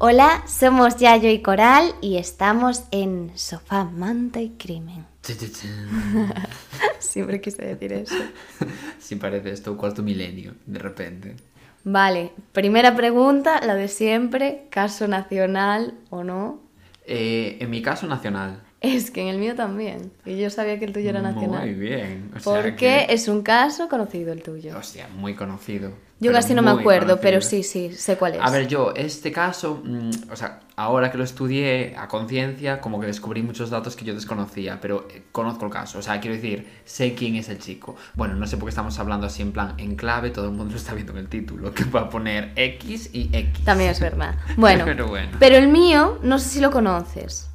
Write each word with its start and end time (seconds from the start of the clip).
Hola, 0.00 0.44
somos 0.46 0.96
Yayo 0.96 1.28
y 1.30 1.42
Coral 1.42 1.92
y 2.00 2.18
estamos 2.18 2.84
en 2.92 3.32
Sofá, 3.34 3.84
Manta 3.84 4.40
y 4.40 4.50
Crimen. 4.50 5.04
Siempre 7.00 7.40
quise 7.40 7.62
decir 7.64 7.92
eso. 7.92 8.14
Si 8.98 9.16
parece 9.16 9.50
esto 9.52 9.76
cuarto 9.78 10.02
milenio, 10.02 10.54
de 10.66 10.78
repente. 10.78 11.34
Vale, 11.82 12.32
primera 12.52 12.94
pregunta, 12.94 13.60
la 13.64 13.74
de 13.74 13.88
siempre, 13.88 14.66
caso 14.70 15.08
nacional 15.08 15.94
o 16.10 16.22
no. 16.24 16.60
Eh, 17.06 17.56
en 17.60 17.70
mi 17.70 17.80
caso, 17.80 18.06
nacional. 18.06 18.62
Es 18.82 19.10
que 19.10 19.22
en 19.22 19.28
el 19.28 19.38
mío 19.38 19.54
también. 19.54 20.12
Y 20.26 20.36
yo 20.36 20.50
sabía 20.50 20.78
que 20.78 20.84
el 20.84 20.92
tuyo 20.92 21.08
era 21.08 21.22
nacional. 21.22 21.62
Muy 21.64 21.72
bien. 21.74 22.30
O 22.36 22.40
sea 22.40 22.52
Porque 22.60 22.76
que- 22.76 23.06
es 23.14 23.28
un 23.28 23.40
caso 23.42 23.88
conocido 23.88 24.32
el 24.32 24.42
tuyo. 24.42 24.76
Hostia, 24.76 25.08
muy 25.08 25.34
conocido. 25.34 25.92
Yo 26.20 26.32
casi 26.32 26.52
no 26.52 26.62
me 26.62 26.72
acuerdo, 26.72 27.20
pero 27.20 27.40
sí, 27.40 27.62
sí, 27.62 27.92
sé 27.92 28.16
cuál 28.16 28.34
es. 28.34 28.40
A 28.42 28.50
ver, 28.50 28.66
yo, 28.66 28.92
este 28.96 29.30
caso, 29.30 29.80
mm, 29.84 30.10
o 30.32 30.36
sea, 30.36 30.60
ahora 30.74 31.12
que 31.12 31.18
lo 31.18 31.22
estudié 31.22 31.94
a 31.96 32.08
conciencia, 32.08 32.80
como 32.80 32.98
que 33.00 33.06
descubrí 33.06 33.42
muchos 33.42 33.70
datos 33.70 33.94
que 33.94 34.04
yo 34.04 34.14
desconocía, 34.14 34.80
pero 34.80 35.06
eh, 35.10 35.22
conozco 35.30 35.64
el 35.66 35.70
caso. 35.70 36.00
O 36.00 36.02
sea, 36.02 36.20
quiero 36.20 36.34
decir, 36.34 36.66
sé 36.84 37.14
quién 37.14 37.36
es 37.36 37.48
el 37.48 37.58
chico. 37.58 37.94
Bueno, 38.14 38.34
no 38.34 38.46
sé 38.48 38.56
por 38.56 38.66
qué 38.66 38.70
estamos 38.70 38.98
hablando 38.98 39.26
así 39.28 39.42
en 39.42 39.52
plan 39.52 39.74
en 39.78 39.94
clave, 39.94 40.30
todo 40.30 40.46
el 40.46 40.52
mundo 40.52 40.72
lo 40.72 40.76
está 40.80 40.94
viendo 40.94 41.12
en 41.12 41.18
el 41.18 41.28
título, 41.28 41.72
que 41.72 41.84
va 41.84 42.00
a 42.02 42.10
poner 42.10 42.52
X 42.56 43.10
y 43.12 43.30
X. 43.32 43.64
También 43.64 43.90
es 43.90 44.00
verdad. 44.00 44.34
Bueno, 44.56 44.84
Pero 44.86 45.06
bueno. 45.06 45.36
pero 45.38 45.56
el 45.56 45.68
mío, 45.68 46.18
no 46.22 46.38
sé 46.40 46.48
si 46.48 46.60
lo 46.60 46.70
conoces. 46.72 47.48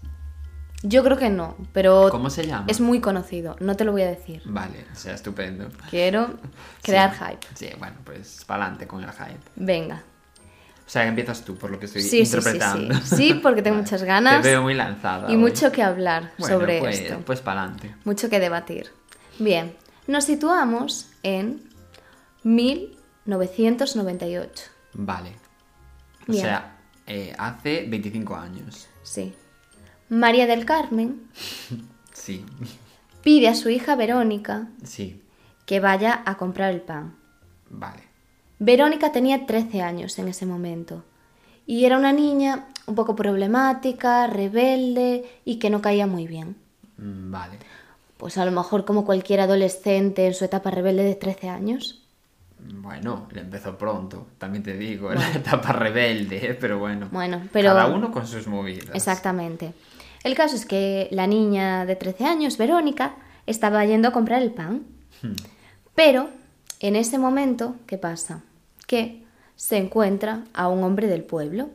Yo 0.85 1.01
creo 1.03 1.17
que 1.17 1.29
no, 1.29 1.55
pero 1.71 2.09
¿Cómo 2.11 2.29
se 2.29 2.45
llama? 2.45 2.65
es 2.67 2.81
muy 2.81 2.99
conocido. 2.99 3.55
No 3.61 3.75
te 3.77 3.85
lo 3.85 3.93
voy 3.93 4.01
a 4.01 4.07
decir. 4.07 4.41
Vale, 4.45 4.85
o 4.91 4.95
sea, 4.95 5.13
estupendo. 5.15 5.69
Quiero 5.89 6.33
crear 6.83 7.13
Sí. 7.17 7.23
hype. 7.23 7.47
Sí, 7.55 7.69
bueno, 7.79 7.95
pues 8.03 8.43
para 8.45 8.63
adelante 8.65 8.85
con 8.87 9.01
el 9.03 9.09
hype. 9.11 9.39
Venga. 9.55 10.03
O 10.85 10.89
sea, 10.89 11.05
empiezas 11.07 11.45
tú, 11.45 11.55
por 11.55 11.71
lo 11.71 11.79
que 11.79 11.85
estoy 11.85 12.01
Sí, 12.01 12.09
sí, 12.09 12.25
sí, 12.25 12.35
interpretando. 12.35 12.95
sí. 12.95 13.15
Sí, 13.15 13.33
porque 13.41 13.61
tengo 13.61 13.75
Vale. 13.77 13.85
muchas 13.85 14.03
ganas 14.03 14.41
Te 14.41 14.49
veo 14.49 14.61
muy 14.61 14.73
lanzada. 14.73 15.29
Y 15.31 15.35
hoy. 15.35 15.41
mucho 15.41 15.71
que 15.71 15.81
hablar 15.81 16.33
Bueno, 16.37 16.59
sobre 16.59 16.79
pues, 16.79 16.99
esto. 16.99 17.19
Pues 17.25 17.39
para 17.39 17.61
adelante. 17.61 17.95
Mucho 18.03 18.29
que 18.29 18.41
debatir. 18.41 18.91
Bien, 19.39 19.73
nos 20.07 20.25
situamos 20.25 21.07
en 21.23 21.63
1998. 22.43 24.63
Vale. 24.93 25.31
O 26.27 26.33
sea, 26.33 26.75
eh, 27.07 27.33
hace 27.37 27.85
25 27.87 28.35
años. 28.35 28.89
Sí. 29.03 29.33
María 30.13 30.47
del 30.47 30.65
Carmen 30.65 31.21
Sí, 32.13 32.45
pide 33.23 33.47
a 33.47 33.55
su 33.55 33.69
hija 33.69 33.95
Verónica 33.95 34.67
sí, 34.83 35.21
que 35.65 35.79
vaya 35.79 36.21
a 36.25 36.37
comprar 36.37 36.71
el 36.73 36.81
pan. 36.81 37.15
vale. 37.69 38.03
Verónica 38.59 39.11
tenía 39.11 39.45
13 39.45 39.81
años 39.81 40.17
en 40.19 40.27
ese 40.29 40.45
momento 40.45 41.03
y 41.65 41.83
era 41.85 41.97
una 41.97 42.13
niña 42.13 42.67
un 42.85 42.95
poco 42.95 43.15
problemática, 43.15 44.27
rebelde 44.27 45.25
y 45.43 45.57
que 45.59 45.69
no 45.69 45.81
caía 45.81 46.07
muy 46.07 46.27
bien. 46.27 46.55
Mm, 46.97 47.31
Vale. 47.31 47.57
Pues 48.17 48.37
a 48.37 48.45
lo 48.45 48.51
mejor 48.51 48.85
como 48.85 49.03
cualquier 49.05 49.41
adolescente 49.41 50.25
en 50.27 50.33
su 50.33 50.45
etapa 50.45 50.71
rebelde 50.71 51.03
de 51.03 51.15
13 51.15 51.49
años. 51.49 51.99
Bueno, 52.59 53.27
le 53.31 53.41
empezó 53.41 53.77
pronto, 53.77 54.27
también 54.37 54.63
te 54.63 54.77
digo, 54.77 55.11
era 55.11 55.19
la 55.19 55.35
etapa 55.35 55.73
rebelde, 55.73 56.51
¿eh? 56.51 56.53
pero 56.53 56.79
bueno. 56.79 57.09
Bueno, 57.11 57.41
pero- 57.51 57.71
Cada 57.71 57.87
uno 57.87 58.11
con 58.11 58.25
sus 58.25 58.47
movidas. 58.47 58.91
Exactamente. 58.95 59.73
El 60.23 60.35
caso 60.35 60.55
es 60.55 60.65
que 60.65 61.07
la 61.11 61.27
niña 61.27 61.85
de 61.85 61.95
13 61.95 62.25
años, 62.25 62.57
Verónica, 62.57 63.15
estaba 63.45 63.83
yendo 63.85 64.07
a 64.07 64.11
comprar 64.11 64.41
el 64.41 64.51
pan. 64.51 64.83
Hmm. 65.21 65.33
Pero 65.95 66.29
en 66.79 66.95
ese 66.95 67.17
momento, 67.17 67.75
¿qué 67.87 67.97
pasa? 67.97 68.41
Que 68.87 69.23
se 69.55 69.77
encuentra 69.77 70.43
a 70.53 70.67
un 70.69 70.83
hombre 70.83 71.07
del 71.07 71.23
pueblo. 71.23 71.69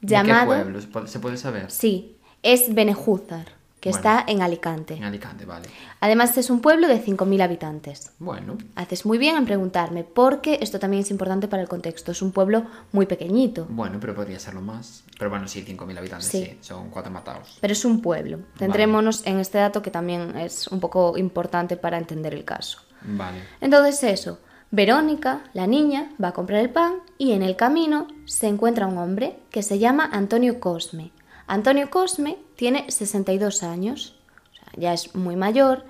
¿De 0.00 0.08
Llamado... 0.14 0.50
qué 0.52 0.56
pueblo? 0.62 0.80
¿Se 0.80 0.86
puede- 0.88 1.08
¿Se 1.08 1.18
puede 1.20 1.36
saber? 1.36 1.70
Sí, 1.70 2.16
es 2.42 2.74
Benejúzar, 2.74 3.46
que 3.80 3.90
Bueno. 3.90 3.98
está 3.98 4.24
en 4.30 4.42
Alicante. 4.42 4.94
En 4.94 5.04
Alicante, 5.04 5.44
vale. 5.44 5.68
Además 6.00 6.36
es 6.38 6.50
un 6.50 6.60
pueblo 6.60 6.88
de 6.88 6.98
5.000 7.04 7.42
habitantes. 7.42 8.10
Bueno, 8.18 8.56
Haces 8.74 9.04
muy 9.06 9.18
bien 9.18 9.36
en 9.36 9.44
preguntarme, 9.44 10.02
porque 10.04 10.58
esto 10.62 10.78
también 10.78 11.02
es 11.02 11.10
importante 11.10 11.46
para 11.48 11.62
el 11.62 11.68
contexto. 11.68 12.12
Es 12.12 12.22
un 12.22 12.32
pueblo 12.32 12.64
muy 12.92 13.06
pequeñito, 13.06 13.66
bueno, 13.68 13.98
pero 14.00 14.14
podría 14.14 14.38
serlo 14.40 14.60
más. 14.62 15.04
Pero 15.18 15.30
bueno, 15.30 15.46
sí, 15.48 15.62
5.000 15.66 15.98
habitantes, 15.98 16.26
Sí. 16.28 16.44
sí. 16.44 16.58
Son 16.60 16.90
cuatro 16.90 17.10
matados. 17.12 17.58
pero 17.60 17.72
es 17.72 17.84
un 17.84 18.00
pueblo. 18.02 18.38
Centrémonos 18.58 19.26
en 19.26 19.38
este 19.40 19.58
dato 19.58 19.82
que 19.82 19.90
también 19.90 20.36
es 20.36 20.68
un 20.68 20.80
poco 20.80 21.16
importante 21.18 21.76
para 21.76 21.98
entender 21.98 22.34
el 22.34 22.44
caso. 22.44 22.78
Vale. 23.02 23.38
Entonces 23.60 24.02
eso, 24.04 24.40
Verónica, 24.70 25.42
la 25.54 25.66
niña, 25.66 26.10
va 26.22 26.28
a 26.28 26.32
comprar 26.32 26.60
el 26.60 26.70
pan 26.70 26.94
y 27.18 27.32
en 27.32 27.42
el 27.42 27.56
camino 27.56 28.08
se 28.24 28.48
encuentra 28.48 28.86
un 28.86 28.98
hombre 28.98 29.38
que 29.50 29.62
se 29.62 29.78
llama 29.78 30.08
Antonio 30.12 30.58
Cosme. 30.60 31.12
Antonio 31.46 31.90
Cosme 31.90 32.36
tiene 32.56 32.90
62 32.90 33.62
años, 33.62 34.14
o 34.52 34.54
sea, 34.54 34.72
ya 34.76 34.92
es 34.92 35.14
muy 35.14 35.36
mayor, 35.36 35.84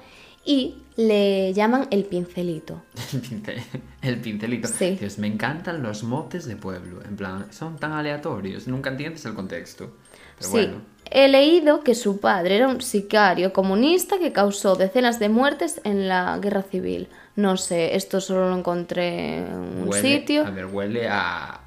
y 0.45 0.77
le 0.97 1.53
llaman 1.53 1.89
el 1.91 2.05
pincelito. 2.05 2.83
El, 3.13 3.21
pincel- 3.23 3.63
el 4.03 4.21
pincelito. 4.21 4.69
Sí. 4.69 4.97
Dios, 4.99 5.19
me 5.19 5.27
encantan 5.27 5.83
los 5.83 6.05
motes 6.05 6.47
de 6.47 6.57
pueblo. 6.57 7.03
En 7.05 7.17
plan, 7.17 7.53
son 7.53 7.77
tan 7.79 7.93
aleatorios, 7.93 8.67
nunca 8.69 8.91
entiendes 8.91 9.25
el 9.27 9.35
contexto. 9.35 9.97
Pero 10.39 10.51
sí, 10.51 10.53
bueno. 10.53 10.83
he 11.11 11.29
leído 11.29 11.81
que 11.83 11.95
su 11.95 12.21
padre 12.21 12.57
era 12.57 12.69
un 12.69 12.81
sicario 12.81 13.53
comunista 13.53 14.19
que 14.19 14.33
causó 14.33 14.77
decenas 14.77 15.19
de 15.19 15.29
muertes 15.29 15.81
en 15.85 16.09
la 16.09 16.39
guerra 16.39 16.63
civil. 16.63 17.09
No 17.35 17.57
sé, 17.57 17.97
esto 17.97 18.21
solo 18.21 18.49
lo 18.51 18.57
encontré 18.57 19.39
en 19.39 19.53
un 19.55 19.89
Huele- 19.89 20.01
sitio. 20.01 20.47
A 20.47 20.51
ver, 20.51 20.67
huele 20.67 21.09
a 21.09 21.61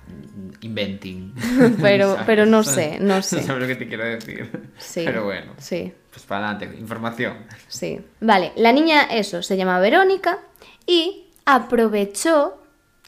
inventing. 0.62 1.34
Pero- 1.82 2.12
¿Sabes? 2.14 2.24
pero 2.26 2.46
no 2.46 2.64
sé, 2.64 2.98
no 3.00 3.22
sé. 3.22 3.44
¿Sabes 3.44 3.62
lo 3.62 3.68
que 3.68 3.76
te 3.76 3.88
quiero 3.88 4.04
decir? 4.06 4.50
Sí, 4.78 5.02
Pero 5.06 5.26
bueno, 5.26 5.54
Sí, 5.58 5.94
pues 6.12 6.26
para 6.26 6.50
adelante, 6.50 6.80
información. 6.80 7.38
sí. 7.68 8.00
Vale, 8.22 8.52
la 8.56 8.72
niña, 8.72 9.04
eso, 9.04 9.42
se 9.42 9.58
llama 9.58 9.80
Verónica 9.80 10.40
y 10.86 11.26
aprovechó 11.46 12.62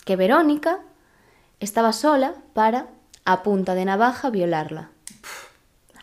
que 0.05 0.15
Verónica 0.15 0.79
estaba 1.59 1.93
sola 1.93 2.33
para, 2.53 2.87
a 3.25 3.43
punta 3.43 3.75
de 3.75 3.85
navaja, 3.85 4.29
violarla. 4.29 4.89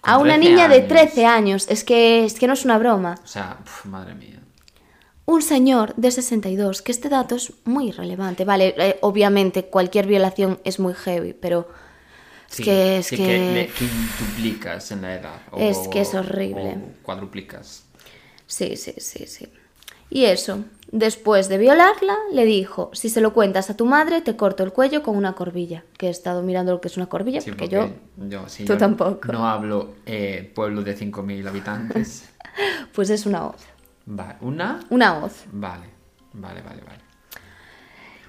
A 0.03 0.19
una 0.19 0.35
13 0.37 0.49
niña 0.49 0.69
de 0.69 0.77
años. 0.77 0.89
13 0.89 1.27
años, 1.27 1.67
es 1.69 1.85
que, 1.85 2.25
es 2.25 2.35
que 2.39 2.47
no 2.47 2.53
es 2.53 2.65
una 2.65 2.79
broma. 2.79 3.17
O 3.23 3.27
sea, 3.27 3.59
madre 3.85 4.15
mía. 4.15 4.38
Un 5.29 5.43
señor 5.43 5.95
de 5.97 6.11
62, 6.11 6.81
que 6.81 6.91
este 6.91 7.11
dato 7.11 7.35
es 7.35 7.53
muy 7.67 7.93
relevante. 7.93 8.47
Vale, 8.47 8.75
eh, 8.79 8.99
obviamente 9.03 9.67
cualquier 9.67 10.07
violación 10.07 10.59
es 10.65 10.81
muy 10.81 10.95
heavy, 10.95 11.35
pero 11.35 11.69
es 12.49 12.57
Sí, 12.57 12.63
que 12.65 12.97
es 12.97 13.07
sí 13.09 13.17
que, 13.19 13.51
le 13.53 13.67
quintuplicas 13.69 14.91
en 14.91 15.03
la 15.03 15.15
edad. 15.17 15.41
o- 15.51 15.59
Es 15.59 15.87
que 15.89 16.01
es 16.01 16.15
horrible. 16.15 16.79
O 16.79 17.03
cuadruplicas. 17.03 17.85
Sí, 18.47 18.77
sí, 18.79 18.95
sí, 18.97 19.27
sí. 19.27 19.49
Y 20.09 20.25
eso, 20.25 20.65
después 20.93 21.51
de 21.51 21.59
violarla, 21.59 22.17
le 22.33 22.47
dijo, 22.47 22.89
si 22.95 23.11
se 23.11 23.21
lo 23.21 23.35
cuentas 23.35 23.69
a 23.69 23.77
tu 23.77 23.85
madre, 23.85 24.23
te 24.23 24.35
corto 24.35 24.63
el 24.65 24.73
cuello 24.73 25.03
con 25.03 25.15
una 25.15 25.35
corbilla. 25.35 25.85
Que 25.99 26.07
he 26.07 26.11
estado 26.11 26.41
mirando 26.43 26.73
lo 26.73 26.81
que 26.81 26.89
es 26.89 26.97
una 26.97 27.11
corbilla, 27.11 27.43
Sí, 27.43 27.51
porque, 27.53 27.69
yo, 27.69 27.91
yo 28.17 28.49
sí, 28.49 28.65
tú 28.65 28.73
yo 28.73 28.79
tampoco. 28.79 29.31
No 29.31 29.47
hablo 29.47 29.93
eh, 30.07 30.51
pueblo 30.55 30.81
de 30.83 30.97
5.000 30.97 31.47
habitantes. 31.47 32.25
pues 32.95 33.11
es 33.11 33.27
una 33.27 33.49
hoz. 33.49 33.57
Vale, 34.11 34.37
¿una? 34.41 34.81
Una 34.91 35.19
hoz. 35.19 35.45
Vale, 35.53 35.85
vale, 36.33 36.63
vale, 36.63 36.83
vale. 36.83 36.99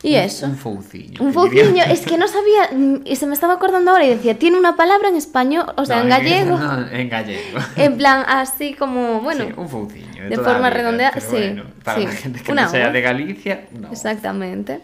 Y 0.01 0.15
Un- 0.15 0.19
eso. 0.21 0.45
Un 0.45 0.55
fouciño. 0.57 1.21
Un 1.21 1.33
fociño, 1.33 1.83
es 1.83 2.01
que 2.01 2.17
no 2.17 2.27
sabía, 2.27 2.69
mm, 2.71 3.01
y 3.05 3.15
se 3.17 3.25
me 3.27 3.33
estaba 3.33 3.53
acordando 3.55 3.91
ahora 3.91 4.05
y 4.05 4.09
decía, 4.09 4.37
tiene 4.37 4.57
una 4.57 4.75
palabra 4.75 5.09
en 5.09 5.15
español, 5.15 5.71
o 5.75 5.85
sea, 5.85 5.97
No, 5.97 6.03
en 6.03 6.09
gallego, 6.09 6.57
no, 6.57 6.87
en 6.89 7.09
gallego. 7.09 7.59
en 7.75 7.97
plan 7.97 8.23
así 8.27 8.73
como, 8.73 9.19
bueno, 9.21 9.45
Sí, 9.45 9.53
un 9.57 9.67
fouciño. 9.69 10.29
de 10.29 10.35
toda 10.35 10.53
forma 10.53 10.69
redondeada, 10.69 11.19
sí, 11.19 11.27
bueno, 11.31 11.63
para 11.83 11.99
sí, 11.99 12.05
la 12.05 12.11
gente 12.11 12.39
que 12.41 12.51
una 12.51 12.63
no 12.63 12.69
sea 12.69 12.87
hoz. 12.87 12.93
de 12.93 13.01
Galicia, 13.01 13.67
no. 13.71 13.91
Exactamente. 13.91 14.81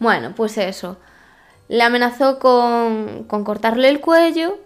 Bueno, 0.00 0.32
pues 0.36 0.56
eso. 0.58 0.98
Le 1.68 1.82
amenazó 1.82 2.38
con, 2.38 3.24
con 3.24 3.44
cortarle 3.44 3.88
el 3.88 4.00
cuello, 4.00 4.58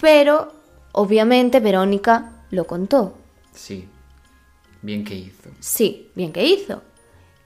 pero 0.00 0.52
obviamente 0.92 1.60
Verónica 1.60 2.30
lo 2.50 2.66
contó. 2.66 3.16
Sí. 3.52 3.88
Bien 4.84 5.02
que 5.02 5.14
hizo. 5.14 5.48
Sí, 5.60 6.10
bien 6.14 6.30
que 6.30 6.44
hizo. 6.44 6.82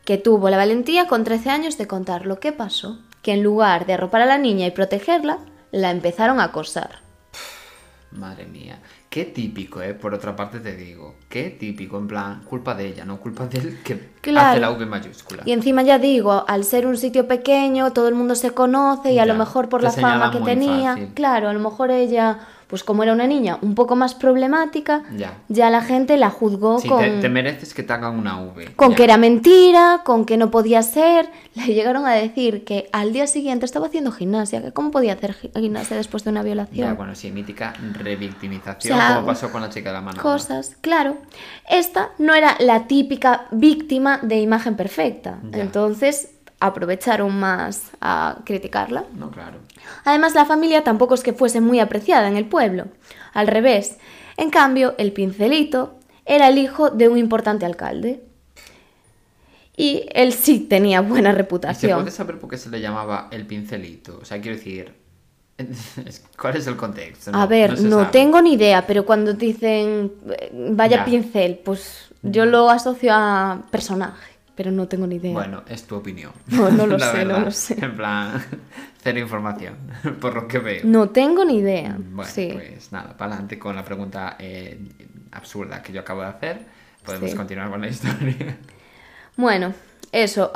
Que 0.05 0.19
tuvo 0.19 0.51
la 0.51 0.57
valentía 0.57 1.07
con 1.07 1.23
13 1.23 1.51
años 1.51 1.79
de 1.79 1.87
contar 1.87 2.27
lo 2.27 2.41
que 2.41 2.51
pasó. 2.53 2.99
Que 3.23 3.33
en 3.35 3.45
lugar 3.45 3.87
de 3.87 3.93
arropar 3.93 4.23
a 4.23 4.27
la 4.27 4.39
niña 4.39 4.67
y 4.67 4.73
protegerla, 4.73 5.39
la 5.71 5.93
empezaron 5.93 6.41
a 6.41 6.45
acosar. 6.45 6.99
Madre 8.11 8.47
mía. 8.47 8.81
Qué 9.09 9.25
típico, 9.27 9.81
¿eh? 9.83 9.95
Por 9.95 10.15
otra 10.15 10.35
parte 10.35 10.59
te 10.61 10.75
digo. 10.75 11.15
Qué 11.29 11.51
típico. 11.51 11.99
En 11.99 12.09
plan, 12.09 12.43
culpa 12.43 12.75
de 12.75 12.89
ella, 12.89 13.05
no 13.05 13.21
culpa 13.21 13.47
de 13.47 13.59
él 13.59 13.79
que 13.85 13.99
Claro. 14.21 14.49
hace 14.49 14.61
la 14.61 14.71
V 14.73 14.87
mayúscula. 14.87 15.43
Y 15.47 15.53
encima 15.53 15.83
ya 15.83 15.99
digo, 15.99 16.45
al 16.49 16.65
ser 16.65 16.87
un 16.87 16.97
sitio 16.97 17.29
pequeño, 17.29 17.93
todo 17.93 18.09
el 18.09 18.15
mundo 18.15 18.35
se 18.35 18.51
conoce 18.51 19.13
y 19.13 19.19
a 19.19 19.27
lo 19.27 19.35
mejor 19.35 19.69
por 19.69 19.83
la 19.83 19.93
fama 19.93 20.33
que 20.33 20.41
tenía, 20.41 20.93
fácil. 20.95 21.09
claro, 21.15 21.49
a 21.49 21.53
lo 21.53 21.61
mejor 21.61 21.91
ella 21.91 22.39
pues 22.69 22.85
como 22.85 23.03
era 23.03 23.13
una 23.13 23.27
niña 23.27 23.59
un 23.63 23.75
poco 23.75 23.97
más 23.97 24.15
problemática, 24.15 25.03
Ya. 25.17 25.71
la 25.71 25.81
gente 25.83 26.17
la 26.19 26.31
juzgó 26.31 26.79
Sí, 26.79 26.89
con, 26.89 27.01
te, 27.01 27.11
te 27.21 27.29
mereces 27.29 27.75
que 27.75 27.83
te 27.83 27.93
hagan 27.93 28.17
una 28.19 28.41
V. 28.41 28.75
con 28.77 28.91
ya. 28.91 28.97
que 28.97 29.05
era 29.05 29.17
mentira, 29.17 30.03
con 30.05 30.25
que 30.25 30.37
no 30.37 30.51
podía 30.51 30.83
ser. 30.83 31.31
Le 31.55 31.67
llegaron 31.75 32.07
a 32.07 32.13
decir 32.13 32.65
que 32.65 32.89
al 32.93 33.13
día 33.13 33.27
siguiente 33.27 33.65
estaba 33.65 33.87
haciendo 33.87 34.13
gimnasia, 34.13 34.63
que 34.63 34.73
cómo 34.73 34.91
podía 34.91 35.15
hacer 35.15 35.35
gi- 35.35 35.51
gimnasia 35.59 35.97
después 35.97 36.25
de 36.25 36.31
una 36.31 36.43
violación. 36.43 36.87
Ya, 36.89 36.95
bueno, 36.95 37.15
sí, 37.15 37.31
mítica 37.33 37.73
revictimización, 37.95 38.99
O 38.99 39.01
sea, 39.01 39.15
como 39.17 39.27
pasó 39.27 39.51
con 39.51 39.63
la 39.63 39.71
chica 39.71 39.89
de 39.91 39.95
la 39.95 40.01
mano. 40.03 40.21
Cosas, 40.23 40.77
claro. 40.81 41.17
Esta 41.69 42.11
no 42.19 42.35
era 42.35 42.57
la 42.61 42.87
típica 42.87 43.47
víctima 43.51 44.19
de 44.23 44.41
imagen 44.41 44.77
perfecta. 44.77 45.39
Ya. 45.51 45.59
Entonces 45.63 46.31
aprovecharon 46.61 47.39
más 47.39 47.91
a 48.01 48.39
criticarla. 48.45 49.05
No, 49.15 49.31
claro. 49.31 49.59
Además, 50.05 50.35
la 50.35 50.45
familia 50.45 50.83
tampoco 50.85 51.15
es 51.15 51.23
que 51.23 51.33
fuese 51.33 51.61
muy 51.61 51.81
apreciada 51.81 52.29
en 52.29 52.37
el 52.37 52.47
pueblo. 52.47 52.87
Al 53.33 53.47
revés. 53.47 53.97
En 54.37 54.51
cambio, 54.51 54.95
el 54.99 55.13
pincelito 55.13 55.99
era 56.27 56.49
el 56.49 56.59
hijo 56.59 56.91
de 56.91 57.09
un 57.09 57.19
importante 57.19 57.65
alcalde. 57.67 58.23
Y 59.77 60.07
él 60.13 60.33
sí 60.33 60.61
tenía 60.61 61.01
buena 61.01 61.31
¿Y 61.31 61.33
se 61.33 61.39
reputación. 61.39 62.01
puede 62.01 62.11
saber 62.11 62.39
por 62.41 62.51
qué 62.51 62.59
se 62.59 62.69
le 62.71 62.81
llamaba 62.81 63.29
el 63.31 63.47
pincelito? 63.47 64.19
O 64.21 64.25
sea, 64.25 64.41
quiero 64.41 64.57
decir, 64.57 64.93
¿cuál 66.41 66.57
es 66.57 66.67
el 66.67 66.77
contexto? 66.77 67.31
A 67.33 67.47
ver, 67.47 67.81
no 67.81 68.09
tengo 68.11 68.43
ni 68.43 68.55
idea, 68.55 68.87
pero 68.87 69.07
cuando 69.07 69.35
dicen 69.35 70.13
eh, 70.31 70.51
vaya 70.73 70.99
Ya. 70.99 71.05
pincel, 71.05 71.59
pues 71.65 72.11
yo 72.23 72.45
lo 72.45 72.69
asocio 72.71 73.13
a 73.15 73.63
personaje, 73.71 74.33
pero 74.59 74.73
no 74.73 74.89
tengo 74.89 75.07
ni 75.07 75.15
idea. 75.17 75.33
Bueno, 75.33 75.63
es 75.69 75.85
tu 75.85 75.95
opinión. 75.95 76.33
No, 76.49 76.69
no 76.71 76.85
lo 76.89 76.99
sé, 77.13 77.25
no 77.25 77.39
lo 77.39 77.51
sé. 77.53 77.77
En 77.81 77.97
plan, 77.97 78.45
cero 79.01 79.21
información, 79.21 79.77
por 80.21 80.35
lo 80.35 80.49
que 80.49 80.59
veo. 80.59 80.81
No 80.85 81.11
tengo 81.11 81.45
ni 81.45 81.59
idea. 81.59 81.97
Bueno, 81.97 82.29
sí. 82.31 82.51
pues 82.53 82.91
nada, 82.91 83.17
para 83.17 83.33
adelante 83.35 83.57
con 83.57 83.77
la 83.77 83.85
pregunta 83.85 84.35
eh, 84.41 84.81
absurda 85.31 85.81
que 85.81 85.93
yo 85.93 86.01
acabo 86.01 86.23
de 86.23 86.27
hacer. 86.27 86.67
Podemos 87.05 87.31
Sí. 87.31 87.37
continuar 87.37 87.71
con 87.71 87.81
la 87.81 87.87
historia. 87.89 88.59
Bueno, 89.37 89.73
eso, 90.11 90.51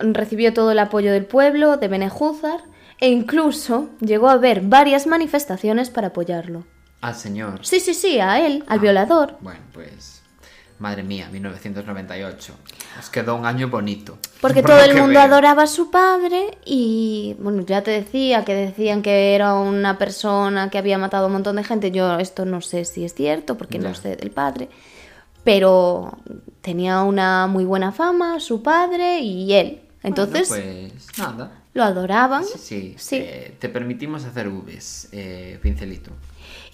recibió 0.00 0.52
todo 0.52 0.72
el 0.72 0.80
apoyo 0.80 1.12
del 1.12 1.24
pueblo, 1.24 1.76
de 1.76 1.86
Benejúzar, 1.86 2.60
e 3.00 3.08
incluso 3.08 3.90
llegó 4.00 4.28
a 4.28 4.32
haber 4.32 4.62
varias 4.62 5.06
manifestaciones 5.06 5.88
para 5.90 6.08
apoyarlo. 6.08 6.64
Al 7.00 7.14
señor. 7.14 7.60
Sí, 7.64 7.78
sí, 7.78 7.94
sí, 7.94 8.18
a 8.18 8.44
él, 8.44 8.64
al 8.66 8.78
Ah, 8.78 8.82
violador. 8.82 9.36
Bueno, 9.40 9.60
pues. 9.72 10.15
Madre 10.78 11.02
mía, 11.02 11.28
1998. 11.32 12.54
Os 12.98 13.08
quedó 13.10 13.34
un 13.34 13.46
año 13.46 13.68
bonito. 13.68 14.18
Porque 14.42 14.60
por 14.62 14.72
todo 14.72 14.84
el 14.84 14.94
mundo 14.94 15.14
veo. 15.14 15.22
adoraba 15.22 15.62
a 15.62 15.66
su 15.66 15.90
padre 15.90 16.58
y, 16.66 17.34
bueno, 17.38 17.62
ya 17.64 17.82
te 17.82 17.90
decía 17.90 18.44
que 18.44 18.54
decían 18.54 19.00
que 19.00 19.34
era 19.34 19.54
una 19.54 19.96
persona 19.96 20.68
que 20.68 20.76
había 20.78 20.98
matado 20.98 21.24
a 21.24 21.26
un 21.28 21.32
montón 21.32 21.56
de 21.56 21.64
gente. 21.64 21.90
Yo 21.90 22.18
esto 22.18 22.44
no 22.44 22.60
sé 22.60 22.84
si 22.84 23.04
es 23.04 23.14
cierto 23.14 23.56
porque 23.56 23.78
no 23.78 23.94
sé 23.94 24.16
del 24.16 24.30
padre. 24.30 24.68
Pero 25.44 26.18
tenía 26.60 27.02
una 27.02 27.46
muy 27.46 27.64
buena 27.64 27.92
fama, 27.92 28.40
su 28.40 28.62
padre 28.62 29.20
y 29.20 29.52
él. 29.54 29.80
Entonces 30.02 30.48
Bueno, 30.48 30.88
pues 30.90 31.18
nada. 31.18 31.52
lo 31.72 31.84
adoraban. 31.84 32.44
Sí, 32.44 32.58
sí. 32.58 32.94
Sí. 32.98 33.16
eh, 33.16 33.56
te 33.58 33.68
permitimos 33.68 34.24
hacer 34.24 34.48
Vs, 34.50 35.08
eh, 35.12 35.58
pincelito. 35.62 36.10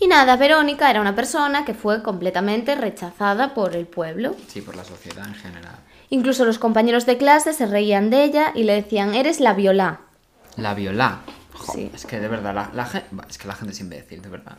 Y 0.02 0.08
nada, 0.08 0.36
Verónica 0.36 0.90
era 0.90 1.00
una 1.00 1.14
persona 1.14 1.64
que 1.64 1.74
fue 1.74 2.02
completamente 2.02 2.74
rechazada 2.74 3.54
por 3.54 3.76
el 3.76 3.86
pueblo. 3.86 4.34
Sí, 4.48 4.60
por 4.60 4.74
la 4.74 4.82
sociedad 4.82 5.24
en 5.28 5.34
general. 5.34 5.76
Incluso 6.10 6.44
los 6.44 6.58
compañeros 6.58 7.06
de 7.06 7.16
clase 7.18 7.52
se 7.52 7.66
reían 7.66 8.10
de 8.10 8.24
ella 8.24 8.50
y 8.52 8.64
le 8.64 8.74
decían, 8.74 9.14
eres 9.14 9.38
la 9.38 9.54
viola. 9.54 10.00
La 10.56 10.74
viola. 10.74 11.20
Jo, 11.52 11.72
Sí. 11.74 11.90
Es 11.94 12.04
que 12.04 12.18
de 12.18 12.26
verdad, 12.26 12.52
la, 12.52 12.70
la 12.74 12.88
es 13.28 13.38
que 13.38 13.46
la 13.46 13.54
gente 13.54 13.72
es 13.74 13.80
imbécil, 13.80 14.20
de 14.22 14.28
verdad. 14.28 14.56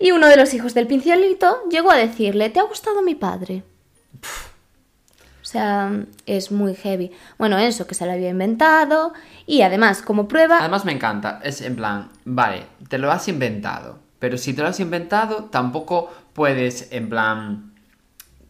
Y 0.00 0.10
uno 0.10 0.26
de 0.26 0.36
los 0.36 0.52
hijos 0.54 0.74
del 0.74 0.88
pincelito 0.88 1.58
llegó 1.70 1.92
a 1.92 1.96
decirle, 1.96 2.50
¿te 2.50 2.58
ha 2.58 2.64
gustado 2.64 3.00
mi 3.00 3.14
padre? 3.14 3.62
O 4.22 5.44
sea, 5.44 5.92
es 6.26 6.50
muy 6.50 6.74
heavy. 6.74 7.12
Bueno, 7.38 7.58
eso, 7.58 7.86
que 7.86 7.94
se 7.94 8.06
lo 8.06 8.12
había 8.12 8.30
inventado. 8.30 9.12
Y 9.46 9.62
además, 9.62 10.02
como 10.02 10.26
prueba, 10.26 10.58
Además 10.58 10.84
me 10.84 10.92
encanta, 10.92 11.40
es 11.44 11.60
en 11.60 11.76
plan, 11.76 12.10
vale, 12.24 12.66
te 12.88 12.98
lo 12.98 13.10
has 13.12 13.28
inventado, 13.28 13.98
pero 14.20 14.38
si 14.38 14.54
te 14.54 14.62
lo 14.62 14.68
has 14.68 14.78
inventado, 14.78 15.46
tampoco 15.46 16.12
puedes, 16.32 16.92
en 16.92 17.08
plan, 17.08 17.72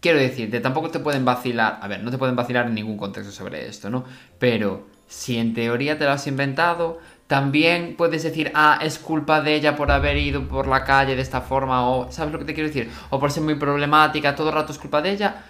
quiero 0.01 0.19
decirte, 0.19 0.61
tampoco 0.61 0.91
te 0.91 0.99
pueden 0.99 1.25
vacilar, 1.25 1.79
a 1.81 1.89
ver, 1.89 2.03
no 2.03 2.11
te 2.11 2.19
pueden 2.19 2.37
vacilar 2.37 2.67
en 2.67 2.75
ningún 2.75 2.99
contexto 2.99 3.33
sobre 3.33 3.67
esto, 3.67 3.89
¿no? 3.89 4.05
Pero 4.39 4.87
si 5.07 5.39
en 5.39 5.55
teoría 5.55 5.97
te 5.97 6.05
lo 6.05 6.11
has 6.11 6.27
inventado, 6.27 6.99
también 7.27 7.95
puedes 7.97 8.25
decir, 8.25 8.51
ah, 8.55 8.81
es 8.83 8.99
culpa 8.99 9.41
de 9.41 9.55
ella 9.55 9.77
por 9.77 9.93
haber 9.93 10.17
ido 10.17 10.49
por 10.49 10.67
la 10.67 10.85
calle 10.85 11.15
de 11.15 11.23
esta 11.23 11.41
forma, 11.41 11.89
o, 11.89 12.11
¿sabes 12.11 12.33
lo 12.33 12.41
que 12.41 12.45
te 12.45 12.55
quiero 12.55 12.69
decir? 12.69 12.91
O 13.11 13.21
por 13.21 13.31
ser 13.31 13.45
muy 13.45 13.55
problemática, 13.55 14.35
todo 14.35 14.49
el 14.49 14.57
rato 14.57 14.73
es 14.73 14.79
culpa 14.79 15.01
de 15.01 15.13
ella. 15.13 15.45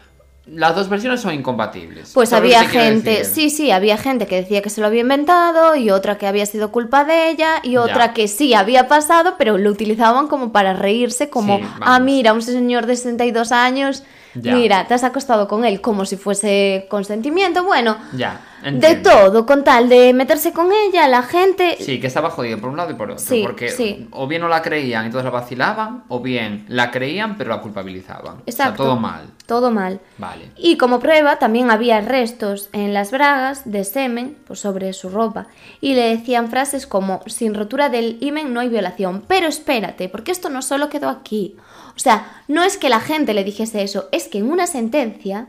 Las 0.52 0.74
dos 0.74 0.88
versiones 0.88 1.20
son 1.20 1.32
incompatibles. 1.34 2.10
pues 2.12 2.30
¿Sabes 2.30 2.50
lo 2.52 2.58
había 2.58 2.68
gente, 2.68 3.24
sí, 3.24 3.50
sí, 3.50 3.70
había 3.70 3.96
gente 3.96 4.26
que 4.26 4.36
decía 4.36 4.62
que 4.62 4.70
se 4.70 4.80
lo 4.80 4.88
había 4.88 5.02
inventado 5.02 5.76
y 5.76 5.90
otra 5.90 6.18
que 6.18 6.26
había 6.26 6.44
sido 6.44 6.72
culpa 6.72 7.04
de 7.04 7.30
ella 7.30 7.60
y 7.62 7.76
otra 7.76 8.06
Ya. 8.06 8.14
que 8.14 8.26
sí 8.26 8.52
había 8.54 8.88
pasado, 8.88 9.34
pero 9.38 9.58
lo 9.58 9.70
utilizaban 9.70 10.26
como 10.26 10.50
para 10.50 10.72
reírse, 10.72 11.30
como, 11.30 11.58
Sí, 11.58 11.64
ah, 11.80 12.00
mira, 12.00 12.32
un 12.32 12.42
señor 12.42 12.86
de 12.86 12.96
62 12.96 13.52
años, 13.52 14.02
Ya. 14.34 14.54
mira, 14.54 14.86
te 14.86 14.94
has 14.94 15.04
acostado 15.04 15.48
con 15.48 15.64
él 15.64 15.80
como 15.80 16.04
si 16.04 16.16
fuese 16.16 16.86
consentimiento. 16.88 17.64
Bueno, 17.64 17.96
Ya, 18.12 18.40
de 18.62 18.96
todo, 18.96 19.46
con 19.46 19.64
tal 19.64 19.88
de 19.88 20.12
meterse 20.12 20.52
con 20.52 20.70
ella, 20.72 21.08
la 21.08 21.22
gente... 21.22 21.76
Sí, 21.80 21.98
que 21.98 22.06
estaba 22.06 22.30
jodido 22.30 22.58
por 22.58 22.70
un 22.70 22.76
lado 22.76 22.90
y 22.90 22.94
por 22.94 23.10
otro. 23.10 23.24
Sí, 23.24 23.42
porque 23.44 23.70
sí. 23.70 24.08
o 24.12 24.26
bien 24.26 24.42
no 24.42 24.48
la 24.48 24.62
creían 24.62 25.04
y 25.04 25.06
entonces 25.06 25.24
la 25.24 25.30
vacilaban, 25.30 26.04
o 26.08 26.20
bien 26.20 26.64
la 26.68 26.90
creían 26.90 27.36
pero 27.36 27.50
la 27.50 27.60
culpabilizaban. 27.60 28.36
O 28.36 28.52
sea, 28.52 28.66
Exacto. 28.66 28.84
todo 28.84 28.96
mal. 28.96 29.30
Todo 29.46 29.70
mal. 29.70 30.00
Vale. 30.18 30.50
Y 30.56 30.76
como 30.76 31.00
prueba 31.00 31.38
también 31.38 31.70
había 31.70 32.00
restos 32.00 32.68
en 32.72 32.92
las 32.92 33.10
bragas 33.10 33.62
de 33.70 33.84
semen 33.84 34.36
pues, 34.46 34.60
sobre 34.60 34.92
su 34.92 35.08
ropa 35.08 35.46
y 35.80 35.94
le 35.94 36.02
decían 36.02 36.50
frases 36.50 36.86
como 36.86 37.20
sin 37.26 37.54
rotura 37.54 37.88
del 37.88 38.18
himen 38.20 38.52
no 38.52 38.60
hay 38.60 38.68
violación, 38.68 39.24
pero 39.26 39.46
espérate, 39.46 40.08
porque 40.08 40.32
esto 40.32 40.50
no 40.50 40.62
solo 40.62 40.88
quedó 40.88 41.08
aquí. 41.08 41.56
O 42.00 42.02
sea, 42.02 42.42
no 42.48 42.62
es 42.62 42.78
que 42.78 42.88
la 42.88 43.00
gente 43.00 43.34
le 43.34 43.44
dijese 43.44 43.82
eso, 43.82 44.08
es 44.10 44.26
que 44.28 44.38
en 44.38 44.50
una 44.50 44.66
sentencia 44.66 45.48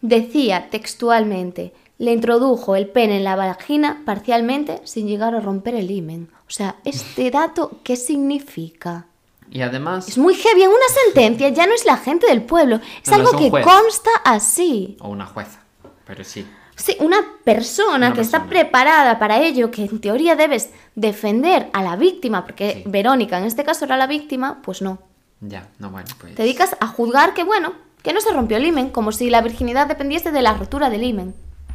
decía 0.00 0.68
textualmente 0.70 1.72
le 1.98 2.12
introdujo 2.12 2.76
el 2.76 2.86
pene 2.88 3.16
en 3.16 3.24
la 3.24 3.34
vagina 3.34 4.00
parcialmente 4.04 4.80
sin 4.84 5.08
llegar 5.08 5.34
a 5.34 5.40
romper 5.40 5.74
el 5.74 5.90
himen. 5.90 6.28
O 6.46 6.50
sea, 6.50 6.76
este 6.84 7.32
dato, 7.32 7.80
¿qué 7.82 7.96
significa? 7.96 9.06
Y 9.50 9.62
además, 9.62 10.06
Es 10.08 10.18
muy 10.18 10.34
heavy. 10.34 10.62
En 10.62 10.68
una 10.68 10.78
sentencia 11.04 11.48
ya 11.48 11.66
no 11.66 11.74
es 11.74 11.84
la 11.84 11.96
gente 11.96 12.28
del 12.28 12.42
pueblo, 12.42 12.76
es 13.02 13.10
No, 13.10 13.18
no, 13.18 13.24
algo 13.24 13.38
es 13.38 13.44
que 13.44 13.50
juez. 13.50 13.64
consta 13.66 14.10
así. 14.24 14.96
o 15.00 15.08
una 15.08 15.26
jueza, 15.26 15.64
pero 16.06 16.22
sí. 16.22 16.46
Sí, 16.76 16.96
una 17.00 17.18
persona 17.42 17.96
Una 17.96 18.12
que 18.14 18.20
está 18.20 18.44
preparada 18.46 19.18
para 19.18 19.40
ello, 19.40 19.72
que 19.72 19.82
en 19.84 20.00
teoría 20.00 20.36
debes 20.36 20.70
defender 20.94 21.70
a 21.72 21.82
la 21.82 21.96
víctima, 21.96 22.44
porque 22.44 22.82
Sí. 22.82 22.84
Verónica 22.86 23.38
en 23.38 23.46
este 23.46 23.64
caso 23.64 23.84
era 23.84 23.96
la 23.96 24.06
víctima, 24.06 24.60
pues 24.62 24.80
no. 24.80 24.98
Ya, 25.42 25.68
no, 25.78 25.90
bueno, 25.90 26.08
pues... 26.20 26.34
Te 26.36 26.42
dedicas 26.42 26.76
a 26.80 26.86
juzgar 26.86 27.34
que, 27.34 27.42
bueno, 27.42 27.74
que 28.02 28.12
no 28.12 28.20
se 28.20 28.32
rompió 28.32 28.56
el 28.56 28.64
himen, 28.64 28.90
como 28.90 29.12
si 29.12 29.28
la 29.28 29.42
virginidad 29.42 29.88
dependiese 29.88 30.30
de 30.30 30.40
la 30.40 30.54
rotura 30.54 30.88
del 30.88 31.02
himen. 31.02 31.34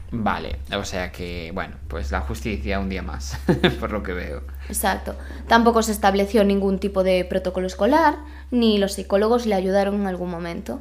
Vale, 0.10 0.60
o 0.74 0.86
sea 0.86 1.12
que, 1.12 1.52
bueno, 1.54 1.76
pues 1.90 2.12
la 2.12 2.22
justicia 2.22 2.80
un 2.80 2.88
día 2.88 3.02
más, 3.02 3.38
por 3.80 3.92
lo 3.92 4.04
que 4.04 4.14
veo. 4.14 4.42
Exacto. 4.70 5.16
Tampoco 5.48 5.84
se 5.84 5.92
estableció 5.92 6.46
ningún 6.46 6.80
tipo 6.80 7.04
de 7.04 7.26
protocolo 7.26 7.68
escolar, 7.68 8.18
ni 8.50 8.78
los 8.78 8.94
psicólogos 8.94 9.46
le 9.46 9.56
ayudaron 9.56 9.96
en 9.96 10.08
algún 10.08 10.32
momento. 10.32 10.80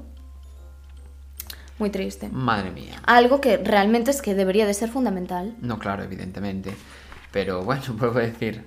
Muy 1.79 1.91
triste. 1.91 2.29
Madre 2.31 2.71
mía. 2.71 3.03
Algo 3.05 3.41
que 3.41 3.57
realmente 3.59 4.13
es 4.13 4.23
que 4.23 4.35
debería 4.35 4.65
de 4.65 4.75
ser 4.75 4.91
fundamental. 4.91 5.57
No, 5.61 5.79
claro, 5.79 6.05
evidentemente. 6.05 6.75
Pero 7.33 7.65
bueno, 7.65 7.83
puedo 7.99 8.15
decir, 8.15 8.65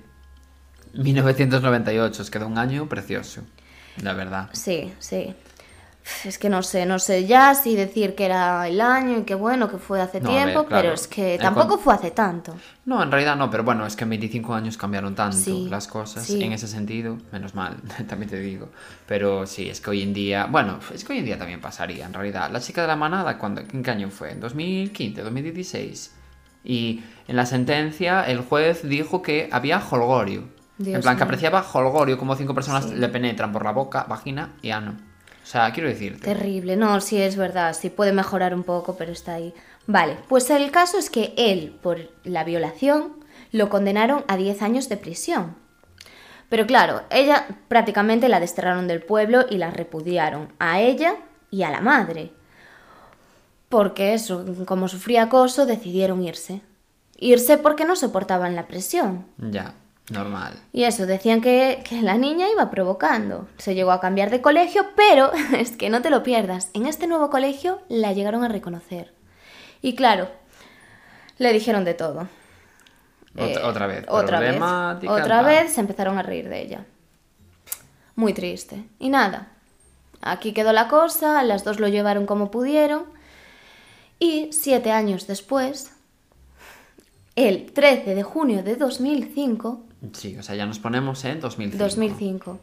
1998 0.92 2.22
os 2.22 2.30
quedó 2.30 2.46
un 2.46 2.58
año 2.58 2.86
precioso, 2.86 3.42
la 4.02 4.12
verdad. 4.14 4.48
Sí, 4.52 4.92
sí. 4.98 5.34
Es 6.24 6.38
que 6.38 6.48
no 6.48 6.62
sé, 6.62 6.86
no 6.86 6.98
sé 6.98 7.26
ya 7.26 7.54
si 7.54 7.76
decir 7.76 8.14
que 8.14 8.24
era 8.24 8.66
el 8.66 8.80
año 8.80 9.18
y 9.18 9.22
que 9.22 9.34
bueno, 9.34 9.70
que 9.70 9.76
fue 9.76 10.00
hace 10.00 10.20
No, 10.20 10.30
a 10.30 10.32
ver, 10.32 10.44
tiempo, 10.44 10.66
claro. 10.66 10.82
pero 10.82 10.94
es 10.94 11.06
que 11.06 11.38
tampoco 11.38 11.74
con- 11.74 11.80
fue 11.80 11.94
hace 11.94 12.10
tanto. 12.10 12.54
No, 12.86 13.02
en 13.02 13.10
realidad 13.12 13.36
no, 13.36 13.50
pero 13.50 13.62
bueno, 13.64 13.86
es 13.86 13.94
que 13.94 14.04
en 14.04 14.10
25 14.10 14.54
años 14.54 14.76
cambiaron 14.76 15.14
tanto 15.14 15.36
Sí, 15.36 15.68
las 15.70 15.86
cosas 15.86 16.24
sí. 16.24 16.42
en 16.42 16.52
ese 16.52 16.66
sentido, 16.66 17.18
menos 17.30 17.54
mal, 17.54 17.76
también 18.08 18.30
te 18.30 18.40
digo. 18.40 18.70
Pero 19.06 19.46
sí, 19.46 19.68
es 19.68 19.80
que 19.80 19.90
hoy 19.90 20.02
en 20.02 20.12
día, 20.14 20.46
bueno, 20.46 20.80
es 20.92 21.04
que 21.04 21.12
hoy 21.12 21.18
en 21.20 21.26
día 21.26 21.38
también 21.38 21.60
pasaría, 21.60 22.06
en 22.06 22.14
realidad. 22.14 22.50
La 22.50 22.60
chica 22.60 22.80
de 22.80 22.88
la 22.88 22.96
manada, 22.96 23.36
¿cuándo, 23.38 23.60
¿en 23.60 23.82
qué 23.82 23.90
año 23.90 24.10
fue? 24.10 24.32
¿En 24.32 24.40
2015, 24.40 25.22
2016? 25.22 26.12
Y 26.64 27.02
en 27.28 27.36
la 27.36 27.46
sentencia 27.46 28.24
el 28.24 28.40
juez 28.40 28.82
dijo 28.88 29.22
que 29.22 29.48
había 29.52 29.78
holgorio. 29.90 30.44
En 30.84 31.00
plan, 31.00 31.16
que 31.16 31.22
apreciaba 31.22 31.64
holgorio, 31.72 32.18
como 32.18 32.34
cinco 32.36 32.54
personas 32.54 32.84
Sí. 32.84 32.94
le 32.94 33.08
penetran 33.08 33.52
por 33.52 33.64
la 33.64 33.72
boca, 33.72 34.04
vagina 34.08 34.54
y 34.62 34.70
ano. 34.70 34.96
O 35.42 35.46
sea, 35.46 35.72
quiero 35.72 35.88
decirte. 35.88 36.24
Terrible, 36.24 36.76
no, 36.76 37.00
sí 37.00 37.20
es 37.20 37.36
verdad, 37.36 37.74
sí 37.74 37.90
puede 37.90 38.12
mejorar 38.12 38.54
un 38.54 38.62
poco, 38.62 38.96
pero 38.96 39.10
está 39.12 39.34
ahí. 39.34 39.52
Vale, 39.86 40.16
pues 40.28 40.48
el 40.50 40.70
caso 40.70 40.98
es 40.98 41.10
que 41.10 41.34
él, 41.36 41.76
por 41.82 41.98
la 42.24 42.44
violación, 42.44 43.14
lo 43.52 43.68
condenaron 43.68 44.24
a 44.28 44.36
10 44.36 44.62
años 44.62 44.88
de 44.88 44.96
prisión. 44.96 45.56
Pero 46.48 46.66
claro, 46.66 47.02
ella 47.10 47.46
prácticamente 47.68 48.28
la 48.28 48.40
desterraron 48.40 48.86
del 48.88 49.02
pueblo 49.02 49.44
y 49.50 49.56
la 49.58 49.70
repudiaron, 49.70 50.52
a 50.58 50.80
ella 50.80 51.14
y 51.50 51.62
a 51.64 51.70
la 51.70 51.80
madre. 51.80 52.32
Porque 53.68 54.14
eso, 54.14 54.44
como 54.66 54.88
sufría 54.88 55.24
acoso, 55.24 55.64
decidieron 55.66 56.22
irse. 56.22 56.60
Irse 57.18 57.56
porque 57.58 57.84
no 57.84 57.94
soportaban 57.96 58.56
la 58.56 58.66
presión. 58.66 59.26
Ya, 59.38 59.74
normal. 60.10 60.54
Y 60.72 60.84
eso, 60.84 61.06
decían 61.06 61.40
que, 61.40 61.82
que 61.88 62.02
la 62.02 62.16
niña 62.18 62.46
iba 62.52 62.70
provocando. 62.70 63.48
Se 63.58 63.74
llegó 63.74 63.92
a 63.92 64.00
cambiar 64.00 64.30
de 64.30 64.40
colegio, 64.40 64.86
pero 64.96 65.30
es 65.56 65.76
que 65.76 65.90
no 65.90 66.02
te 66.02 66.10
lo 66.10 66.22
pierdas. 66.22 66.70
En 66.74 66.86
este 66.86 67.06
nuevo 67.06 67.30
colegio 67.30 67.80
la 67.88 68.12
llegaron 68.12 68.44
a 68.44 68.48
reconocer. 68.48 69.12
Y 69.82 69.94
claro, 69.94 70.28
le 71.38 71.52
dijeron 71.52 71.84
de 71.84 71.94
todo. 71.94 72.28
Ot- 73.36 73.56
Eh, 73.56 73.58
otra 73.62 73.86
vez. 73.86 74.04
Otra 74.08 74.40
vez. 74.40 74.60
Otra 75.08 75.42
vez 75.42 75.72
se 75.72 75.80
empezaron 75.80 76.18
a 76.18 76.22
reír 76.22 76.48
de 76.48 76.60
ella. 76.62 76.84
Muy 78.16 78.34
triste. 78.34 78.84
Y 78.98 79.08
nada. 79.08 79.48
Aquí 80.20 80.52
quedó 80.52 80.72
la 80.72 80.88
cosa, 80.88 81.42
las 81.44 81.64
dos 81.64 81.80
lo 81.80 81.88
llevaron 81.88 82.26
como 82.26 82.50
pudieron. 82.50 83.04
Y 84.18 84.50
siete 84.52 84.92
años 84.92 85.26
después, 85.26 85.92
el 87.36 87.72
13 87.72 88.14
de 88.14 88.22
junio 88.22 88.62
de 88.62 88.76
2005, 88.76 89.82
Sí, 90.12 90.36
o 90.38 90.42
sea, 90.42 90.54
ya 90.54 90.66
nos 90.66 90.78
ponemos 90.78 91.24
en 91.24 91.40
2005. 91.40 91.82
2005, 91.84 92.58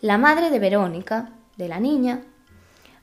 la 0.00 0.18
madre 0.18 0.50
de 0.50 0.58
Verónica, 0.58 1.30
de 1.56 1.68
la 1.68 1.78
niña, 1.80 2.22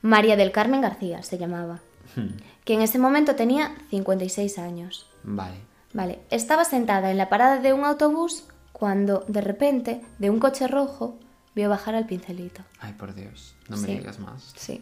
María 0.01 0.35
del 0.35 0.51
Carmen 0.51 0.81
García 0.81 1.23
se 1.23 1.37
llamaba, 1.37 1.79
Hmm, 2.15 2.37
que 2.65 2.73
en 2.73 2.81
ese 2.81 2.97
momento 2.97 3.35
tenía 3.35 3.75
56 3.91 4.57
años. 4.57 5.05
Vale. 5.23 5.57
Vale, 5.93 6.19
estaba 6.31 6.65
sentada 6.65 7.11
en 7.11 7.17
la 7.17 7.29
parada 7.29 7.59
de 7.59 7.71
un 7.73 7.83
autobús 7.85 8.45
cuando 8.73 9.23
de 9.27 9.41
repente 9.41 10.01
de 10.17 10.29
un 10.29 10.39
coche 10.39 10.67
rojo 10.67 11.17
vio 11.55 11.69
bajar 11.69 11.93
al 11.95 12.05
pincelito. 12.07 12.63
Ay, 12.79 12.93
por 12.93 13.13
Dios. 13.13 13.55
No 13.69 13.77
me 13.77 13.87
Sí. 13.87 13.93
digas 13.97 14.17
más. 14.19 14.53
Sí. 14.55 14.81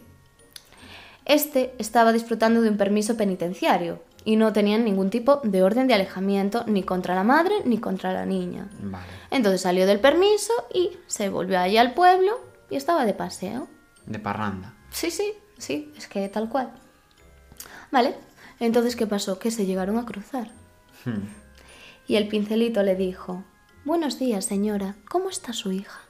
Este 1.25 1.74
estaba 1.77 2.13
disfrutando 2.13 2.62
de 2.62 2.70
un 2.70 2.77
permiso 2.77 3.18
penitenciario 3.18 4.01
y 4.26 4.36
no 4.36 4.54
tenían 4.54 4.84
ningún 4.84 5.10
tipo 5.10 5.42
de 5.44 5.64
orden 5.64 5.88
de 5.88 5.94
alejamiento 5.94 6.64
ni 6.68 6.84
contra 6.84 7.16
la 7.16 7.24
madre 7.24 7.56
ni 7.66 7.80
contra 7.80 8.14
la 8.14 8.26
niña. 8.26 8.68
Vale. 8.82 9.08
Entonces 9.32 9.62
salió 9.62 9.86
del 9.88 10.00
permiso 10.00 10.54
y 10.74 10.98
se 11.08 11.30
volvió 11.30 11.60
allí 11.60 11.78
al 11.78 11.94
pueblo 11.94 12.40
y 12.70 12.76
estaba 12.76 13.06
de 13.06 13.14
paseo. 13.14 13.68
De 14.06 14.20
parranda. 14.20 14.74
Sí, 14.92 15.12
sí, 15.12 15.34
sí, 15.58 15.94
es 15.98 16.08
que 16.08 16.28
tal 16.30 16.50
cual. 16.50 16.72
Vale, 17.92 18.16
entonces 18.60 18.96
¿qué 18.96 19.08
pasó? 19.08 19.40
Que 19.40 19.52
se 19.52 19.66
llegaron 19.66 19.98
a 19.98 20.06
cruzar. 20.06 20.52
Hmm. 21.06 21.28
Y 22.08 22.16
el 22.16 22.28
pincelito 22.28 22.84
le 22.84 22.96
dijo, 22.96 23.44
Buenos 23.86 24.20
días, 24.20 24.44
señora, 24.44 24.96
¿cómo 25.10 25.30
está 25.30 25.54
su 25.54 25.72
hija? 25.72 26.02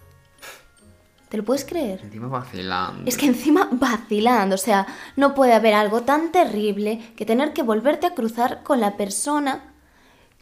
¿Te 1.30 1.38
lo 1.38 1.44
puedes 1.44 1.66
creer? 1.66 2.02
Encima 2.04 2.28
vacilando. 2.28 3.04
Es 3.06 3.18
que 3.18 3.26
encima 3.26 3.68
vacilando, 3.72 4.56
o 4.56 4.58
sea, 4.58 4.88
no 5.16 5.34
puede 5.36 5.54
haber 5.54 5.74
algo 5.74 6.04
tan 6.04 6.32
terrible 6.32 7.14
que 7.18 7.26
tener 7.26 7.54
que 7.54 7.64
volverte 7.64 8.08
a 8.08 8.14
cruzar 8.14 8.64
con 8.64 8.80
la 8.80 8.96
persona 8.96 9.74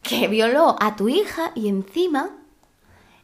que 0.04 0.28
violó 0.28 0.76
a 0.80 0.96
tu 0.96 1.10
hija 1.10 1.52
y 1.56 1.68
encima 1.68 2.30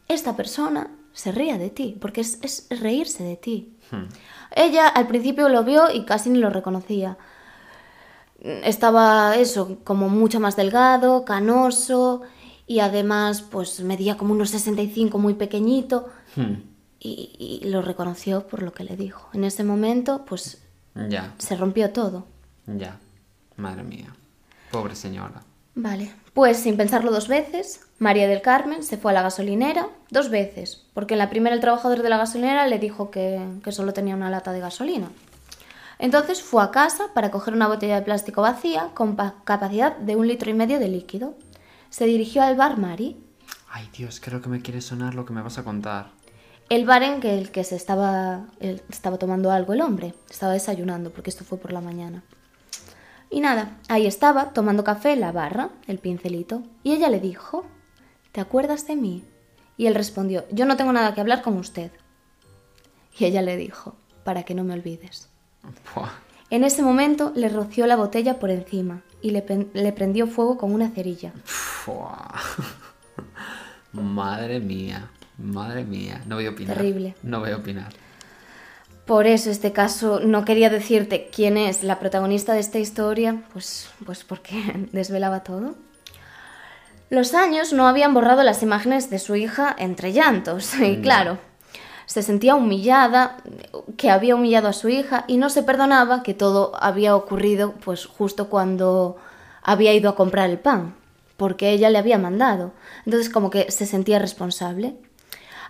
esta 0.08 0.34
persona 0.34 0.88
se 1.12 1.30
ría 1.30 1.56
de 1.56 1.70
ti, 1.70 1.96
porque 2.00 2.22
es, 2.22 2.38
es 2.42 2.66
reírse 2.70 3.22
de 3.22 3.36
ti. 3.36 3.76
Hmm. 3.90 4.08
Ella 4.56 4.88
al 4.88 5.06
principio 5.06 5.48
lo 5.48 5.62
vio 5.62 5.92
y 5.92 6.04
casi 6.04 6.30
ni 6.30 6.40
lo 6.40 6.50
reconocía. 6.50 7.16
Estaba 8.40 9.36
eso, 9.36 9.78
como 9.84 10.08
mucho 10.08 10.40
más 10.40 10.56
delgado, 10.56 11.24
canoso 11.24 12.22
y 12.66 12.80
además 12.80 13.42
pues 13.42 13.80
medía 13.80 14.16
como 14.16 14.32
unos 14.32 14.50
65 14.50 15.18
muy 15.18 15.34
pequeñito 15.34 16.08
Hmm. 16.36 16.71
Y, 17.02 17.60
y 17.64 17.68
lo 17.68 17.82
reconoció 17.82 18.46
por 18.46 18.62
lo 18.62 18.72
que 18.72 18.84
le 18.84 18.96
dijo. 18.96 19.28
En 19.32 19.44
ese 19.44 19.64
momento 19.64 20.24
pues 20.24 20.62
Ya, 21.08 21.34
se 21.38 21.56
rompió 21.56 21.90
todo. 21.90 22.26
ya. 22.66 22.98
Madre 23.56 23.82
mía. 23.82 24.14
Pobre 24.70 24.94
señora. 24.96 25.42
Vale, 25.74 26.12
pues 26.34 26.58
sin 26.58 26.76
pensarlo 26.76 27.10
dos 27.10 27.28
veces, 27.28 27.80
María 27.98 28.28
del 28.28 28.42
Carmen 28.42 28.82
se 28.82 28.96
fue 28.98 29.10
a 29.12 29.14
la 29.14 29.22
gasolinera 29.22 29.88
dos 30.10 30.28
veces, 30.30 30.82
porque 30.94 31.14
en 31.14 31.18
la 31.18 31.30
primera 31.30 31.54
el 31.54 31.60
trabajador 31.62 32.02
de 32.02 32.08
la 32.10 32.18
gasolinera 32.18 32.66
le 32.66 32.78
dijo 32.78 33.10
que, 33.10 33.40
que 33.64 33.72
solo 33.72 33.92
tenía 33.94 34.14
una 34.16 34.28
lata 34.30 34.52
de 34.52 34.60
gasolina. 34.60 35.08
Entonces 35.98 36.42
fue 36.42 36.62
a 36.62 36.70
casa 36.70 37.04
para 37.14 37.30
coger 37.30 37.54
una 37.54 37.68
botella 37.68 37.96
de 37.96 38.02
plástico 38.02 38.42
vacía 38.42 38.90
con 38.94 39.16
pa- 39.16 39.34
capacidad 39.44 39.96
de 39.96 40.16
un 40.16 40.26
litro 40.26 40.50
y 40.50 40.54
medio 40.54 40.78
de 40.78 40.88
líquido. 40.88 41.34
Se 41.90 42.04
dirigió 42.06 42.42
al 42.42 42.56
bar 42.56 42.78
Mari, 42.78 43.16
Ay, 43.74 43.88
Dios, 43.96 44.20
creo 44.22 44.42
que 44.42 44.50
me 44.50 44.60
quiere 44.60 44.82
sonar 44.82 45.14
lo 45.14 45.24
que 45.24 45.32
me 45.32 45.40
vas 45.40 45.56
a 45.56 45.64
contar. 45.64 46.10
El 46.74 46.86
bar 46.86 47.02
en 47.02 47.20
que 47.20 47.38
el 47.38 47.50
que 47.50 47.64
se 47.64 47.76
estaba, 47.76 48.46
estaba 48.88 49.18
tomando 49.18 49.50
algo 49.50 49.74
el 49.74 49.82
hombre, 49.82 50.14
estaba 50.30 50.54
desayunando, 50.54 51.10
porque 51.10 51.28
esto 51.28 51.44
fue 51.44 51.58
por 51.58 51.70
la 51.70 51.82
mañana. 51.82 52.24
Y 53.28 53.40
nada, 53.40 53.76
ahí 53.88 54.06
estaba, 54.06 54.54
tomando 54.54 54.82
café 54.82 55.12
en 55.12 55.20
la 55.20 55.32
barra, 55.32 55.68
el 55.86 55.98
pincelito, 55.98 56.62
y 56.82 56.94
ella 56.94 57.10
le 57.10 57.20
dijo, 57.20 57.66
¿te 58.32 58.40
acuerdas 58.40 58.86
de 58.86 58.96
mí? 58.96 59.22
Y 59.76 59.86
él 59.86 59.94
respondió, 59.94 60.46
yo 60.50 60.64
no 60.64 60.78
tengo 60.78 60.94
nada 60.94 61.12
que 61.12 61.20
hablar 61.20 61.42
con 61.42 61.58
usted. 61.58 61.92
Y 63.18 63.26
ella 63.26 63.42
le 63.42 63.58
dijo, 63.58 63.94
para 64.24 64.44
que 64.44 64.54
no 64.54 64.64
me 64.64 64.72
olvides. 64.72 65.28
Buah. 65.94 66.08
En 66.48 66.64
ese 66.64 66.82
momento 66.82 67.32
le 67.34 67.50
roció 67.50 67.86
la 67.86 67.96
botella 67.96 68.38
por 68.38 68.50
encima 68.50 69.02
y 69.20 69.32
le, 69.32 69.42
prendió 69.92 70.26
fuego 70.26 70.56
con 70.56 70.72
una 70.72 70.88
cerilla. 70.88 71.34
Buah. 71.86 72.40
Madre 73.92 74.58
mía. 74.58 75.10
Madre 75.42 75.84
mía. 75.84 76.22
No 76.26 76.36
voy 76.36 76.46
a 76.46 76.50
opinar. 76.50 76.76
Terrible. 76.76 77.14
No 77.22 77.40
voy 77.40 77.50
a 77.50 77.56
opinar. 77.56 77.92
Por 79.04 79.26
eso 79.26 79.50
este 79.50 79.72
caso 79.72 80.20
no 80.20 80.44
quería 80.44 80.70
decirte 80.70 81.28
quién 81.34 81.56
es 81.56 81.82
la 81.82 81.98
protagonista 81.98 82.54
de 82.54 82.60
esta 82.60 82.78
historia, 82.78 83.42
pues, 83.52 83.90
pues 84.06 84.22
porque 84.22 84.56
desvelaba 84.92 85.40
todo. 85.40 85.74
Los 87.10 87.34
años 87.34 87.72
no 87.72 87.86
habían 87.88 88.14
borrado 88.14 88.42
las 88.42 88.62
imágenes 88.62 89.10
de 89.10 89.18
su 89.18 89.34
hija 89.34 89.74
entre 89.78 90.12
llantos, 90.12 90.74
y 90.80 91.02
claro, 91.02 91.38
se 92.06 92.22
sentía 92.22 92.54
humillada, 92.54 93.36
que 93.96 94.10
había 94.10 94.36
humillado 94.36 94.68
a 94.68 94.72
su 94.72 94.88
hija 94.88 95.24
y 95.26 95.36
no 95.36 95.50
se 95.50 95.62
perdonaba 95.62 96.22
que 96.22 96.34
todo 96.34 96.72
había 96.80 97.16
ocurrido 97.16 97.72
pues 97.84 98.06
justo 98.06 98.48
cuando 98.48 99.16
había 99.62 99.92
ido 99.92 100.10
a 100.10 100.14
comprar 100.14 100.48
el 100.48 100.58
pan, 100.58 100.94
porque 101.36 101.70
ella 101.70 101.90
le 101.90 101.98
había 101.98 102.18
mandado. 102.18 102.72
Entonces 103.04 103.28
como 103.30 103.50
que 103.50 103.70
se 103.70 103.84
sentía 103.84 104.18
responsable. 104.18 104.96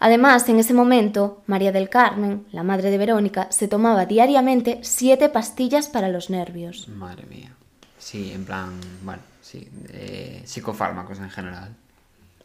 Además, 0.05 0.49
en 0.49 0.59
ese 0.59 0.75
momento, 0.75 1.43
María 1.47 1.71
del 1.71 1.89
Carmen, 1.89 2.45
la 2.51 2.65
madre 2.65 2.91
de 2.91 2.99
Verónica, 2.99 3.47
se 3.53 3.69
tomaba 3.69 4.05
diariamente 4.05 4.81
siete 4.83 5.29
pastillas 5.29 5.87
para 5.87 6.09
los 6.09 6.29
nervios. 6.29 6.89
Madre 6.89 7.25
mía. 7.27 7.53
Sí, 8.01 8.33
en 8.33 8.45
plan, 8.45 8.81
bueno, 9.05 9.23
sí. 9.41 9.69
eh, 9.91 10.43
psicofármacos 10.45 11.21
en 11.21 11.31
general. 11.31 11.77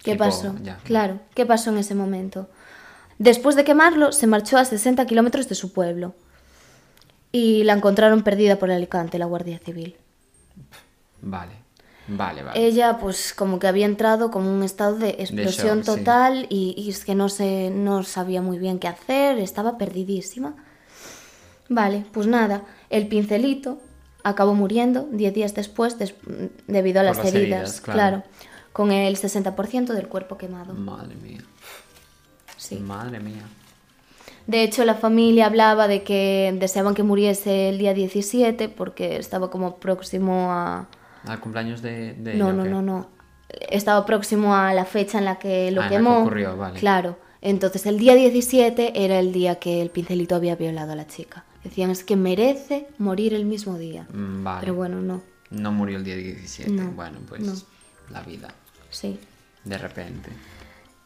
¿Qué 0.03 0.11
Tipo, 0.11 0.25
pasó? 0.25 0.55
ya. 0.61 0.77
Claro, 0.83 1.19
¿qué 1.33 1.47
pasó 1.47 1.71
en 1.71 1.79
ese 1.79 1.95
momento? 1.95 2.47
Después 3.17 3.55
de 3.55 3.63
quemarlo, 3.63 4.11
se 4.11 4.27
marchó 4.27 4.59
a 4.59 4.63
60 4.65 5.07
kilómetros 5.07 5.49
de 5.49 5.55
su 5.55 5.73
pueblo. 5.73 6.13
Y 7.31 7.63
la 7.63 7.73
encontraron 7.73 8.21
perdida 8.21 8.57
por 8.59 8.69
Alicante, 8.69 9.17
la 9.17 9.25
Guardia 9.25 9.57
Civil. 9.57 9.97
Vale. 11.23 11.53
Vale, 12.07 12.43
vale. 12.43 12.65
Ella, 12.65 12.97
pues, 12.99 13.33
como 13.33 13.59
que 13.59 13.67
había 13.67 13.85
entrado 13.85 14.31
como 14.31 14.49
un 14.53 14.63
estado 14.63 14.95
de 14.97 15.09
explosión 15.19 15.79
shock, 15.81 15.85
sí. 15.97 16.03
total 16.03 16.47
y, 16.49 16.73
y 16.77 16.89
es 16.89 17.03
que 17.03 17.15
no, 17.15 17.27
se, 17.29 17.69
no 17.69 18.03
sabía 18.03 18.41
muy 18.41 18.57
bien 18.59 18.79
qué 18.79 18.87
hacer, 18.87 19.39
estaba 19.39 19.77
perdidísima. 19.77 20.55
Vale, 21.69 22.05
pues 22.13 22.27
nada, 22.27 22.63
el 22.89 23.07
pincelito 23.07 23.79
acabó 24.23 24.53
muriendo 24.53 25.07
10 25.11 25.33
días 25.33 25.53
después 25.53 25.99
des- 25.99 26.15
debido 26.67 27.01
a 27.01 27.03
las, 27.03 27.17
las 27.17 27.25
heridas, 27.27 27.41
heridas, 27.43 27.81
claro. 27.81 27.97
claro, 27.99 28.23
con 28.71 28.91
el 28.91 29.17
60% 29.17 29.87
del 29.93 30.07
cuerpo 30.07 30.37
quemado. 30.37 30.73
Madre 30.73 31.15
mía. 31.15 31.41
Sí. 32.55 32.77
Madre 32.77 33.19
mía. 33.19 33.43
De 34.45 34.63
hecho, 34.63 34.85
la 34.85 34.95
familia 34.95 35.47
hablaba 35.47 35.89
de 35.89 36.03
que 36.03 36.55
deseaban 36.57 36.95
que 36.95 37.03
muriese 37.03 37.67
el 37.69 37.77
día 37.79 37.93
17 37.93 38.69
porque 38.69 39.17
estaba 39.17 39.49
como 39.51 39.75
próximo 39.75 40.51
a... 40.53 40.87
Al 41.29 41.39
cumpleaños 41.39 41.81
de, 41.81 42.13
de 42.13 42.33
No, 42.35 42.49
ella, 42.51 42.61
¿o 42.61 42.65
no, 42.65 42.65
no, 42.65 42.81
no. 42.81 43.09
Estaba 43.69 44.05
próximo 44.05 44.55
a 44.55 44.73
la 44.73 44.85
fecha 44.85 45.17
en 45.19 45.25
la 45.25 45.39
que 45.39 45.71
lo 45.71 45.81
Ah, 45.81 45.85
en 45.85 45.91
la 45.91 45.97
que 45.97 46.03
quemó. 46.03 46.19
ocurrió, 46.19 46.57
vale. 46.57 46.79
Claro. 46.79 47.17
Entonces, 47.41 47.85
el 47.85 47.97
día 47.99 48.15
17 48.15 49.03
era 49.05 49.19
el 49.19 49.31
día 49.31 49.55
que 49.59 49.81
el 49.81 49.89
pincelito 49.89 50.35
había 50.35 50.55
violado 50.55 50.91
a 50.93 50.95
la 50.95 51.07
chica. 51.07 51.45
Decían, 51.63 51.91
es 51.91 52.03
que 52.03 52.15
merece 52.15 52.87
morir 52.97 53.33
el 53.33 53.45
mismo 53.45 53.77
día. 53.77 54.07
Mm, 54.13 54.43
Vale. 54.43 54.59
Pero 54.61 54.75
bueno, 54.75 55.01
no. 55.01 55.21
No 55.49 55.71
murió 55.71 55.97
el 55.97 56.03
día 56.03 56.15
17. 56.15 56.71
No, 56.71 56.91
bueno, 56.91 57.19
pues 57.27 57.41
no. 57.41 57.53
la 58.09 58.21
vida. 58.21 58.49
Sí. 58.89 59.19
De 59.63 59.77
repente. 59.77 60.29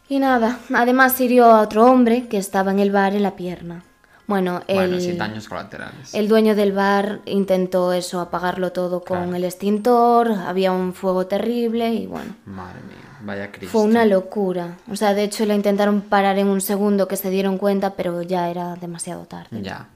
Y 0.09 0.19
nada, 0.19 0.59
además 0.73 1.19
hirió 1.21 1.45
a 1.45 1.61
otro 1.61 1.85
hombre 1.85 2.27
que 2.27 2.37
estaba 2.37 2.71
en 2.71 2.79
el 2.79 2.91
bar 2.91 3.13
en 3.15 3.23
la 3.23 3.35
pierna. 3.35 3.83
Bueno, 4.31 4.61
el... 4.67 4.75
Bueno, 4.75 4.99
sin 4.99 5.17
daños 5.17 5.47
colaterales. 5.49 6.13
El 6.13 6.27
dueño 6.29 6.55
del 6.55 6.71
bar 6.71 7.19
intentó 7.25 7.91
eso, 7.93 8.19
apagarlo 8.21 8.71
todo 8.71 9.01
con 9.03 9.17
Claro. 9.19 9.35
el 9.35 9.43
extintor, 9.43 10.31
había 10.31 10.71
un 10.71 10.93
fuego 10.93 11.27
terrible 11.27 11.93
y 11.93 12.07
bueno, 12.07 12.33
Madre 12.45 12.79
mía. 12.87 12.97
Vaya 13.23 13.51
Cristo. 13.51 13.71
Fue 13.71 13.81
una 13.81 14.05
locura. 14.05 14.77
O 14.89 14.95
sea, 14.95 15.13
de 15.13 15.23
hecho 15.25 15.45
la 15.45 15.53
intentaron 15.53 16.01
parar 16.01 16.39
en 16.39 16.47
un 16.47 16.61
segundo 16.61 17.07
que 17.07 17.17
se 17.17 17.29
dieron 17.29 17.57
cuenta, 17.57 17.93
pero 17.95 18.21
ya 18.23 18.49
era 18.49 18.75
demasiado 18.77 19.25
tarde. 19.25 19.61
Ya. 19.61 19.89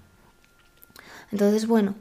Entonces, 1.31 1.65
bueno, 1.67 1.95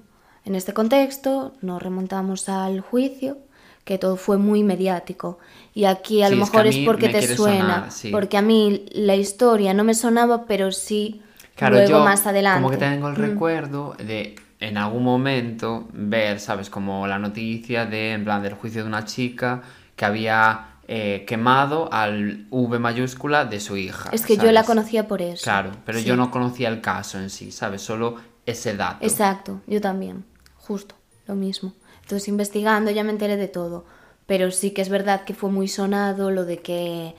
en 0.44 0.54
este 0.54 0.72
contexto 0.74 1.54
nos 1.62 1.82
remontamos 1.82 2.48
al 2.48 2.80
juicio, 2.80 3.38
que 3.84 3.96
todo 3.98 4.16
fue 4.16 4.38
muy 4.38 4.62
mediático. 4.62 5.38
Y 5.72 5.84
aquí 5.86 6.22
a 6.22 6.28
Sí, 6.28 6.34
lo 6.36 6.44
es 6.44 6.50
que 6.50 6.56
mejor 6.58 6.66
a 6.66 6.70
es 6.76 6.84
porque 6.86 7.08
te 7.08 7.36
suena, 7.36 7.74
sonar, 7.74 7.92
sí. 7.92 8.10
porque 8.10 8.36
a 8.36 8.42
mí 8.42 8.84
la 8.92 9.14
historia 9.16 9.72
no 9.74 9.84
me 9.84 9.94
sonaba, 9.94 10.46
pero 10.46 10.72
sí 10.72 11.22
Claro, 11.56 11.76
luego 11.76 11.90
yo 11.90 12.04
más 12.04 12.26
adelante. 12.26 12.60
como 12.60 12.70
que 12.70 12.76
tengo 12.78 13.08
el 13.08 13.14
Mm. 13.14 13.16
recuerdo 13.16 13.94
de 13.98 14.34
en 14.60 14.76
algún 14.78 15.02
momento 15.04 15.88
ver, 15.92 16.40
¿sabes? 16.40 16.70
Como 16.70 17.06
la 17.06 17.18
noticia 17.18 17.86
de, 17.86 18.12
en 18.12 18.24
plan, 18.24 18.42
del 18.42 18.54
juicio 18.54 18.82
de 18.82 18.88
una 18.88 19.04
chica 19.04 19.62
que 19.96 20.04
había 20.04 20.68
eh, 20.86 21.24
quemado 21.26 21.90
al 21.92 22.46
V 22.50 22.78
mayúscula 22.78 23.44
de 23.46 23.58
su 23.60 23.76
hija. 23.76 24.10
Es 24.12 24.26
que 24.26 24.36
yo 24.36 24.52
la 24.52 24.64
conocía 24.64 25.08
por 25.08 25.22
eso. 25.22 25.42
Claro, 25.44 25.70
pero 25.86 25.98
Sí. 25.98 26.04
yo 26.04 26.14
no 26.16 26.30
conocía 26.30 26.68
el 26.68 26.80
caso 26.82 27.18
en 27.18 27.30
sí, 27.30 27.52
¿sabes? 27.52 27.80
Solo 27.82 28.16
ese 28.44 28.76
dato. 28.76 28.98
Exacto, 29.04 29.60
yo 29.66 29.80
también, 29.80 30.24
justo, 30.58 30.94
lo 31.26 31.34
mismo. 31.36 31.72
Entonces 32.02 32.28
investigando 32.28 32.90
ya 32.90 33.02
me 33.02 33.12
enteré 33.12 33.36
de 33.38 33.48
todo, 33.48 33.86
pero 34.26 34.50
sí 34.50 34.72
que 34.72 34.82
es 34.82 34.90
verdad 34.90 35.24
que 35.24 35.32
fue 35.32 35.50
muy 35.50 35.68
sonado 35.68 36.30
lo 36.30 36.44
de 36.44 36.58
que 36.58 37.14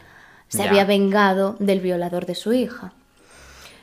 se 0.48 0.60
Ya. 0.60 0.70
había 0.70 0.86
vengado 0.86 1.56
del 1.60 1.80
violador 1.80 2.27
de 2.27 2.36
su 2.36 2.54
hija. 2.54 2.94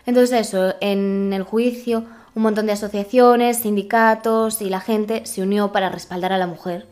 Entonces 0.06 0.49
eso, 0.49 0.75
en 0.80 1.32
el 1.32 1.42
juicio 1.42 2.04
un 2.35 2.42
montón 2.42 2.66
de 2.66 2.73
asociaciones, 2.73 3.59
sindicatos 3.59 4.62
y 4.62 4.71
la 4.71 4.80
gente 4.80 5.26
se 5.26 5.42
unió 5.42 5.71
para 5.71 5.90
respaldar 5.90 6.32
a 6.32 6.38
la 6.38 6.47
mujer 6.47 6.87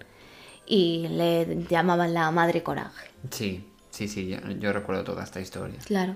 y 0.67 1.09
le 1.09 1.64
llamaban 1.69 2.12
la 2.14 2.31
madre 2.31 2.62
coraje. 2.62 3.11
Sí, 3.31 3.67
sí, 3.90 4.07
sí, 4.07 4.29
yo, 4.29 4.38
yo 4.59 4.73
recuerdo 4.73 5.02
toda 5.02 5.25
esta 5.25 5.40
historia. 5.40 5.79
Claro. 5.87 6.14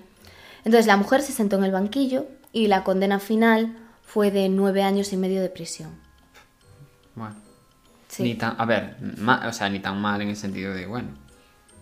Entonces 0.59 0.87
la 0.87 0.97
mujer 0.99 1.23
se 1.23 1.33
sentó 1.33 1.57
en 1.57 1.65
el 1.65 1.73
banquillo 1.73 2.27
y 2.53 2.67
la 2.69 2.85
condena 2.85 3.19
final 3.19 3.77
fue 4.03 4.31
de 4.31 4.49
nueve 4.51 4.83
años 4.83 5.13
y 5.13 5.17
medio 5.17 5.41
de 5.41 5.49
prisión. 5.49 5.91
Bueno. 7.15 7.37
Sí. 8.09 8.23
Ni 8.23 8.35
tan, 8.37 8.55
a 8.59 8.65
ver, 8.67 8.97
ma- 9.19 9.45
o 9.49 9.53
sea, 9.53 9.69
ni 9.71 9.81
tan 9.81 10.01
mal 10.01 10.21
en 10.23 10.29
el 10.29 10.37
sentido 10.37 10.73
de, 10.75 10.87
bueno, 10.87 11.09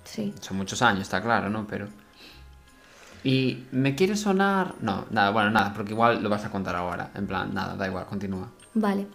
Sí. 0.05 0.33
son 0.41 0.57
muchos 0.57 0.81
años, 0.81 1.03
está 1.03 1.21
claro, 1.21 1.51
¿no? 1.51 1.67
Pero... 1.67 1.89
Y 3.25 3.65
me 3.71 3.95
quiere 3.95 4.17
sonar... 4.17 4.75
No, 4.81 5.07
nada, 5.11 5.31
bueno, 5.31 5.51
nada, 5.51 5.73
porque 5.75 5.93
igual 5.93 6.23
lo 6.23 6.29
vas 6.29 6.45
a 6.45 6.51
contar 6.51 6.75
ahora. 6.75 7.11
En 7.15 7.27
plan, 7.27 7.55
nada, 7.55 7.77
da 7.77 7.87
igual, 7.87 8.07
continúa. 8.07 8.49
Vale. 8.75 9.07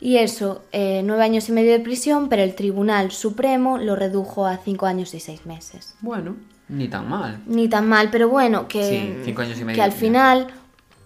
Y 0.00 0.16
eso, 0.18 0.62
eh, 0.72 1.02
nueve 1.04 1.24
años 1.24 1.48
y 1.48 1.52
medio 1.52 1.72
de 1.72 1.80
prisión, 1.80 2.28
pero 2.28 2.42
el 2.42 2.54
Tribunal 2.54 3.10
Supremo 3.10 3.78
lo 3.78 3.96
redujo 3.96 4.46
a 4.46 4.56
cinco 4.58 4.86
años 4.86 5.12
y 5.14 5.20
seis 5.20 5.44
meses. 5.44 5.96
Bueno, 6.00 6.36
ni 6.68 6.86
tan 6.88 7.08
mal. 7.08 7.40
Ni 7.46 7.68
tan 7.68 7.88
mal, 7.88 8.08
pero 8.10 8.28
bueno, 8.28 8.68
que, 8.68 8.84
Sí, 8.84 9.18
cinco 9.24 9.42
años 9.42 9.58
y 9.60 9.64
medio, 9.64 9.74
que 9.76 9.82
al 9.82 9.92
final, 9.92 10.46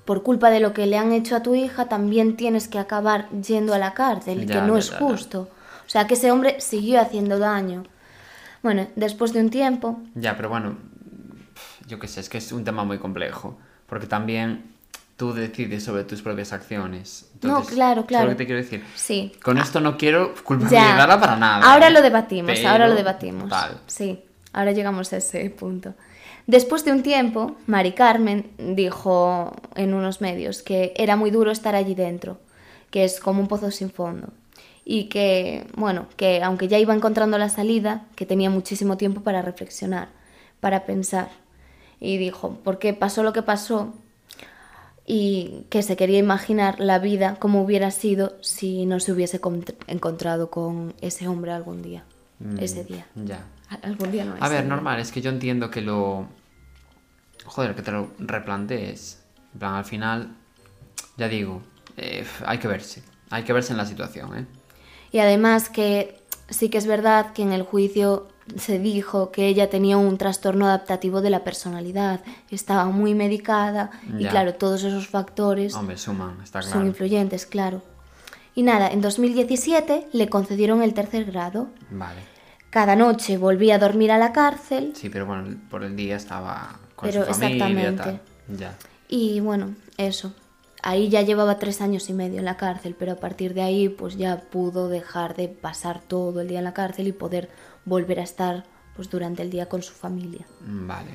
por 0.05 0.23
culpa 0.23 0.51
de 0.51 0.61
lo 0.61 0.75
que 0.75 0.87
le 0.87 0.99
han 0.99 1.13
hecho 1.13 1.35
a 1.37 1.43
tu 1.43 1.55
hija, 1.55 1.87
también 1.87 2.37
tienes 2.37 2.69
que 2.69 2.79
acabar 2.79 3.31
yendo 3.31 3.73
a 3.73 3.79
la 3.79 3.95
cárcel, 3.95 4.47
Ya, 4.47 4.61
que 4.61 4.67
no 4.67 4.75
ya, 4.75 4.79
es 4.81 4.91
ya. 4.91 4.99
justo. 4.99 5.49
O 5.87 5.89
sea, 5.89 6.07
que 6.07 6.15
ese 6.15 6.31
hombre 6.31 6.61
siguió 6.61 7.01
haciendo 7.01 7.39
daño. 7.39 7.85
Bueno, 8.63 8.87
después 8.95 9.33
de 9.33 9.41
un 9.41 9.51
tiempo, 9.51 10.01
Ya, 10.15 10.37
pero 10.37 10.49
bueno, 10.51 10.77
yo 11.87 11.99
qué 11.99 12.09
sé, 12.09 12.21
es 12.21 12.29
que 12.29 12.39
es 12.39 12.53
un 12.53 12.65
tema 12.65 12.85
muy 12.85 12.99
complejo. 12.99 13.59
Porque 13.87 14.07
también 14.07 14.73
tú 15.17 15.33
decides 15.33 15.85
sobre 15.85 16.05
tus 16.05 16.23
propias 16.23 16.53
acciones. 16.53 17.31
No, 17.43 17.51
Entonces, 17.51 17.75
claro, 17.75 17.95
¿sabes 17.95 18.07
claro. 18.09 18.25
lo 18.25 18.31
que 18.31 18.37
te 18.37 18.47
quiero 18.47 18.63
decir? 18.63 18.85
sí. 18.95 19.33
Con 19.43 19.59
esto 19.59 19.81
no 19.81 19.97
quiero 19.97 20.35
culpabilizarla 20.45 21.21
para 21.21 21.37
nada. 21.37 21.73
Ahora 21.73 21.89
¿eh? 21.89 21.91
lo 21.91 22.03
debatimos, 22.03 22.53
Pero, 22.55 22.69
ahora 22.69 22.89
lo 22.89 22.95
debatimos. 22.95 23.49
Tal. 23.49 23.81
Sí, 23.87 24.23
ahora 24.53 24.73
llegamos 24.73 25.13
a 25.13 25.19
ese 25.19 25.49
punto. 25.51 25.95
Después 26.47 26.85
de 26.85 26.93
un 26.93 27.03
tiempo, 27.03 27.57
Mari 27.67 27.93
Carmen 27.93 28.51
dijo 28.59 29.55
en 29.77 29.95
unos 29.95 30.21
medios 30.21 30.63
que 30.63 30.93
era 30.97 31.15
muy 31.17 31.31
duro 31.31 31.51
estar 31.51 31.75
allí 31.75 31.95
dentro, 31.95 32.41
que 32.91 33.05
es 33.05 33.21
como 33.21 33.41
un 33.41 33.49
pozo 33.49 33.71
sin 33.71 33.91
fondo. 33.91 34.29
Y 34.85 35.05
que, 35.05 35.67
bueno, 35.77 36.07
que 36.17 36.43
aunque 36.43 36.67
ya 36.67 36.79
iba 36.79 36.95
encontrando 36.95 37.39
la 37.39 37.49
salida, 37.49 38.07
que 38.17 38.27
tenía 38.27 38.51
muchísimo 38.51 38.97
tiempo 38.97 39.21
para 39.21 39.41
reflexionar, 39.41 40.09
para 40.59 40.85
pensar. 40.85 41.31
Y 42.05 42.17
dijo, 42.19 42.59
porque 42.65 42.95
pasó 42.95 43.23
lo 43.23 43.33
que 43.33 43.43
pasó, 43.43 43.95
y 45.07 45.67
que 45.69 45.83
se 45.83 45.97
quería 45.97 46.19
imaginar 46.19 46.79
la 46.81 46.99
vida 46.99 47.37
como 47.39 47.63
hubiera 47.63 47.91
sido 47.91 48.35
si 48.41 48.87
no 48.87 49.01
se 49.01 49.13
hubiese 49.13 49.41
cont- 49.41 49.75
encontrado 49.87 50.51
con 50.51 50.95
ese 51.01 51.27
hombre 51.29 51.53
algún 51.53 51.81
día, 51.83 52.05
Mm, 52.41 52.59
ese 52.59 52.83
día. 52.85 53.07
Ya. 53.15 53.45
Al- 53.69 53.81
Algún 53.83 54.11
día 54.13 54.25
no 54.25 54.35
A 54.41 54.49
ver, 54.49 54.63
día. 54.63 54.69
normal, 54.69 54.99
es 55.01 55.13
que 55.13 55.21
yo 55.21 55.31
entiendo 55.31 55.71
que 55.71 55.81
lo. 55.81 56.27
Joder, 57.47 57.75
que 57.77 57.83
te 57.83 57.91
lo 57.93 58.11
replantees. 58.19 59.21
En 59.55 59.59
plan, 59.61 59.75
al 59.75 59.85
final, 59.85 60.37
ya 61.17 61.29
digo, 61.29 61.63
eh, 61.97 62.25
hay 62.47 62.59
que 62.59 62.67
verse. 62.69 63.03
Hay 63.31 63.45
que 63.45 63.53
verse 63.53 63.73
en 63.73 63.79
la 63.79 63.87
situación, 63.87 64.37
¿eh? 64.39 64.47
Y 65.13 65.19
además 65.19 65.69
que 65.69 66.19
sí 66.49 66.69
que 66.69 66.79
es 66.79 66.87
verdad 66.87 67.33
que 67.33 67.43
en 67.43 67.53
el 67.53 67.63
juicio 67.63 68.29
se 68.57 68.79
dijo 68.79 69.31
que 69.31 69.47
ella 69.47 69.71
tenía 69.71 69.97
un 69.97 70.19
trastorno 70.19 70.67
adaptativo 70.67 71.21
de 71.21 71.31
la 71.31 71.45
personalidad, 71.45 72.21
estaba 72.51 72.87
muy 72.87 73.15
medicada 73.15 73.91
y 74.19 74.27
claro, 74.27 74.55
todos 74.55 74.83
esos 74.85 75.09
factores 75.09 75.75
Hombre, 75.75 75.97
suman, 75.97 76.41
está 76.43 76.63
son 76.63 76.73
claro. 76.73 76.87
influyentes, 76.87 77.47
claro. 77.47 77.83
Y 78.55 78.63
nada, 78.65 78.89
en 78.89 79.01
2017 79.01 80.09
le 80.13 80.29
concedieron 80.29 80.83
el 80.83 80.93
tercer 80.93 81.25
grado. 81.25 81.69
Vale. 81.91 82.21
Cada 82.71 82.97
noche 82.97 83.37
volvía 83.39 83.77
a 83.77 83.79
dormir 83.79 84.11
a 84.13 84.19
la 84.19 84.33
cárcel 84.33 84.93
Sí, 84.97 85.09
pero 85.09 85.27
bueno, 85.27 85.57
por 85.71 85.85
el 85.85 85.95
día 85.97 86.17
estaba 86.17 86.79
con 86.97 87.11
Pero 87.11 87.27
su 87.27 87.35
familia 87.35 87.59
tal. 87.97 88.15
exactamente. 88.15 88.21
Ya. 88.59 88.75
Y 89.09 89.41
bueno, 89.41 89.75
eso. 89.99 90.33
Ahí 90.83 91.09
ya 91.11 91.23
llevaba 91.23 91.59
tres 91.59 91.81
años 91.81 92.09
y 92.11 92.13
medio 92.13 92.41
en 92.41 92.45
la 92.45 92.57
cárcel, 92.57 92.97
pero 92.99 93.13
a 93.13 93.17
partir 93.17 93.55
de 93.55 93.63
ahí 93.63 93.89
pues 93.89 94.17
ya 94.17 94.41
pudo 94.51 94.89
dejar 94.89 95.37
de 95.37 95.49
pasar 95.49 96.01
todo 96.01 96.41
el 96.41 96.49
día 96.49 96.59
en 96.59 96.65
la 96.65 96.75
cárcel 96.75 97.07
y 97.07 97.13
poder 97.13 97.49
volver 97.85 98.21
a 98.21 98.23
estar 98.25 98.65
pues 98.97 99.09
durante 99.11 99.43
el 99.43 99.51
día 99.51 99.67
con 99.69 99.83
su 99.83 99.93
familia. 99.93 100.47
Mm, 100.67 100.87
Vale. 100.87 101.11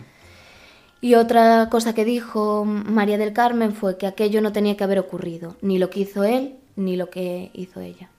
Y 1.00 1.14
otra 1.14 1.70
cosa 1.70 1.94
que 1.94 2.06
dijo 2.06 2.66
María 2.66 3.20
del 3.20 3.32
Carmen 3.34 3.74
fue 3.74 3.98
que 4.00 4.08
aquello 4.08 4.42
no 4.42 4.52
tenía 4.52 4.76
que 4.76 4.84
haber 4.84 4.98
ocurrido, 4.98 5.56
ni 5.62 5.78
lo 5.78 5.92
que 5.92 6.00
hizo 6.00 6.24
él, 6.24 6.56
ni 6.76 6.96
lo 6.98 7.12
que 7.12 7.52
hizo 7.54 7.82
ella. 7.82 8.10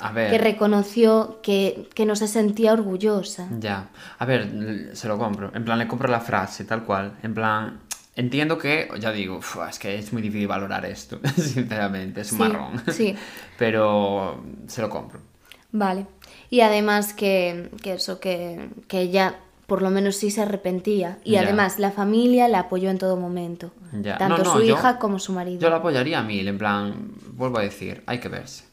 A 0.00 0.12
ver. 0.12 0.30
Que 0.30 0.38
reconoció 0.38 1.40
que, 1.42 1.88
que 1.94 2.04
no 2.06 2.14
se 2.16 2.28
sentía 2.28 2.72
orgullosa. 2.74 3.48
Ya. 3.58 3.88
A 4.18 4.24
ver, 4.26 4.90
se 4.94 5.08
lo 5.08 5.18
compro. 5.18 5.50
En 5.54 5.64
plan, 5.64 5.78
le 5.78 5.88
compro 5.88 6.08
la 6.08 6.20
frase, 6.20 6.64
tal 6.64 6.84
cual. 6.84 7.14
En 7.22 7.34
plan, 7.34 7.80
entiendo 8.14 8.58
que, 8.58 8.88
ya 9.00 9.10
digo, 9.10 9.38
uf, 9.38 9.56
es 9.68 9.78
que 9.78 9.98
es 9.98 10.12
muy 10.12 10.22
difícil 10.22 10.46
valorar 10.46 10.84
esto, 10.84 11.18
sinceramente, 11.36 12.20
es 12.20 12.30
un 12.32 12.38
Sí, 12.38 12.44
marrón. 12.44 12.82
sí. 12.92 13.16
Pero 13.58 14.44
se 14.68 14.82
lo 14.82 14.90
compro. 14.90 15.20
Vale. 15.72 16.06
Y 16.50 16.60
además 16.60 17.12
que, 17.14 17.70
que 17.82 17.94
eso, 17.94 18.20
que, 18.20 18.70
que 18.88 19.00
ella 19.00 19.36
por 19.66 19.82
lo 19.82 19.90
menos 19.90 20.16
sí 20.16 20.30
se 20.30 20.40
arrepentía. 20.40 21.18
Y 21.24 21.36
además 21.36 21.78
la 21.78 21.90
familia 21.90 22.48
la 22.48 22.60
apoyó 22.60 22.88
en 22.88 22.96
todo 22.98 23.16
momento. 23.16 23.70
Tanto 24.18 24.28
No, 24.28 24.38
no, 24.38 24.52
su 24.54 24.62
yo- 24.62 24.74
hija 24.74 24.98
como 24.98 25.18
su 25.18 25.32
marido. 25.34 25.60
Yo 25.60 25.68
lo 25.68 25.76
apoyaría 25.76 26.20
a 26.20 26.22
mil, 26.22 26.48
en 26.48 26.56
plan, 26.56 27.12
vuelvo 27.32 27.58
a 27.58 27.62
decir, 27.62 28.02
hay 28.06 28.18
que 28.18 28.28
verse. 28.30 28.64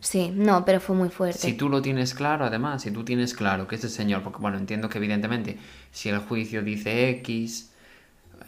Sí, 0.00 0.30
no, 0.34 0.64
pero 0.64 0.80
fue 0.80 0.94
muy 0.96 1.08
fuerte. 1.08 1.38
Si 1.38 1.54
tú 1.54 1.68
lo 1.68 1.80
tienes 1.82 2.14
claro, 2.14 2.44
además, 2.44 2.82
si 2.82 2.90
tú 2.90 3.04
tienes 3.04 3.32
claro 3.34 3.66
que 3.66 3.76
ese 3.76 3.88
señor, 3.88 4.22
porque 4.22 4.38
bueno, 4.38 4.58
entiendo 4.58 4.88
que 4.88 4.98
evidentemente 4.98 5.58
si 5.92 6.08
el 6.10 6.18
juicio 6.18 6.62
dice 6.62 7.08
X, 7.10 7.70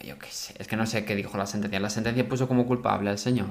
yo 0.03 0.19
qué 0.19 0.27
sé, 0.29 0.53
es 0.59 0.67
que 0.67 0.75
no 0.75 0.85
sé 0.85 1.03
qué 1.05 1.15
dijo 1.15 1.37
la 1.37 1.47
sentencia. 1.47 1.79
La 1.79 1.89
sentencia 1.89 2.27
puso 2.29 2.47
como 2.47 2.65
culpable 2.67 3.09
al 3.09 3.17
señor. 3.17 3.47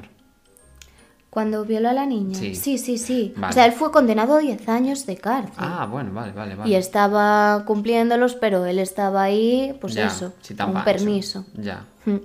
Cuando 1.36 1.66
violó 1.66 1.90
a 1.90 1.92
la 1.92 2.06
niña. 2.06 2.38
Sí. 2.38 2.54
Sí, 2.54 2.78
sí, 2.78 2.96
sí. 2.96 3.34
Vale. 3.36 3.50
O 3.50 3.52
sea, 3.52 3.66
él 3.66 3.72
fue 3.72 3.92
condenado 3.92 4.36
a 4.36 4.38
10 4.38 4.66
años 4.70 5.04
de 5.04 5.18
cárcel. 5.18 5.52
Ah, 5.58 5.84
bueno, 5.84 6.10
vale, 6.14 6.32
vale, 6.32 6.54
vale. 6.54 6.70
Y 6.70 6.74
estaba 6.76 7.62
cumpliéndolos, 7.66 8.34
pero 8.36 8.64
él 8.64 8.78
estaba 8.78 9.24
ahí, 9.24 9.76
pues 9.78 9.92
Ya, 9.92 10.06
eso, 10.06 10.32
si 10.40 10.54
un 10.54 10.56
pancho. 10.56 10.84
permiso. 10.86 11.44
Ya. 11.52 11.84
Mm. 12.06 12.16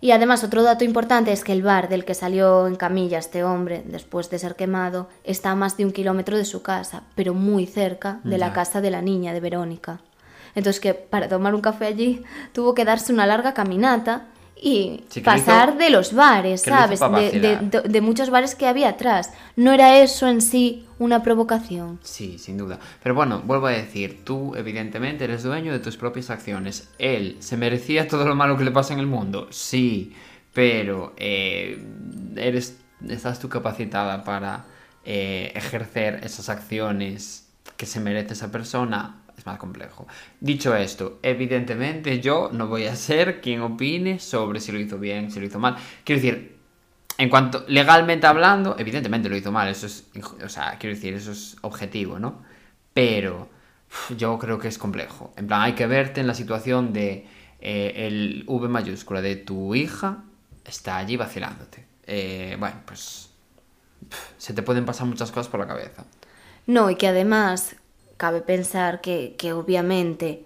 Y 0.00 0.12
además 0.12 0.42
otro 0.42 0.62
dato 0.62 0.84
importante 0.84 1.32
es 1.32 1.44
que 1.44 1.52
el 1.52 1.62
bar 1.62 1.90
del 1.90 2.06
que 2.06 2.14
salió 2.14 2.66
en 2.66 2.76
camilla 2.76 3.18
este 3.18 3.44
hombre 3.44 3.82
después 3.86 4.30
de 4.30 4.38
ser 4.38 4.56
quemado 4.56 5.06
está 5.24 5.50
a 5.50 5.54
más 5.54 5.76
de 5.76 5.84
un 5.84 5.92
kilómetro 5.92 6.38
de 6.38 6.46
su 6.46 6.62
casa, 6.62 7.02
pero 7.14 7.34
muy 7.34 7.66
cerca 7.66 8.20
de 8.24 8.38
la 8.38 8.46
Ya. 8.48 8.52
casa 8.54 8.80
de 8.80 8.90
la 8.90 9.02
niña, 9.02 9.34
de 9.34 9.40
Verónica. 9.40 10.00
Entonces 10.54 10.80
que 10.80 10.94
para 10.94 11.28
tomar 11.28 11.54
un 11.54 11.60
café 11.60 11.84
allí 11.84 12.22
tuvo 12.52 12.72
que 12.74 12.86
darse 12.86 13.12
una 13.12 13.26
larga 13.26 13.52
caminata 13.52 14.28
y 14.66 15.04
Sí, 15.10 15.20
pasar 15.20 15.70
hizo- 15.70 15.78
de 15.78 15.90
los 15.90 16.14
bares, 16.14 16.62
¿sabes? 16.62 16.98
De, 16.98 17.06
de- 17.06 17.10
vacilar. 17.12 17.70
de- 17.70 17.80
de 17.82 18.00
muchos 18.00 18.30
bares 18.30 18.54
que 18.54 18.66
había 18.66 18.88
atrás. 18.88 19.30
No 19.56 19.72
era 19.72 19.98
eso 19.98 20.26
en 20.26 20.40
sí 20.40 20.86
una 20.98 21.22
provocación. 21.22 22.00
Sí, 22.02 22.38
sin 22.38 22.56
duda. 22.56 22.78
Pero 23.02 23.14
bueno, 23.14 23.42
vuelvo 23.44 23.66
a 23.66 23.72
decir, 23.72 24.24
tú 24.24 24.54
evidentemente 24.56 25.24
eres 25.24 25.42
dueño 25.42 25.70
de 25.72 25.80
tus 25.80 25.98
propias 25.98 26.30
acciones. 26.30 26.88
Él 26.98 27.36
se 27.40 27.56
merecía 27.58 28.08
todo 28.08 28.24
lo 28.26 28.34
malo 28.34 28.56
que 28.56 28.64
le 28.64 28.70
pasa 28.70 28.94
en 28.94 29.00
el 29.00 29.06
mundo, 29.06 29.48
sí, 29.50 30.14
pero 30.54 31.12
eh, 31.18 31.84
eres, 32.36 32.78
estás 33.06 33.40
tú 33.40 33.48
capacitada 33.50 34.24
para 34.24 34.64
eh, 35.04 35.52
ejercer 35.54 36.20
esas 36.24 36.48
acciones 36.48 37.48
que 37.76 37.84
se 37.86 38.00
merece 38.00 38.32
esa 38.32 38.50
persona, 38.50 39.16
es 39.36 39.46
más 39.46 39.58
complejo. 39.58 40.06
Dicho 40.40 40.74
esto, 40.74 41.18
evidentemente 41.22 42.20
yo 42.20 42.50
no 42.52 42.68
voy 42.68 42.86
a 42.86 42.96
ser 42.96 43.40
quien 43.40 43.62
opine 43.62 44.18
sobre 44.18 44.60
si 44.60 44.72
lo 44.72 44.78
hizo 44.78 44.98
bien, 44.98 45.30
si 45.30 45.40
lo 45.40 45.46
hizo 45.46 45.58
mal. 45.58 45.76
Quiero 46.04 46.22
decir, 46.22 46.56
en 47.18 47.28
cuanto 47.28 47.64
legalmente 47.68 48.26
hablando, 48.26 48.76
evidentemente 48.78 49.28
lo 49.28 49.36
hizo 49.36 49.52
mal, 49.52 49.68
eso 49.68 49.86
es, 49.86 50.08
o 50.44 50.48
sea, 50.48 50.76
quiero 50.78 50.94
decir, 50.94 51.14
eso 51.14 51.32
es 51.32 51.56
objetivo, 51.62 52.18
¿no? 52.18 52.42
Pero 52.92 53.48
yo 54.16 54.38
creo 54.38 54.58
que 54.58 54.68
es 54.68 54.78
complejo. 54.78 55.32
En 55.36 55.46
plan, 55.46 55.62
hay 55.62 55.74
que 55.74 55.86
verte 55.86 56.20
en 56.20 56.26
la 56.26 56.34
situación 56.34 56.92
de 56.92 57.26
eh, 57.60 58.06
el 58.06 58.44
V 58.46 58.68
mayúscula 58.68 59.20
de 59.20 59.36
tu 59.36 59.74
hija 59.74 60.24
está 60.64 60.96
allí 60.98 61.16
vacilándote. 61.16 61.84
Eh, 62.06 62.56
bueno, 62.58 62.76
pues 62.84 63.30
se 64.36 64.52
te 64.52 64.62
pueden 64.62 64.84
pasar 64.84 65.06
muchas 65.06 65.30
cosas 65.30 65.48
por 65.48 65.60
la 65.60 65.66
cabeza. 65.66 66.04
No, 66.66 66.90
y 66.90 66.96
que 66.96 67.08
además 67.08 67.76
cabe 68.24 68.40
pensar 68.40 69.02
que, 69.02 69.34
que 69.36 69.52
obviamente 69.52 70.44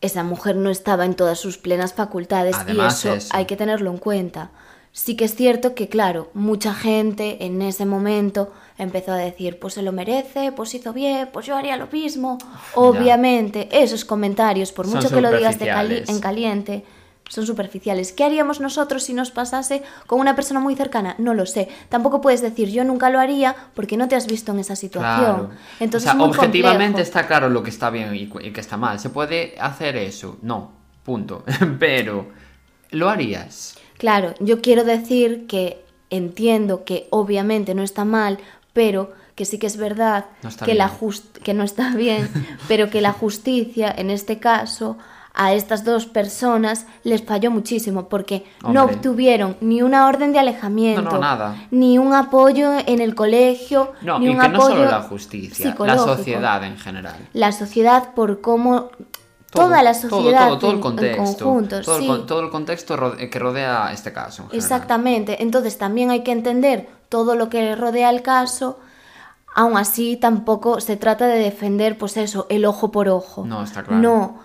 esa 0.00 0.24
mujer 0.24 0.56
no 0.56 0.68
estaba 0.68 1.04
en 1.04 1.14
todas 1.14 1.38
sus 1.38 1.58
plenas 1.58 1.92
facultades 1.94 2.56
Además, 2.58 3.04
y 3.04 3.08
eso, 3.08 3.16
eso. 3.16 3.28
hay 3.36 3.44
que 3.44 3.56
tenerlo 3.56 3.90
en 3.92 3.98
cuenta. 3.98 4.50
Sí 4.90 5.14
que 5.16 5.24
es 5.24 5.36
cierto 5.36 5.76
que, 5.76 5.88
claro, 5.88 6.30
mucha 6.34 6.74
gente 6.74 7.44
en 7.46 7.62
ese 7.62 7.86
momento 7.86 8.52
empezó 8.78 9.12
a 9.12 9.16
decir, 9.16 9.60
pues 9.60 9.74
se 9.74 9.82
lo 9.82 9.92
merece, 9.92 10.50
pues 10.50 10.74
hizo 10.74 10.92
bien, 10.92 11.28
pues 11.32 11.46
yo 11.46 11.54
haría 11.56 11.76
lo 11.76 11.86
mismo. 11.86 12.38
Obviamente, 12.74 13.68
esos 13.70 14.04
comentarios, 14.04 14.72
por 14.72 14.86
Son 14.86 14.96
mucho 14.96 15.08
que 15.14 15.20
lo 15.20 15.30
digas 15.36 15.58
de 15.60 15.66
cali- 15.66 15.98
superficiales. 15.98 16.08
en 16.08 16.20
caliente, 16.20 16.84
son 17.28 17.46
superficiales. 17.46 18.12
¿Qué 18.12 18.22
haríamos 18.24 18.60
nosotros 18.60 19.02
si 19.02 19.14
nos 19.14 19.30
pasase 19.30 19.82
con 20.06 20.20
una 20.20 20.36
persona 20.36 20.60
muy 20.60 20.76
cercana? 20.76 21.14
No 21.18 21.34
lo 21.34 21.46
sé. 21.46 21.68
Tampoco 21.88 22.20
puedes 22.20 22.42
decir 22.42 22.68
yo 22.70 22.84
nunca 22.84 23.10
lo 23.10 23.18
haría 23.18 23.56
porque 23.74 23.96
no 23.96 24.08
te 24.08 24.14
has 24.16 24.26
visto 24.26 24.52
en 24.52 24.58
esa 24.60 24.76
situación. 24.76 25.24
Claro. 25.46 25.50
Entonces, 25.80 26.10
o 26.10 26.12
sea, 26.12 26.12
es 26.12 26.18
muy 26.18 26.28
objetivamente 26.28 26.84
complejo. 27.02 27.06
está 27.08 27.26
claro 27.26 27.48
lo 27.48 27.62
que 27.62 27.70
está 27.70 27.90
bien 27.90 28.14
y, 28.14 28.26
que 28.28 28.60
está 28.60 28.76
mal. 28.76 29.00
¿Se 29.00 29.10
puede 29.10 29.54
hacer 29.58 29.96
eso? 29.96 30.38
No, 30.42 30.72
punto. 31.02 31.44
Pero, 31.78 32.28
¿lo 32.90 33.08
harías? 33.08 33.76
Claro, 33.98 34.34
yo 34.40 34.60
quiero 34.60 34.84
decir 34.84 35.46
que 35.46 35.82
entiendo 36.10 36.84
que 36.84 37.08
obviamente 37.10 37.74
no 37.74 37.82
está 37.82 38.04
mal, 38.04 38.38
pero 38.72 39.12
que 39.34 39.44
sí 39.44 39.58
que 39.58 39.66
es 39.66 39.76
verdad 39.76 40.26
No 40.42 40.50
que, 40.64 40.74
la 40.74 40.86
bien. 40.88 40.98
jus- 41.00 41.30
que 41.42 41.54
no 41.54 41.64
está 41.64 41.90
bien, 41.96 42.28
pero 42.68 42.90
que 42.90 43.00
la 43.00 43.12
justicia 43.12 43.92
en 43.96 44.10
este 44.10 44.38
caso 44.38 44.98
a 45.36 45.52
estas 45.52 45.84
dos 45.84 46.06
personas 46.06 46.86
les 47.02 47.24
falló 47.24 47.50
muchísimo 47.50 48.08
porque 48.08 48.46
no 48.68 48.84
obtuvieron 48.84 49.56
ni 49.60 49.82
una 49.82 50.06
orden 50.06 50.32
de 50.32 50.38
alejamiento, 50.38 51.02
No, 51.02 51.10
no, 51.10 51.18
nada. 51.18 51.56
ni 51.72 51.98
un 51.98 52.14
apoyo 52.14 52.72
en 52.86 53.00
el 53.00 53.16
colegio, 53.16 53.92
No, 54.02 54.20
ni 54.20 54.26
y 54.26 54.28
un 54.28 54.40
que 54.40 54.48
no 54.48 54.56
apoyo 54.58 54.76
solo 54.76 54.90
la 54.90 55.02
justicia, 55.02 55.74
la 55.80 55.98
sociedad 55.98 56.62
en 56.62 56.78
general. 56.78 57.16
La 57.32 57.50
sociedad 57.50 58.14
por 58.14 58.40
cómo 58.40 58.90
Todo, 59.50 59.64
toda 59.66 59.82
la 59.82 59.94
sociedad 59.94 60.48
todo, 60.48 60.58
todo 60.58 60.70
el 60.70 60.76
en 60.76 60.82
contexto. 60.82 61.44
conjunto, 61.44 61.80
todo, 61.82 61.96
el, 61.96 62.02
sí. 62.02 62.06
con- 62.08 62.26
todo 62.26 62.40
el 62.40 62.50
contexto 62.50 63.16
que 63.16 63.38
rodea 63.38 63.90
este 63.92 64.12
caso. 64.12 64.48
en. 64.52 64.56
Exactamente. 64.56 65.42
Entonces 65.42 65.78
también 65.78 66.10
hay 66.12 66.22
que 66.22 66.30
entender 66.32 66.88
todo 67.08 67.34
lo 67.34 67.48
que 67.48 67.74
rodea 67.76 68.10
el 68.10 68.22
caso. 68.22 68.78
Aún 69.56 69.76
así, 69.76 70.16
tampoco 70.16 70.80
se 70.80 70.96
trata 70.96 71.26
de 71.28 71.38
defender, 71.38 71.96
pues 71.98 72.16
eso, 72.16 72.46
el 72.50 72.64
ojo 72.64 72.90
por 72.90 73.08
ojo. 73.08 73.44
No, 73.46 73.62
está 73.62 73.82
claro. 73.84 74.00
No. 74.02 74.43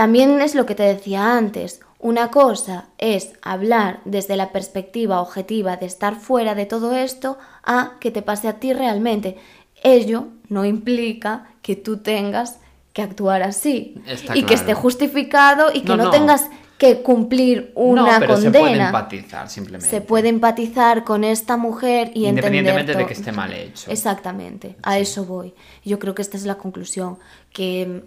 También 0.00 0.40
es 0.40 0.54
lo 0.54 0.64
que 0.64 0.74
te 0.74 0.82
decía 0.84 1.36
antes. 1.36 1.80
Una 1.98 2.30
cosa 2.30 2.86
es 2.96 3.32
hablar 3.42 4.00
desde 4.06 4.34
la 4.34 4.50
perspectiva 4.50 5.20
objetiva 5.20 5.76
de 5.76 5.84
estar 5.84 6.18
fuera 6.18 6.54
de 6.54 6.64
todo 6.64 6.96
esto 6.96 7.36
a 7.62 7.98
que 8.00 8.10
te 8.10 8.22
pase 8.22 8.48
a 8.48 8.54
ti 8.54 8.72
realmente. 8.72 9.36
Ello 9.82 10.28
no 10.48 10.64
implica 10.64 11.48
que 11.60 11.76
tú 11.76 11.98
tengas 11.98 12.60
que 12.94 13.02
actuar 13.02 13.42
así 13.42 14.00
Está 14.06 14.38
y 14.38 14.44
que 14.44 14.54
esté 14.54 14.72
justificado 14.72 15.66
y 15.70 15.82
que 15.82 15.88
No, 15.88 15.96
no, 15.98 16.04
no. 16.04 16.10
tengas 16.10 16.48
que 16.78 17.02
cumplir 17.02 17.70
una 17.74 18.14
no, 18.14 18.20
pero 18.20 18.32
condena. 18.36 18.52
se 18.52 18.58
puede 18.58 18.82
empatizar 18.86 19.50
simplemente. 19.50 19.86
Se 19.86 20.00
puede 20.00 20.28
empatizar 20.30 21.04
con 21.04 21.24
esta 21.24 21.58
mujer 21.58 22.10
y 22.14 22.26
Independientemente 22.26 22.92
entender 22.92 22.96
de 22.96 23.06
que 23.06 23.20
esté 23.20 23.32
mal 23.32 23.52
hecho. 23.52 23.90
Exactamente, 23.90 24.76
a 24.82 24.98
eso 24.98 25.26
voy. 25.26 25.52
Yo 25.84 25.98
creo 25.98 26.14
que 26.14 26.22
esta 26.22 26.38
es 26.38 26.46
la 26.46 26.54
conclusión, 26.54 27.18
que 27.52 28.02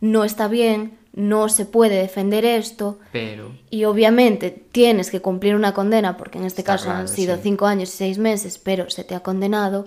no 0.00 0.24
está 0.24 0.48
bien, 0.48 0.98
no 1.12 1.48
se 1.48 1.66
puede 1.66 1.96
defender 1.96 2.44
esto 2.44 2.98
Pero, 3.12 3.52
y 3.68 3.84
obviamente 3.84 4.50
tienes 4.50 5.10
que 5.10 5.20
cumplir 5.20 5.54
una 5.54 5.74
condena, 5.74 6.16
porque 6.16 6.38
en 6.38 6.44
este 6.44 6.62
Está 6.62 6.74
caso 6.74 6.84
claro, 6.86 7.00
han 7.00 7.08
sido 7.08 7.36
sí. 7.36 7.40
cinco 7.44 7.66
años 7.66 7.92
y 7.94 7.96
seis 7.96 8.18
meses, 8.18 8.58
pero 8.58 8.88
se 8.90 9.04
te 9.04 9.14
ha 9.14 9.20
condenado, 9.20 9.86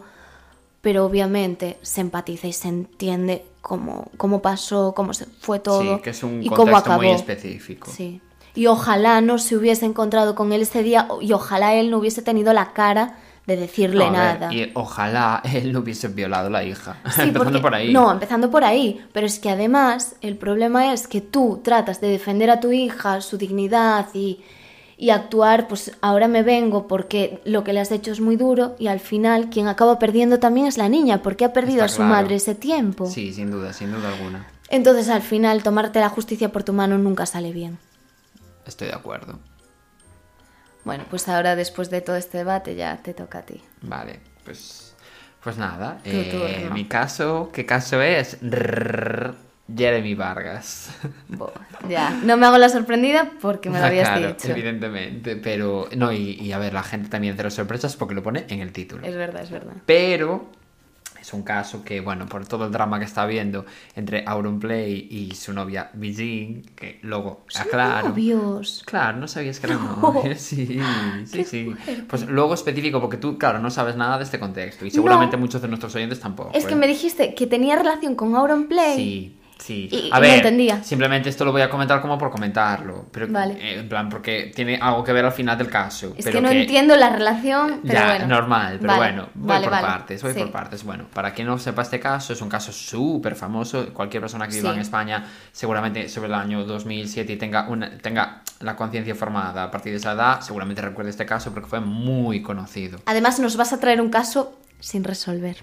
pero 0.82 1.06
obviamente 1.06 1.78
se 1.82 2.02
empatiza 2.02 2.47
y 2.47 2.54
se 2.54 2.67
entiende 2.67 3.45
cómo, 3.62 4.12
cómo 4.17 4.41
pasó, 4.41 4.93
cómo 4.93 5.13
se 5.13 5.26
fue 5.26 5.60
todo 5.60 5.95
sí, 5.97 6.02
que 6.02 6.10
es 6.10 6.23
un 6.23 6.43
y 6.43 6.49
cómo 6.49 6.76
acabó. 6.76 7.02
muy 7.04 7.12
específico. 7.12 7.89
Sí. 7.89 8.21
Y 8.56 8.67
ojalá 8.67 9.21
no 9.21 9.39
se 9.39 9.56
hubiese 9.56 9.86
encontrado 9.86 10.36
con 10.36 10.52
él 10.54 10.62
ese 10.62 10.84
día 10.84 11.08
y 11.21 11.32
ojalá 11.32 11.73
él 11.73 11.89
no 11.89 11.97
hubiese 11.97 12.21
tenido 12.21 12.54
la 12.54 12.73
cara 12.73 13.17
de 13.45 13.58
decirle 13.58 13.99
No, 13.99 14.06
a 14.06 14.10
ver, 14.12 14.39
nada. 14.39 14.53
y 14.53 14.71
ojalá 14.73 15.41
él 15.43 15.73
no 15.73 15.79
hubiese 15.79 16.08
violado 16.08 16.47
a 16.47 16.49
la 16.49 16.63
hija. 16.63 16.97
Sí, 17.13 17.21
Empezando 17.21 17.43
porque- 17.43 17.60
por 17.60 17.75
ahí. 17.75 17.91
No, 17.93 18.12
empezando 18.12 18.49
por 18.49 18.63
ahí. 18.63 19.06
Pero 19.12 19.25
es 19.27 19.39
que 19.39 19.49
además 19.49 20.15
el 20.21 20.38
problema 20.38 20.93
es 20.93 21.08
que 21.08 21.19
tú 21.21 21.60
tratas 21.63 21.99
de 22.01 22.08
defender 22.08 22.49
a 22.49 22.60
tu 22.60 22.71
hija, 22.71 23.19
su 23.21 23.38
dignidad 23.38 24.08
y, 24.13 24.39
y 24.97 25.10
actuar, 25.10 25.67
pues 25.67 25.91
ahora 26.01 26.29
me 26.29 26.41
vengo 26.43 26.88
porque 26.88 27.41
lo 27.43 27.65
que 27.65 27.73
le 27.73 27.82
has 27.82 27.91
hecho 27.91 28.12
es 28.13 28.21
muy 28.21 28.38
duro 28.38 28.75
y 28.79 28.88
al 28.88 29.01
final 29.01 29.49
quien 29.49 29.67
acaba 29.67 29.99
perdiendo 29.99 30.39
también 30.39 30.67
es 30.67 30.77
la 30.77 30.88
niña 30.88 31.21
porque 31.21 31.43
ha 31.43 31.51
perdido 31.51 31.84
Está 31.84 31.86
a 31.86 31.89
su 31.89 31.97
claro. 31.97 32.12
madre 32.13 32.36
ese 32.36 32.56
tiempo. 32.56 33.08
Sí, 33.08 33.34
sin 33.34 33.51
duda, 33.51 33.73
sin 33.73 33.91
duda 33.91 34.08
alguna. 34.15 34.47
Entonces 34.69 35.10
al 35.10 35.21
final 35.21 35.62
tomarte 35.63 35.99
la 35.99 36.08
justicia 36.10 36.49
por 36.53 36.63
tu 36.63 36.71
mano 36.71 36.97
nunca 36.97 37.25
sale 37.25 37.51
bien. 37.51 37.77
Estoy 38.65 38.88
de 38.88 38.93
acuerdo. 38.93 39.38
Bueno, 40.86 41.06
pues 41.10 41.28
ahora 41.30 41.56
después 41.56 41.89
de 41.89 42.02
todo 42.02 42.15
este 42.17 42.39
debate 42.39 42.76
ya 42.76 42.98
te 42.98 43.13
toca 43.13 43.39
a 43.39 43.41
ti. 43.43 43.62
Vale, 43.82 44.19
pues, 44.43 44.93
pues 45.43 45.58
nada. 45.58 46.00
Eh, 46.06 46.69
mi 46.74 46.86
caso, 46.86 47.50
¿qué 47.54 47.65
caso 47.65 48.02
es? 48.02 48.38
Jeremy 49.76 50.13
Vargas. 50.15 50.89
Bo- 51.30 51.52
ya, 51.88 52.12
no 52.24 52.36
me 52.38 52.46
hago 52.46 52.58
la 52.58 52.69
sorprendida 52.69 53.32
porque 53.41 53.69
me 53.69 53.80
lo 53.80 53.86
Ah, 53.86 53.88
habías 53.88 54.10
claro, 54.10 54.28
dicho. 54.28 54.50
evidentemente, 54.50 55.36
pero 55.38 55.88
no, 55.96 56.12
y, 56.12 56.32
y 56.32 56.52
a 56.52 56.58
ver, 56.60 56.74
la 56.74 56.84
gente 56.84 57.10
también 57.10 57.36
cero 57.38 57.50
sorpresas 57.50 57.96
porque 57.96 58.13
lo 58.13 58.22
pone 58.24 58.46
en 58.50 58.60
el 58.60 58.72
título. 58.74 59.06
Es 59.08 59.15
verdad, 59.15 59.43
es 59.43 59.52
verdad. 59.52 59.74
Pero 59.86 60.50
es 61.23 61.33
un 61.33 61.41
caso 61.41 61.86
que, 61.86 62.01
bueno, 62.01 62.25
por 62.25 62.45
todo 62.45 62.65
el 62.65 62.71
drama 62.73 62.99
que 62.99 63.05
está 63.05 63.21
habiendo 63.21 63.65
entre 63.95 64.25
Auronplay 64.27 65.07
y 65.09 65.33
su 65.36 65.53
novia 65.53 65.89
Bijin, 65.93 66.63
que 66.75 66.99
luego 67.01 67.45
aclaro. 67.55 68.09
Novios. 68.09 68.83
Claro, 68.86 69.19
no 69.19 69.29
sabías 69.29 69.62
que 69.62 69.67
eran 69.67 70.01
novios. 70.01 70.38
Sí, 70.43 70.81
sí, 71.25 71.45
sí. 71.45 71.73
Pues 72.09 72.27
luego 72.27 72.53
específico, 72.53 72.99
porque 72.99 73.15
tú, 73.15 73.38
claro, 73.38 73.59
no 73.59 73.71
sabes 73.71 73.95
nada 73.95 74.17
de 74.17 74.25
este 74.25 74.38
contexto. 74.38 74.86
Y 74.86 74.91
seguramente 74.91 75.38
muchos 75.38 75.62
de 75.62 75.69
nuestros 75.69 75.95
oyentes 75.95 76.19
tampoco. 76.19 76.51
Es 76.53 76.65
que 76.65 76.73
¿eh? 76.73 76.75
me 76.75 76.88
dijiste 76.88 77.33
que 77.33 77.47
tenía 77.47 77.77
relación 77.77 78.15
con 78.15 78.36
Auron 78.36 78.67
Play. 78.67 78.95
Sí, 78.97 79.36
sí. 79.63 79.88
Y- 79.91 79.95
a 80.06 80.08
y 80.08 80.10
no 80.12 80.19
ver, 80.21 80.36
entendía. 80.36 80.84
simplemente 80.84 81.30
esto 81.30 81.45
lo 81.45 81.52
voy 81.52 81.62
a 81.62 81.69
comentar 81.69 82.02
como 82.02 82.17
por 82.17 82.30
comentarlo. 82.32 83.06
Pero, 83.12 83.28
Vale. 83.30 83.54
eh, 83.60 83.80
en 83.80 83.89
plan, 83.89 84.10
porque 84.10 84.52
tiene 84.56 84.78
algo 84.82 85.04
que 85.04 85.13
ver 85.13 85.26
al 85.26 85.32
final 85.32 85.58
del 85.58 85.69
caso. 85.69 86.13
Es 86.17 86.26
pero 86.26 86.39
que 86.39 86.41
no 86.41 86.49
entiendo 86.52 86.95
la 86.95 87.10
relación, 87.10 87.80
pero 87.82 87.93
ya, 87.93 88.06
bueno. 88.08 88.28
normal, 88.28 88.78
pero 88.82 88.93
Vale, 88.93 88.99
bueno, 89.13 89.30
voy 89.36 89.47
vale, 89.47 89.67
por 89.69 89.82
partes, 89.82 90.21
voy 90.23 90.34
Sí. 90.34 90.39
por 90.39 90.52
partes. 90.52 90.84
Bueno, 90.84 91.06
para 91.13 91.34
quien 91.34 91.47
no 91.47 91.58
sepa 91.58 91.82
este 91.82 91.99
caso, 91.99 92.34
es 92.34 92.41
un 92.41 92.49
caso 92.49 92.71
súper 92.71 93.36
famoso. 93.36 93.93
Cualquier 93.93 94.21
persona 94.21 94.47
que 94.47 94.56
viva 94.56 94.69
Sí. 94.71 94.76
en 94.76 94.82
España, 94.82 95.26
seguramente 95.52 96.10
sobre 96.10 96.28
el 96.28 96.34
año 96.34 96.63
2007 96.65 97.34
y 97.34 97.38
tenga, 97.38 97.67
una, 97.69 97.97
tenga 97.99 98.41
la 98.60 98.76
conciencia 98.76 99.15
formada 99.15 99.63
a 99.63 99.71
partir 99.71 99.91
de 99.91 99.97
esa 99.97 100.13
edad, 100.13 100.41
seguramente 100.41 100.82
recuerde 100.82 101.10
este 101.10 101.26
caso 101.26 101.52
porque 101.54 101.67
fue 101.69 101.80
muy 101.80 102.41
conocido. 102.41 102.99
Además, 103.06 103.39
nos 103.39 103.58
vas 103.58 103.73
a 103.73 103.80
traer 103.80 104.02
un 104.02 104.10
caso 104.10 104.58
sin 104.80 105.04
resolver. 105.04 105.58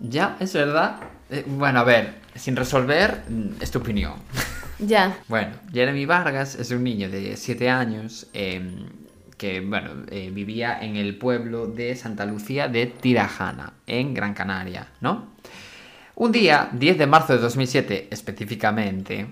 Ya, 0.00 0.36
es 0.40 0.52
verdad. 0.52 0.96
Eh, 1.30 1.44
bueno, 1.46 1.80
a 1.80 1.84
ver, 1.84 2.14
sin 2.34 2.56
resolver, 2.56 3.24
mm, 3.28 3.62
es 3.62 3.70
tu 3.70 3.78
opinión. 3.78 4.14
Ya. 4.80 5.18
Bueno, 5.26 5.56
Jeremy 5.72 6.06
Vargas 6.06 6.54
es 6.54 6.70
un 6.70 6.84
niño 6.84 7.10
de 7.10 7.36
7 7.36 7.68
años 7.68 8.28
eh, 8.32 8.86
que, 9.36 9.60
bueno, 9.60 10.04
eh, 10.08 10.30
vivía 10.32 10.78
en 10.80 10.94
el 10.94 11.18
pueblo 11.18 11.66
de 11.66 11.96
Santa 11.96 12.24
Lucía 12.24 12.68
de 12.68 12.86
Tirajana, 12.86 13.72
en 13.88 14.14
Gran 14.14 14.34
Canaria, 14.34 14.86
¿no? 15.00 15.30
Un 16.14 16.30
día, 16.30 16.68
10 16.72 16.96
de 16.96 17.06
marzo 17.08 17.32
de 17.32 17.40
2007 17.40 18.06
específicamente, 18.12 19.26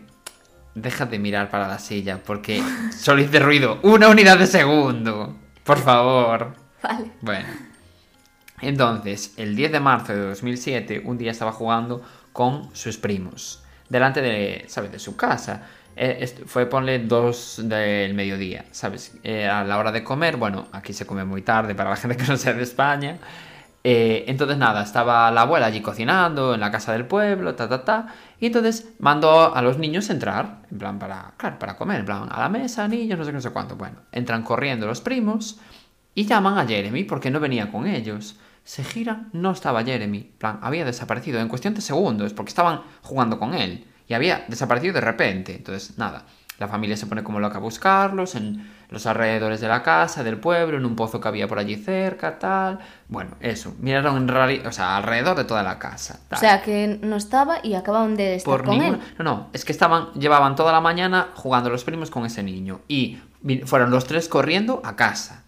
deja 0.75 1.07
de 1.07 1.19
mirar 1.21 1.49
para 1.49 1.69
la 1.69 1.79
silla 1.79 2.21
porque 2.25 2.61
solo 2.97 3.23
hice 3.23 3.39
ruido 3.39 3.79
una 3.83 4.09
unidad 4.09 4.39
de 4.39 4.49
segundo. 4.49 5.37
Por 5.63 5.79
favor. 5.79 6.55
Vale. 6.83 7.11
Bueno. 7.21 7.47
Entonces, 8.61 9.35
el 9.37 9.55
10 9.55 9.73
de 9.73 9.81
marzo 9.81 10.13
de 10.15 10.21
2007, 10.29 11.03
un 11.05 11.19
día 11.19 11.31
estaba 11.31 11.53
jugando 11.53 12.03
con 12.33 12.75
sus 12.75 12.97
primos, 12.99 13.63
delante 13.89 14.21
de, 14.21 14.65
¿sabes?, 14.69 14.93
de 14.93 14.99
su 14.99 15.17
casa. 15.17 15.63
Eh, 15.99 16.27
fue, 16.47 16.67
ponle, 16.67 16.99
dos 16.99 17.61
del 17.65 18.13
mediodía, 18.13 18.67
¿sabes? 18.71 19.17
Eh, 19.25 19.47
a 19.47 19.65
la 19.65 19.79
hora 19.79 19.93
de 19.93 20.05
comer, 20.05 20.37
bueno, 20.37 20.67
aquí 20.73 20.93
se 20.93 21.07
come 21.07 21.25
muy 21.25 21.43
tarde 21.43 21.75
para 21.75 21.91
la 21.91 21.97
gente 21.97 22.17
que 22.17 22.25
no 22.25 22.37
sea 22.37 22.53
de 22.53 22.63
España. 22.63 23.19
Eh, 23.89 24.25
entonces 24.27 24.59
nada, 24.59 24.83
estaba 24.83 25.31
la 25.31 25.43
abuela 25.43 25.67
allí 25.67 25.81
cocinando 25.81 26.55
en 26.55 26.61
la 26.61 26.73
casa 26.73 26.93
del 26.93 27.07
pueblo, 27.07 27.55
ta, 27.55 27.69
ta, 27.69 27.85
ta. 27.85 28.07
Y 28.41 28.47
entonces 28.47 28.89
mandó 28.99 29.55
a 29.55 29.63
los 29.63 29.79
niños 29.79 30.11
entrar, 30.11 30.63
en 30.71 30.79
plan 30.79 30.99
para, 30.99 31.35
claro, 31.37 31.59
para 31.59 31.77
comer, 31.77 32.01
en 32.01 32.07
plan 32.07 32.29
a 32.31 32.41
la 32.41 32.49
mesa, 32.49 32.89
niños, 32.89 33.17
no 33.17 33.25
sé 33.25 33.31
qué, 33.31 33.37
no 33.37 33.41
sé 33.41 33.51
cuánto. 33.51 33.77
Bueno, 33.77 33.99
entran 34.11 34.43
corriendo 34.43 34.87
los 34.87 35.01
primos 35.01 35.61
y 36.17 36.27
llaman 36.27 36.59
a 36.59 36.67
Jeremy 36.67 37.05
porque 37.05 37.31
no 37.31 37.39
venía 37.39 37.71
con 37.71 37.87
ellos. 37.87 38.37
Se 38.67 38.83
giran, 38.83 39.31
no 39.33 39.53
estaba 39.53 39.85
Jeremy, 39.85 40.33
plan, 40.39 40.59
había 40.61 40.85
desaparecido 40.85 41.39
en 41.39 41.47
cuestión 41.47 41.75
de 41.75 41.81
segundos 41.81 42.33
porque 42.33 42.49
estaban 42.49 42.83
jugando 43.01 43.39
con 43.39 43.55
él 43.55 43.87
y 44.09 44.15
había 44.15 44.45
desaparecido 44.49 44.95
de 44.95 45.03
repente. 45.03 45.55
Entonces, 45.55 45.97
nada, 45.99 46.27
la 46.59 46.67
familia 46.67 46.97
se 46.97 47.07
pone 47.07 47.23
como 47.23 47.39
loca 47.39 47.59
a 47.59 47.61
buscarlos 47.61 48.35
en 48.35 48.69
los 48.89 49.07
alrededores 49.07 49.61
de 49.61 49.69
la 49.69 49.85
casa, 49.85 50.25
del 50.25 50.39
pueblo, 50.39 50.79
en 50.79 50.85
un 50.85 50.97
pozo 50.97 51.21
que 51.21 51.29
había 51.29 51.47
por 51.47 51.61
allí 51.61 51.77
cerca, 51.77 52.41
tal. 52.41 52.81
Bueno, 53.09 53.37
eso. 53.39 53.77
Miraron 53.79 54.17
en 54.17 54.27
realidad, 54.27 54.67
o 54.67 54.73
sea, 54.73 54.97
alrededor 54.97 55.37
de 55.37 55.45
toda 55.45 55.63
la 55.63 55.79
casa. 55.79 56.19
O 56.33 56.37
sea, 56.37 56.61
que 56.61 56.99
no 57.01 57.15
estaba 57.15 57.59
y 57.63 57.75
acababan 57.75 58.17
de 58.17 58.35
estar 58.35 58.65
con 58.65 58.83
él. 58.83 58.99
No, 59.19 59.25
no, 59.25 59.49
es 59.53 59.65
que 59.65 59.71
estaban, 59.71 60.13
llevaban 60.15 60.57
toda 60.57 60.73
la 60.73 60.81
mañana 60.81 61.29
jugando 61.35 61.71
los 61.71 61.85
primos 61.85 62.11
con 62.11 62.27
ese 62.27 62.43
niño. 62.43 62.81
Y 62.89 63.21
fueron 63.65 63.93
los 63.93 64.07
tres 64.07 64.29
corriendo 64.29 64.83
a 64.85 64.97
casa. 64.97 65.45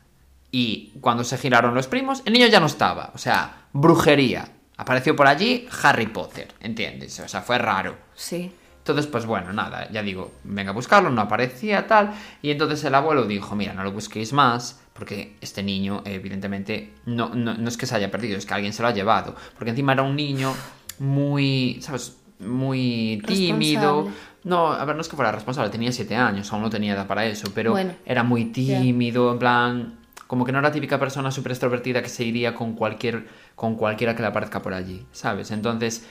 Y 0.51 0.93
cuando 1.01 1.25
se 1.25 1.39
giraron 1.39 1.75
los 1.75 1.87
primos, 1.87 2.23
el 2.25 2.33
niño 2.33 2.47
ya 2.47 2.61
no 2.61 2.67
estaba. 2.67 3.11
O 3.15 3.19
sea, 3.19 3.67
brujería. 3.73 4.49
Apareció 4.77 5.17
por 5.17 5.27
allí 5.27 5.69
Harry 5.83 6.07
Potter, 6.07 6.55
¿entiendes? 6.61 7.19
O 7.21 7.29
sea, 7.29 7.43
fue 7.43 7.59
raro. 7.59 7.97
Sí. 8.15 8.53
Entonces, 8.79 9.07
pues 9.07 9.27
bueno, 9.27 9.53
nada, 9.53 9.91
ya 9.91 10.03
digo, 10.03 10.33
venga 10.45 10.71
a 10.71 10.75
buscarlo, 10.75 11.11
no 11.11 11.21
aparecía 11.21 11.87
tal. 11.87 12.15
Y 12.41 12.51
entonces 12.51 12.83
el 12.85 12.95
abuelo 12.95 13.27
dijo, 13.27 13.55
mira, 13.55 13.75
no 13.75 13.85
lo 13.85 13.93
busquéis 13.93 14.33
más, 14.33 14.81
porque 14.95 15.37
este 15.43 15.63
niño, 15.63 16.03
evidentemente, 16.07 16.95
no, 17.05 17.29
no, 17.35 17.55
no 17.55 17.69
es 17.69 17.77
que 17.77 17.85
se 17.85 17.97
haya 17.97 18.11
perdido, 18.11 18.39
es 18.39 18.47
que 18.47 18.55
alguien 18.55 18.73
se 18.73 18.81
lo 18.81 18.89
ha 18.89 18.93
llevado. 18.93 19.35
Porque 19.57 19.71
encima 19.71 19.93
era 19.93 20.03
un 20.05 20.17
niño 20.17 20.55
muy, 21.01 21.79
¿sabes? 21.83 22.17
Muy 22.39 23.23
tímido. 23.27 24.09
No, 24.45 24.73
a 24.73 24.85
ver, 24.87 24.95
no 24.95 25.03
es 25.03 25.09
que 25.09 25.17
fuera 25.17 25.33
responsable, 25.33 25.69
tenía 25.69 25.93
siete 25.93 26.17
años, 26.17 26.51
aún 26.53 26.63
no 26.63 26.71
tenía 26.71 26.95
edad 26.95 27.07
para 27.07 27.27
eso, 27.27 27.51
pero 27.55 27.77
era 28.07 28.23
muy 28.23 28.47
tímido, 28.47 29.33
en 29.33 29.39
plan, 29.39 29.98
como 30.29 30.45
que 30.45 30.53
no 30.53 30.59
era 30.59 30.69
la 30.69 30.73
típica 30.73 31.01
persona 31.01 31.33
súper 31.33 31.53
extrovertida 31.53 32.03
que 32.03 32.11
se 32.11 32.23
iría 32.23 32.55
con 32.55 32.75
cualquier 32.75 33.27
con 33.57 33.75
cualquiera 33.75 34.15
que 34.15 34.23
le 34.23 34.29
aparezca 34.29 34.63
por 34.63 34.75
allí, 34.75 35.05
¿sabes? 35.11 35.51
Entonces, 35.51 36.07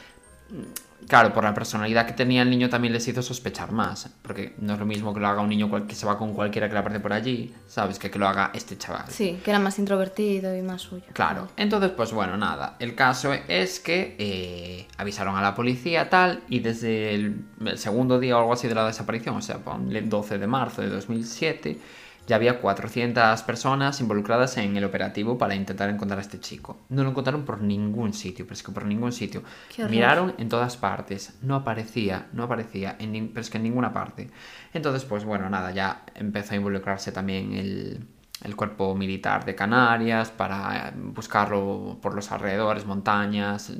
claro, 1.07 1.31
por 1.33 1.43
la 1.43 1.53
personalidad 1.53 2.07
que 2.07 2.13
tenía 2.13 2.41
el 2.41 2.49
niño 2.49 2.67
también 2.67 2.93
les 2.93 3.07
hizo 3.07 3.21
sospechar 3.21 3.71
más, 3.71 4.09
porque 4.23 4.55
no 4.57 4.73
es 4.73 4.79
lo 4.79 4.87
mismo 4.87 5.13
que 5.13 5.19
lo 5.19 5.27
haga 5.27 5.41
un 5.41 5.49
niño 5.49 5.87
que 5.87 5.93
se 5.93 6.07
va 6.07 6.17
con 6.17 6.33
cualquiera 6.33 6.67
que 6.67 6.73
le 6.73 6.79
aparece 6.79 6.99
por 6.99 7.13
allí, 7.13 7.53
¿sabes? 7.67 7.99
Que 7.99 8.09
que 8.09 8.17
lo 8.17 8.27
haga 8.27 8.49
este 8.55 8.75
chaval. 8.75 9.05
Sí, 9.07 9.39
que 9.45 9.51
era 9.51 9.59
más 9.59 9.77
introvertido 9.77 10.55
y 10.57 10.63
más 10.63 10.81
suyo. 10.81 11.05
Claro, 11.13 11.49
entonces 11.55 11.91
pues 11.91 12.11
bueno, 12.11 12.35
nada, 12.37 12.75
el 12.79 12.95
caso 12.95 13.31
es 13.33 13.79
que 13.79 14.15
eh, 14.17 14.87
avisaron 14.97 15.35
a 15.35 15.43
la 15.43 15.53
policía 15.53 16.09
tal 16.09 16.41
y 16.49 16.59
desde 16.59 17.13
el, 17.13 17.45
el, 17.63 17.77
segundo 17.77 18.19
día 18.19 18.35
o 18.35 18.39
algo 18.39 18.53
así 18.53 18.67
de 18.67 18.73
la 18.73 18.87
desaparición, 18.87 19.35
o 19.35 19.41
sea, 19.43 19.59
el 19.91 20.09
12 20.09 20.39
de 20.39 20.47
marzo 20.47 20.81
de 20.81 20.89
2007 20.89 21.79
ya 22.27 22.35
había 22.35 22.59
400 22.59 23.41
personas 23.43 24.01
involucradas 24.01 24.57
en 24.57 24.75
el 24.75 24.83
operativo 24.83 25.37
para 25.37 25.55
intentar 25.55 25.89
encontrar 25.89 26.19
a 26.19 26.21
este 26.21 26.39
chico. 26.39 26.77
No 26.89 27.03
lo 27.03 27.09
encontraron 27.09 27.45
por 27.45 27.61
ningún 27.61 28.13
sitio, 28.13 28.45
pero 28.45 28.53
es 28.53 28.63
que 28.63 28.71
por 28.73 28.85
ningún 28.85 29.13
sitio. 29.13 29.43
Miraron 29.89 30.35
en 30.37 30.49
todas 30.49 30.75
partes, 30.75 31.37
no 31.41 31.55
aparecía, 31.55 32.27
no 32.33 32.43
aparecía, 32.43 32.97
en 32.99 33.29
pero 33.29 33.41
es 33.41 33.49
que 33.49 33.57
en 33.57 33.63
ninguna 33.63 33.93
parte. 33.93 34.29
Entonces, 34.73 35.05
pues 35.05 35.23
bueno, 35.23 35.49
nada, 35.49 35.71
ya 35.71 36.03
empezó 36.15 36.53
a 36.53 36.57
involucrarse 36.57 37.13
también 37.13 37.53
el, 37.53 38.05
el 38.43 38.55
cuerpo 38.57 38.93
militar 38.93 39.45
de 39.45 39.55
Canarias 39.55 40.29
para 40.29 40.93
buscarlo 40.95 41.97
por 42.01 42.13
los 42.13 42.29
alrededores, 42.31 42.85
montañas, 42.85 43.71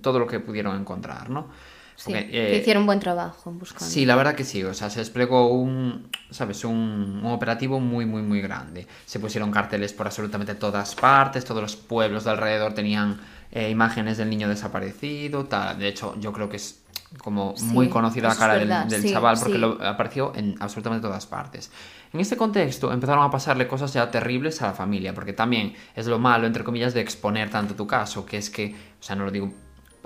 todo 0.00 0.20
lo 0.20 0.28
que 0.28 0.38
pudieron 0.38 0.78
encontrar, 0.80 1.28
¿no? 1.28 1.48
Sí, 2.00 2.14
que 2.14 2.54
eh, 2.54 2.58
hicieron 2.58 2.86
buen 2.86 2.98
trabajo 2.98 3.52
buscando. 3.52 3.84
Sí, 3.84 4.06
la 4.06 4.16
verdad 4.16 4.34
que 4.34 4.44
sí. 4.44 4.64
O 4.64 4.72
sea, 4.72 4.88
se 4.88 5.00
desplegó 5.00 5.48
un, 5.48 6.08
¿sabes? 6.30 6.64
Un, 6.64 7.20
un, 7.22 7.26
operativo 7.26 7.78
muy, 7.78 8.06
muy, 8.06 8.22
muy 8.22 8.40
grande. 8.40 8.86
Se 9.04 9.20
pusieron 9.20 9.50
carteles 9.50 9.92
por 9.92 10.06
absolutamente 10.06 10.54
todas 10.54 10.94
partes. 10.94 11.44
Todos 11.44 11.60
los 11.60 11.76
pueblos 11.76 12.24
de 12.24 12.30
alrededor 12.30 12.72
tenían 12.72 13.20
eh, 13.52 13.68
imágenes 13.68 14.16
del 14.16 14.30
niño 14.30 14.48
desaparecido. 14.48 15.44
Tal. 15.44 15.78
De 15.78 15.88
hecho, 15.88 16.14
yo 16.18 16.32
creo 16.32 16.48
que 16.48 16.56
es 16.56 16.80
como 17.18 17.54
muy 17.64 17.90
conocida 17.90 18.28
la 18.28 18.36
cara 18.36 18.54
del, 18.54 18.88
del 18.88 19.12
chaval 19.12 19.36
porque 19.38 19.58
lo 19.58 19.76
apareció 19.84 20.32
en 20.34 20.56
absolutamente 20.58 21.06
todas 21.06 21.26
partes. 21.26 21.70
En 22.14 22.20
este 22.20 22.36
contexto 22.36 22.92
empezaron 22.92 23.24
a 23.24 23.30
pasarle 23.30 23.68
cosas 23.68 23.92
ya 23.92 24.10
terribles 24.10 24.62
a 24.62 24.68
la 24.68 24.72
familia, 24.72 25.12
porque 25.12 25.34
también 25.34 25.74
es 25.94 26.06
lo 26.06 26.18
malo, 26.18 26.46
entre 26.46 26.64
comillas, 26.64 26.94
de 26.94 27.02
exponer 27.02 27.50
tanto 27.50 27.74
tu 27.74 27.86
caso, 27.86 28.24
que 28.24 28.38
es 28.38 28.48
que, 28.48 28.74
o 28.98 29.02
sea, 29.02 29.16
no 29.16 29.24
lo 29.24 29.30
digo 29.30 29.52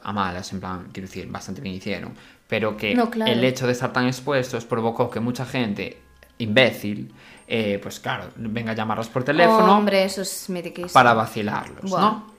a 0.02 0.12
malas, 0.12 0.52
en 0.52 0.60
plan, 0.60 0.88
quiero 0.92 1.08
decir, 1.08 1.26
bastante 1.28 1.60
bien 1.60 1.74
hicieron, 1.74 2.14
pero 2.48 2.76
que 2.76 2.92
el 2.92 3.44
hecho 3.44 3.66
de 3.66 3.72
estar 3.72 3.92
tan 3.92 4.06
expuestos 4.06 4.64
provocó 4.64 5.10
que 5.10 5.20
mucha 5.20 5.44
gente 5.44 5.98
imbécil, 6.38 7.12
eh, 7.46 7.78
pues 7.82 8.00
claro, 8.00 8.28
venga 8.36 8.72
a 8.72 8.74
llamarlos 8.74 9.08
por 9.08 9.24
teléfono. 9.24 9.76
hombre, 9.76 10.04
eso 10.04 10.22
es 10.22 10.48
Para 10.92 11.14
vacilarlos, 11.14 11.90
¿no? 11.90 12.34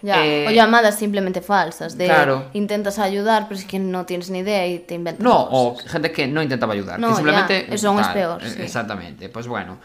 Ya. 0.00 0.24
Eh, 0.24 0.46
o 0.46 0.50
llamadas 0.50 0.96
simplemente 0.96 1.40
falsas, 1.40 1.98
de 1.98 2.04
claro. 2.04 2.50
intentas 2.52 3.00
ayudar, 3.00 3.48
pero 3.48 3.58
es 3.58 3.66
que 3.66 3.80
no 3.80 4.06
tienes 4.06 4.30
ni 4.30 4.38
idea 4.38 4.64
y 4.66 4.78
te 4.78 4.94
inventas. 4.94 5.24
No, 5.24 5.48
o 5.50 5.76
gente 5.76 6.12
que 6.12 6.28
no 6.28 6.40
intentaba 6.40 6.74
ayudar, 6.74 7.00
que 7.00 7.14
simplemente. 7.14 7.74
eso 7.74 7.98
es 7.98 8.08
peor. 8.08 8.42
Eh, 8.42 8.54
exactamente, 8.60 9.28
pues 9.28 9.48
bueno. 9.48 9.78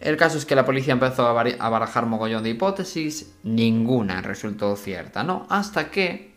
El 0.00 0.16
caso 0.16 0.38
es 0.38 0.46
que 0.46 0.54
la 0.54 0.64
policía 0.64 0.92
empezó 0.92 1.26
a 1.26 1.68
barajar 1.68 2.06
mogollón 2.06 2.44
de 2.44 2.50
hipótesis, 2.50 3.34
ninguna 3.42 4.22
resultó 4.22 4.76
cierta, 4.76 5.24
¿no? 5.24 5.44
Hasta 5.50 5.90
que 5.90 6.27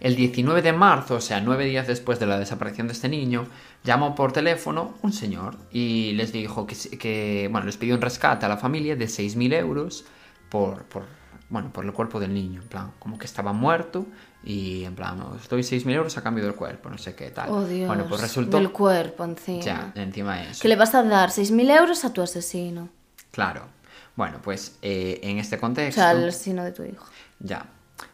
el 0.00 0.16
19 0.16 0.62
de 0.62 0.72
marzo, 0.72 1.16
o 1.16 1.20
sea, 1.20 1.40
nueve 1.40 1.64
días 1.64 1.86
después 1.86 2.20
de 2.20 2.26
la 2.26 2.38
desaparición 2.38 2.86
de 2.86 2.92
este 2.92 3.08
niño, 3.08 3.46
llamó 3.84 4.14
por 4.14 4.32
teléfono 4.32 4.94
un 5.02 5.12
señor 5.12 5.56
y 5.72 6.12
les 6.12 6.32
dijo 6.32 6.66
que, 6.66 7.48
bueno, 7.50 7.66
les 7.66 7.76
pidió 7.76 7.94
un 7.94 8.00
rescate 8.00 8.46
a 8.46 8.48
la 8.48 8.56
familia 8.56 8.96
de 8.96 9.06
6.000 9.06 9.54
euros 9.54 10.04
por, 10.48 10.84
por, 10.84 11.04
bueno, 11.48 11.72
por 11.72 11.84
el 11.84 11.92
cuerpo 11.92 12.20
del 12.20 12.32
niño, 12.32 12.62
en 12.62 12.68
plan, 12.68 12.92
como 12.98 13.18
que 13.18 13.26
estaba 13.26 13.52
muerto 13.52 14.06
y 14.44 14.84
en 14.84 14.94
plan, 14.94 15.20
os 15.20 15.48
doy 15.48 15.62
6.000 15.62 15.90
euros 15.92 16.16
a 16.16 16.22
cambio 16.22 16.44
del 16.44 16.54
cuerpo, 16.54 16.88
no 16.90 16.98
sé 16.98 17.14
qué 17.14 17.30
tal. 17.30 17.50
Oh, 17.50 17.64
Dios, 17.64 17.88
bueno, 17.88 18.06
pues 18.08 18.20
resultó... 18.20 18.56
Del 18.56 18.70
cuerpo 18.70 19.24
encima. 19.24 19.62
Ya, 19.62 19.92
encima 19.96 20.42
eso. 20.42 20.62
Que 20.62 20.68
le 20.68 20.76
vas 20.76 20.94
a 20.94 21.02
dar 21.02 21.30
6.000 21.30 21.76
euros 21.76 22.04
a 22.04 22.12
tu 22.12 22.22
asesino. 22.22 22.88
Claro. 23.32 23.66
Bueno, 24.14 24.38
pues 24.42 24.78
eh, 24.82 25.20
en 25.22 25.38
este 25.38 25.58
contexto... 25.58 26.00
O 26.00 26.04
sea, 26.04 26.10
al 26.10 26.28
asesino 26.28 26.64
de 26.64 26.72
tu 26.72 26.84
hijo. 26.84 27.04
Ya. 27.40 27.66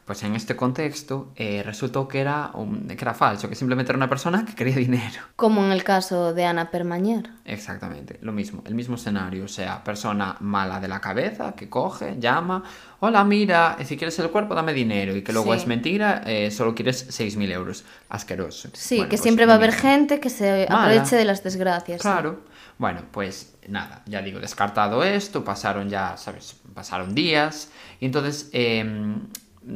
Pues 0.04 0.22
en 0.22 0.34
este 0.34 0.54
contexto 0.54 1.32
eh, 1.34 1.62
resultó 1.64 2.06
que 2.06 2.20
era, 2.20 2.52
que 2.88 2.92
era 3.00 3.14
falso, 3.14 3.48
que 3.48 3.54
simplemente 3.54 3.90
era 3.90 3.96
una 3.96 4.08
persona 4.08 4.44
que 4.44 4.54
quería 4.54 4.76
dinero. 4.88 5.22
Como 5.34 5.64
en 5.64 5.72
el 5.72 5.82
caso 5.82 6.34
de 6.34 6.44
Ana 6.44 6.70
Permañer. 6.70 7.30
Exactamente, 7.46 8.18
lo 8.20 8.32
mismo, 8.32 8.62
el 8.66 8.74
mismo 8.74 8.96
escenario, 8.96 9.44
o 9.44 9.48
sea, 9.48 9.82
persona 9.82 10.36
mala 10.40 10.78
de 10.78 10.88
la 10.88 11.00
cabeza 11.00 11.52
que 11.52 11.70
coge, 11.70 12.16
llama, 12.18 12.62
hola, 13.00 13.24
mira, 13.24 13.78
si 13.84 13.96
quieres 13.96 14.18
el 14.18 14.30
cuerpo 14.30 14.54
dame 14.54 14.74
dinero 14.74 15.16
y 15.16 15.22
que 15.22 15.32
luego 15.32 15.54
es 15.54 15.66
mentira, 15.66 16.22
eh, 16.26 16.50
solo 16.50 16.74
quieres 16.74 17.08
6.000 17.08 17.52
euros, 17.52 17.84
asqueroso. 18.10 18.68
Sí, 18.74 19.00
que 19.02 19.06
pues 19.06 19.22
siempre 19.22 19.46
va 19.46 19.54
a 19.54 19.56
haber 19.56 19.72
gente 19.72 20.20
que 20.20 20.28
se 20.28 20.66
aproveche 20.68 21.16
de 21.16 21.24
las 21.24 21.42
desgracias. 21.42 22.02
Claro, 22.02 22.40
bueno, 22.76 23.02
pues 23.10 23.54
nada, 23.68 24.02
ya 24.04 24.20
digo, 24.20 24.38
descartado 24.38 25.02
esto, 25.02 25.44
pasaron 25.44 25.88
ya, 25.88 26.18
¿sabes? 26.18 26.56
Pasaron 26.74 27.14
días 27.14 27.70
y 28.00 28.04
entonces... 28.04 28.50
Eh, 28.52 29.16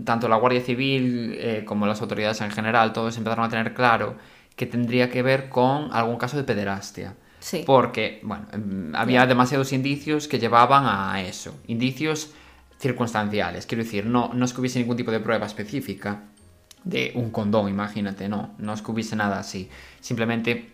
tanto 0.05 0.29
la 0.29 0.37
Guardia 0.37 0.61
Civil 0.61 1.35
eh, 1.39 1.65
como 1.65 1.87
las 1.87 2.01
autoridades 2.01 2.41
en 2.41 2.51
general, 2.51 2.93
todos 2.93 3.17
empezaron 3.17 3.45
a 3.45 3.49
tener 3.49 3.75
claro 3.75 4.17
que 4.57 4.67
tendría 4.67 5.11
que 5.11 5.23
ver 5.23 5.49
con 5.49 5.93
algún 5.93 6.17
caso 6.17 6.37
de 6.37 6.45
pederastia. 6.45 7.15
Sí. 7.41 7.63
Porque, 7.65 8.21
bueno, 8.25 8.47
em, 8.53 8.95
había 8.95 9.25
demasiados 9.27 9.73
indicios 9.73 10.27
que 10.27 10.39
llevaban 10.39 10.85
a 10.87 11.23
eso. 11.23 11.55
Indicios 11.69 12.33
circunstanciales. 12.79 13.67
Quiero 13.67 13.85
decir, 13.85 14.07
no, 14.07 14.33
no 14.35 14.45
es 14.45 14.53
que 14.53 14.61
hubiese 14.61 14.81
ningún 14.81 14.97
tipo 14.97 15.11
de 15.11 15.21
prueba 15.21 15.47
específica 15.47 16.25
de 16.85 17.13
un 17.15 17.31
condón, 17.31 17.69
imagínate, 17.69 18.29
no. 18.29 18.55
No 18.59 18.73
es 18.73 18.83
que 18.83 18.91
hubiese 18.91 19.15
nada 19.15 19.39
así. 19.39 19.69
Simplemente, 20.01 20.73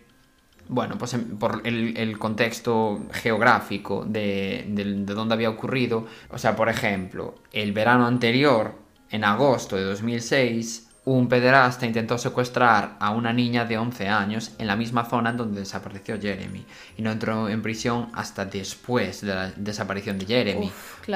bueno, 0.67 0.97
pues 0.97 1.13
em, 1.13 1.37
por 1.37 1.61
el, 1.63 2.17
contexto 2.17 3.05
geográfico 3.13 4.03
de, 4.03 4.65
de 4.67 5.13
dónde 5.13 5.35
había 5.35 5.51
ocurrido. 5.51 6.07
O 6.31 6.39
sea, 6.39 6.55
por 6.55 6.69
ejemplo, 6.69 7.35
el 7.53 7.71
verano 7.71 8.07
anterior 8.07 8.84
en 9.15 9.23
agosto 9.23 9.75
de 9.77 9.83
2006, 9.83 10.87
un 11.05 11.29
pederasta 11.29 11.85
intentó 11.85 12.17
secuestrar 12.17 12.97
a 12.99 13.11
una 13.11 13.31
niña 13.31 13.65
de 13.65 13.77
11 13.77 14.07
años 14.09 14.51
en 14.57 14.67
la 14.67 14.75
misma 14.75 15.05
zona 15.05 15.29
en 15.29 15.37
donde 15.37 15.59
desapareció 15.61 16.19
Jeremy 16.19 16.65
y 16.97 17.01
no 17.01 17.11
entró 17.11 17.47
en 17.47 17.61
prisión 17.61 18.09
hasta 18.13 18.45
después 18.45 19.21
de 19.21 19.35
la 19.35 19.51
desaparición 19.55 20.17
de 20.17 20.25
Jeremy, 20.25 20.71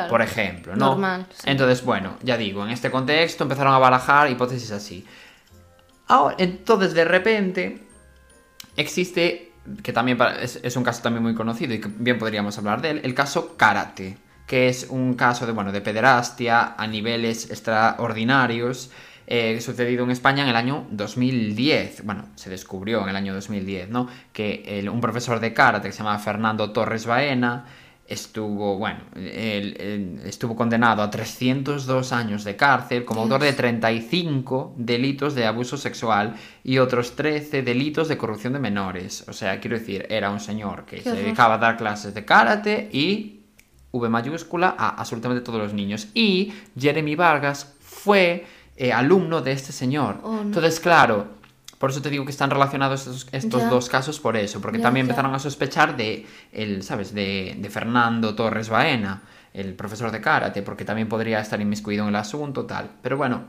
por 0.10 0.22
ejemplo, 0.22 0.76
¿no? 0.76 0.92
Normal, 0.92 1.28
Entonces, 1.44 1.84
bueno, 1.84 2.18
ya 2.22 2.38
digo, 2.38 2.64
en 2.64 2.70
este 2.70 2.92
contexto 2.92 3.44
empezaron 3.44 3.74
a 3.74 3.80
barajar 3.80 4.30
hipótesis 4.30 4.72
así. 4.72 5.06
Ahora, 6.08 6.36
entonces, 6.38 6.94
de 6.94 7.06
repente, 7.06 7.84
existe, 8.78 9.54
que 9.82 9.92
también 9.92 10.20
es, 10.40 10.60
es 10.62 10.76
un 10.76 10.84
caso 10.84 11.02
también 11.02 11.24
muy 11.24 11.34
conocido 11.34 11.74
y 11.74 11.82
que 11.82 11.90
bien 11.98 12.20
podríamos 12.20 12.58
hablar 12.60 12.82
de 12.82 12.92
él, 12.92 13.02
el 13.04 13.16
caso 13.16 13.58
Karate 13.58 14.29
que 14.50 14.68
es 14.68 14.88
un 14.90 15.14
caso 15.14 15.46
de, 15.46 15.52
bueno, 15.52 15.72
de 15.72 15.80
pederastia 15.80 16.74
a 16.76 16.88
niveles 16.88 17.52
extraordinarios 17.52 18.90
eh, 19.28 19.62
sucedido 19.62 20.04
en 20.06 20.10
España 20.10 20.42
en 20.42 20.50
el 20.50 20.56
año 20.56 20.88
2010. 20.90 22.04
Bueno, 22.04 22.30
se 22.34 22.50
descubrió 22.50 23.04
en 23.04 23.10
el 23.10 23.16
año 23.16 23.36
2010, 23.36 23.90
¿no? 23.90 24.08
Que 24.34 24.64
el- 24.66 24.90
un 24.90 25.00
profesor 25.02 25.40
de 25.40 25.54
karate 25.54 25.90
que 25.90 25.92
se 25.92 26.00
llama 26.00 26.18
Fernando 26.18 26.72
Torres 26.72 27.06
Baena 27.06 27.66
estuvo, 28.08 28.80
bueno, 28.80 29.02
él- 29.16 29.78
él 29.80 30.20
estuvo 30.26 30.56
condenado 30.56 31.04
a 31.04 31.12
302 31.12 32.12
años 32.12 32.44
de 32.44 32.56
cárcel 32.56 33.06
como 33.06 33.22
autor 33.22 33.42
de 33.42 33.54
35 33.54 34.74
delitos 34.78 35.36
de 35.36 35.46
abuso 35.46 35.78
sexual 35.78 36.34
y 36.64 36.80
otros 36.80 37.16
13 37.16 37.62
delitos 37.62 38.08
de 38.08 38.18
corrupción 38.18 38.54
de 38.54 38.60
menores. 38.60 39.26
O 39.28 39.34
sea, 39.34 39.60
quiero 39.60 39.78
decir, 39.78 40.08
era 40.10 40.32
un 40.32 40.40
señor 40.40 40.86
que 40.86 41.02
se 41.02 41.12
dedicaba 41.22 41.54
a 41.54 41.58
dar 41.60 41.78
clases 41.78 42.16
de 42.16 42.26
karate 42.26 42.90
y 42.92 43.39
V 43.92 44.10
mayúscula 44.10 44.76
a 44.78 44.90
absolutamente 44.90 45.42
todos 45.44 45.60
los 45.62 45.74
niños. 45.74 46.08
Y 46.14 46.54
Jeremy 46.78 47.16
Vargas 47.16 47.74
fue 47.80 48.46
eh, 48.78 48.94
alumno 48.94 49.42
de 49.42 49.52
este 49.52 49.72
señor. 49.72 50.20
Oh, 50.24 50.36
no. 50.36 50.42
Entonces, 50.42 50.80
claro, 50.80 51.28
por 51.78 51.90
eso 51.90 52.02
te 52.02 52.10
digo 52.10 52.26
que 52.26 52.32
están 52.32 52.50
relacionados 52.50 53.28
estos, 53.32 53.70
dos 53.70 53.90
casos 53.90 54.20
por 54.20 54.36
eso, 54.38 54.62
porque 54.62 54.78
también 54.80 55.06
empezaron 55.06 55.34
a 55.34 55.40
sospechar 55.40 55.96
de, 55.98 56.26
el, 56.52 56.84
¿sabes? 56.84 57.14
De, 57.14 57.56
de 57.58 57.70
Fernando 57.70 58.36
Torres 58.36 58.70
Baena, 58.70 59.22
el 59.54 59.74
profesor 59.74 60.12
de 60.12 60.22
karate, 60.22 60.62
porque 60.62 60.86
también 60.86 61.08
podría 61.10 61.40
estar 61.40 61.60
inmiscuido 61.60 62.04
en 62.04 62.10
el 62.10 62.16
asunto, 62.18 62.66
tal. 62.66 62.90
Pero 63.02 63.18
bueno, 63.18 63.44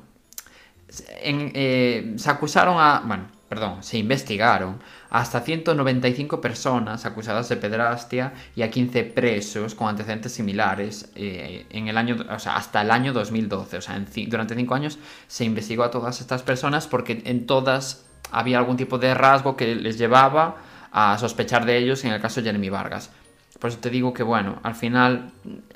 en- 1.23 1.53
eh, 1.55 2.15
se 2.17 2.31
acusaron 2.31 2.77
a, 2.79 3.03
bueno, 3.05 3.25
perdón, 3.49 3.83
se 3.83 3.99
investigaron 3.99 4.79
hasta 5.11 5.41
195 5.41 6.41
personas 6.41 7.05
acusadas 7.05 7.49
de 7.49 7.57
pederastia 7.57 8.33
y 8.55 8.63
a 8.63 8.71
15 8.71 9.05
presos 9.05 9.75
con 9.75 9.89
antecedentes 9.89 10.33
similares 10.33 11.11
eh, 11.17 11.67
en 11.71 11.89
el 11.89 11.99
año, 11.99 12.17
o 12.31 12.39
sea, 12.39 12.57
hasta 12.57 12.83
el 12.83 12.91
año 12.91 13.13
2012. 13.13 13.77
O 13.77 13.81
sea, 13.81 13.97
en 13.97 14.07
durante 14.29 14.55
cinco 14.55 14.75
años 14.75 14.99
se 15.27 15.45
investigó 15.45 15.83
a 15.85 15.91
todas 15.91 16.21
estas 16.21 16.43
personas 16.43 16.87
porque 16.87 17.23
en 17.25 17.47
todas 17.47 18.05
había 18.31 18.59
algún 18.59 18.77
tipo 18.77 18.99
de 18.99 19.13
rasgo 19.15 19.57
que 19.57 19.75
les 19.75 19.99
llevaba 19.99 20.57
a 20.93 21.19
sospechar 21.19 21.67
de 21.67 21.77
ellos 21.79 22.05
en 22.05 22.13
el 22.13 22.21
caso 22.21 22.41
de 22.41 22.47
Jeremy 22.47 22.69
Vargas. 22.71 23.11
Por 23.59 23.71
eso 23.71 23.79
te 23.79 23.91
digo 23.91 24.15
que, 24.15 24.23
bueno, 24.23 24.59
al 24.63 24.75
final 24.75 25.33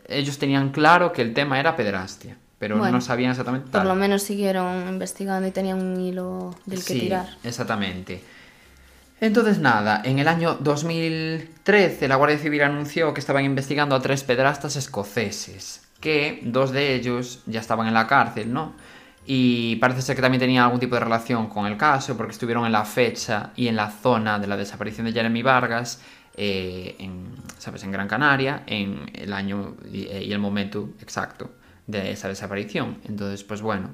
ellos 0.09 0.39
tenían 0.39 0.71
claro 0.71 1.13
que 1.13 1.23
el 1.23 1.35
tema 1.35 1.59
era 1.61 1.77
pederastia, 1.77 2.37
pero 2.59 2.79
Bueno, 2.79 2.93
no 2.97 3.01
sabían 3.01 3.33
exactamente 3.33 3.67
Por 3.67 3.81
tal. 3.81 3.89
lo 3.89 3.95
menos 3.95 4.23
siguieron 4.23 4.89
investigando 4.89 5.47
y 5.47 5.51
tenían 5.51 5.83
un 5.83 6.01
hilo 6.01 6.55
del 6.67 6.79
que 6.79 6.95
Sí, 6.95 7.01
tirar. 7.01 7.29
Exactamente. 7.43 8.23
Entonces 9.21 9.59
nada, 9.59 10.03
en 10.05 10.19
el 10.19 10.29
año 10.29 10.55
2013 10.61 12.09
la 12.09 12.17
Guardia 12.17 12.39
Civil 12.39 12.63
anunció 12.63 13.15
que 13.15 13.21
estaban 13.21 13.45
investigando 13.45 13.95
a 13.95 14.03
tres 14.03 14.25
pederastas 14.25 14.77
escoceses, 14.77 15.83
que 16.01 16.41
dos 16.43 16.73
de 16.73 16.95
ellos 16.95 17.43
ya 17.47 17.61
estaban 17.61 17.87
en 17.87 17.95
la 17.95 18.07
cárcel, 18.07 18.53
¿no? 18.53 18.75
Y 19.27 19.77
parece 19.77 20.03
ser 20.03 20.17
que 20.17 20.23
también 20.23 20.41
tenían 20.41 20.65
algún 20.65 20.81
tipo 20.81 20.97
de 20.97 21.01
relación 21.01 21.49
con 21.49 21.67
el 21.67 21.79
caso, 21.79 22.17
porque 22.17 22.33
estuvieron 22.33 22.67
en 22.67 22.73
la 22.73 22.85
fecha 22.85 23.53
y 23.57 23.69
en 23.69 23.77
la 23.77 23.91
zona 23.91 24.39
de 24.39 24.47
la 24.47 24.57
desaparición 24.57 25.07
de 25.07 25.13
Jeremy 25.13 25.43
Vargas, 25.43 26.03
eh, 26.37 26.97
en, 26.99 27.29
¿sabes? 27.59 27.85
En 27.85 27.93
Gran 27.93 28.09
Canaria, 28.09 28.65
en 28.67 29.11
el 29.15 29.33
año 29.33 29.77
y, 29.91 30.09
y 30.09 30.33
el 30.33 30.41
momento 30.41 30.91
exacto 31.01 31.53
de 31.87 32.11
esa 32.11 32.29
desaparición. 32.29 32.99
Entonces, 33.05 33.45
pues 33.45 33.63
bueno, 33.63 33.91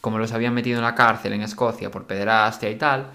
como 0.00 0.18
los 0.18 0.32
habían 0.32 0.54
metido 0.54 0.78
en 0.78 0.84
la 0.84 0.94
cárcel 0.94 1.32
en 1.32 1.42
Escocia 1.42 1.90
por 1.90 2.06
pederastia 2.06 2.70
y 2.70 2.76
tal, 2.76 3.06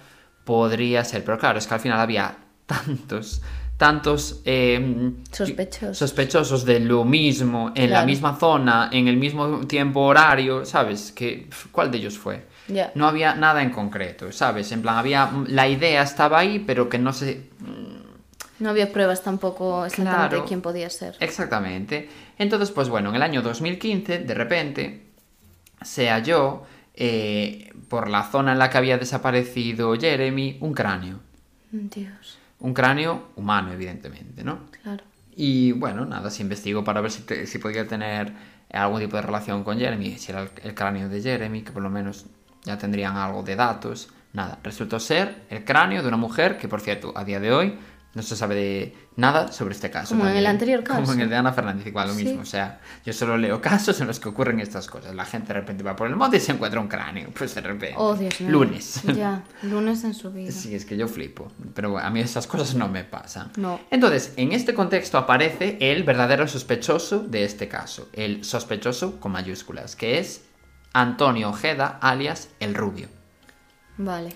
podría 0.48 1.04
ser. 1.04 1.24
Pero 1.24 1.38
claro, 1.38 1.60
es 1.60 1.68
que 1.68 1.74
al 1.76 1.80
final 1.82 2.00
había 2.00 2.38
tantos, 2.66 3.42
tantos 3.78 4.42
eh, 4.46 5.12
Sospechosos. 5.32 5.98
sospechosos 5.98 6.66
de 6.66 6.80
lo 6.80 7.04
mismo, 7.04 7.72
en 7.76 7.92
la 7.92 8.04
misma 8.06 8.38
zona, 8.40 8.90
en 8.92 9.08
el 9.08 9.18
mismo 9.18 9.68
tiempo 9.68 10.00
horario, 10.02 10.66
¿sabes? 10.66 11.12
Que, 11.12 11.50
¿Cuál 11.72 11.92
de 11.92 11.98
ellos 12.00 12.18
fue? 12.18 12.48
No 12.96 13.08
había 13.08 13.36
nada 13.36 13.62
en 13.62 13.70
concreto, 13.70 14.32
¿sabes? 14.32 14.72
En 14.72 14.82
plan, 14.82 14.98
había. 14.98 15.32
La 15.48 15.68
idea 15.70 16.02
estaba 16.02 16.40
ahí, 16.40 16.60
pero 16.66 16.90
que 16.90 16.98
no 16.98 17.14
se. 17.14 17.50
No 18.60 18.70
había 18.72 18.92
pruebas 18.92 19.22
tampoco 19.24 19.86
exactamente 19.86 20.30
Claro. 20.30 20.42
de 20.42 20.48
quién 20.48 20.62
podía 20.62 20.90
ser. 20.90 21.16
Exactamente. 21.20 22.10
Entonces, 22.40 22.72
pues 22.72 22.90
bueno, 22.90 23.10
en 23.10 23.16
el 23.16 23.22
año 23.22 23.42
2015, 23.42 24.20
de 24.20 24.34
repente, 24.34 25.04
se 25.82 26.10
halló 26.10 26.64
eh, 26.96 27.66
por 27.89 28.10
la 28.10 28.23
zona 28.23 28.54
en 28.54 28.60
la 28.60 28.69
que 28.69 28.78
había 28.78 28.97
desaparecido 28.97 29.95
Jeremy 29.95 30.58
un 30.62 30.73
cráneo. 30.73 31.19
Dios, 31.71 32.38
Un 32.60 32.73
cráneo 32.73 33.30
humano, 33.36 33.71
evidentemente, 33.71 34.43
¿no? 34.43 34.60
claro. 34.82 35.04
Y 35.36 35.71
bueno, 35.73 36.04
nada, 36.06 36.32
se 36.32 36.41
investigó 36.41 36.84
para 36.84 37.00
ver 37.02 37.12
si, 37.12 37.21
te- 37.21 37.45
si 37.45 37.60
podía 37.60 37.88
tener 37.88 38.34
algún 38.73 39.00
tipo 39.00 39.17
de 39.17 39.21
relación 39.21 39.63
con 39.63 39.78
Jeremy, 39.78 40.17
si 40.17 40.32
era 40.32 40.41
el, 40.41 40.50
el 40.63 40.73
cráneo 40.73 41.10
de 41.10 41.21
Jeremy, 41.21 41.62
que 41.62 41.71
por 41.71 41.84
lo 41.84 41.89
menos 41.91 42.26
ya 42.63 42.78
tendrían 42.78 43.15
algo 43.17 43.43
de 43.43 43.56
datos. 43.56 44.10
Nada, 44.34 44.58
resultó 44.63 45.00
ser 45.00 45.43
el 45.50 45.63
cráneo 45.63 46.02
de 46.02 46.08
una 46.08 46.17
mujer 46.17 46.58
que, 46.58 46.67
por 46.67 46.82
cierto, 46.82 47.13
a 47.15 47.23
día 47.23 47.39
de 47.39 47.52
hoy 47.54 47.78
no 48.17 48.23
se 48.23 48.36
sabe 48.36 48.56
de 48.56 48.95
nada 49.15 49.51
sobre 49.51 49.75
este 49.75 49.89
caso. 49.91 50.15
Como 50.17 50.27
en 50.27 50.36
el 50.36 50.45
anterior 50.47 50.84
Como 50.84 51.01
caso. 51.01 51.13
en 51.13 51.21
el 51.21 51.30
de 51.30 51.36
Ana 51.36 51.53
Fernández, 51.53 51.86
igual 51.86 52.08
lo 52.08 52.13
Sí. 52.15 52.25
mismo. 52.25 52.41
O 52.41 52.45
sea, 52.45 52.82
yo 53.06 53.13
solo 53.13 53.38
leo 53.38 53.62
casos 53.62 54.01
en 54.01 54.08
los 54.08 54.19
que 54.19 54.27
ocurren 54.27 54.60
estas 54.60 54.88
cosas. 54.88 55.13
La 55.13 55.23
gente 55.23 55.49
de 55.49 55.53
repente 55.53 55.84
va 55.84 55.95
por 55.95 56.08
el 56.08 56.15
monte 56.15 56.38
y 56.38 56.39
se 56.39 56.51
encuentra 56.51 56.80
un 56.82 56.88
cráneo. 56.88 57.30
Pues 57.38 57.53
de 57.53 57.62
repente. 57.62 57.93
Oh, 57.95 58.15
Dios 58.15 58.41
mío. 58.41 58.49
Lunes. 58.49 59.03
Ya, 59.15 59.43
lunes 59.62 60.03
en 60.03 60.15
su 60.15 60.32
vida. 60.32 60.51
Sí, 60.51 60.73
es 60.73 60.84
que 60.86 60.97
yo 60.97 61.08
flipo. 61.08 61.51
Pero 61.75 61.91
bueno, 61.91 62.08
a 62.08 62.10
mí 62.10 62.19
esas 62.19 62.47
cosas 62.47 62.73
no 62.75 62.88
me 62.88 63.03
pasan. 63.03 63.51
No. 63.56 63.80
Entonces, 63.91 64.34
en 64.36 64.51
este 64.51 64.73
contexto 64.73 65.17
aparece 65.19 65.77
el 65.80 66.03
verdadero 66.03 66.47
sospechoso 66.47 67.19
de 67.19 67.43
este 67.43 67.67
caso. 67.67 68.10
El 68.13 68.43
sospechoso 68.43 69.19
con 69.19 69.32
mayúsculas, 69.32 69.95
que 69.95 70.17
es 70.17 70.43
Antonio 70.93 71.49
Ojeda, 71.49 71.99
alias 72.01 72.49
El 72.60 72.73
Rubio. 72.73 73.10
Vale. 73.99 74.34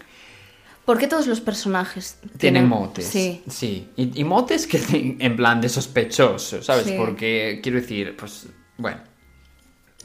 ¿Por 0.91 0.99
qué 0.99 1.07
todos 1.07 1.25
los 1.27 1.39
personajes 1.39 2.19
Tienen 2.37 2.67
motes. 2.67 3.05
Sí. 3.05 3.41
Sí. 3.47 3.87
Y, 3.95 4.19
y 4.19 4.25
motes 4.25 4.67
que 4.67 5.15
en 5.17 5.35
plan 5.37 5.61
de 5.61 5.69
sospechoso, 5.69 6.61
¿sabes? 6.61 6.87
Sí. 6.87 6.95
Porque 6.97 7.61
quiero 7.63 7.79
decir, 7.79 8.17
pues, 8.17 8.49
bueno. 8.77 8.99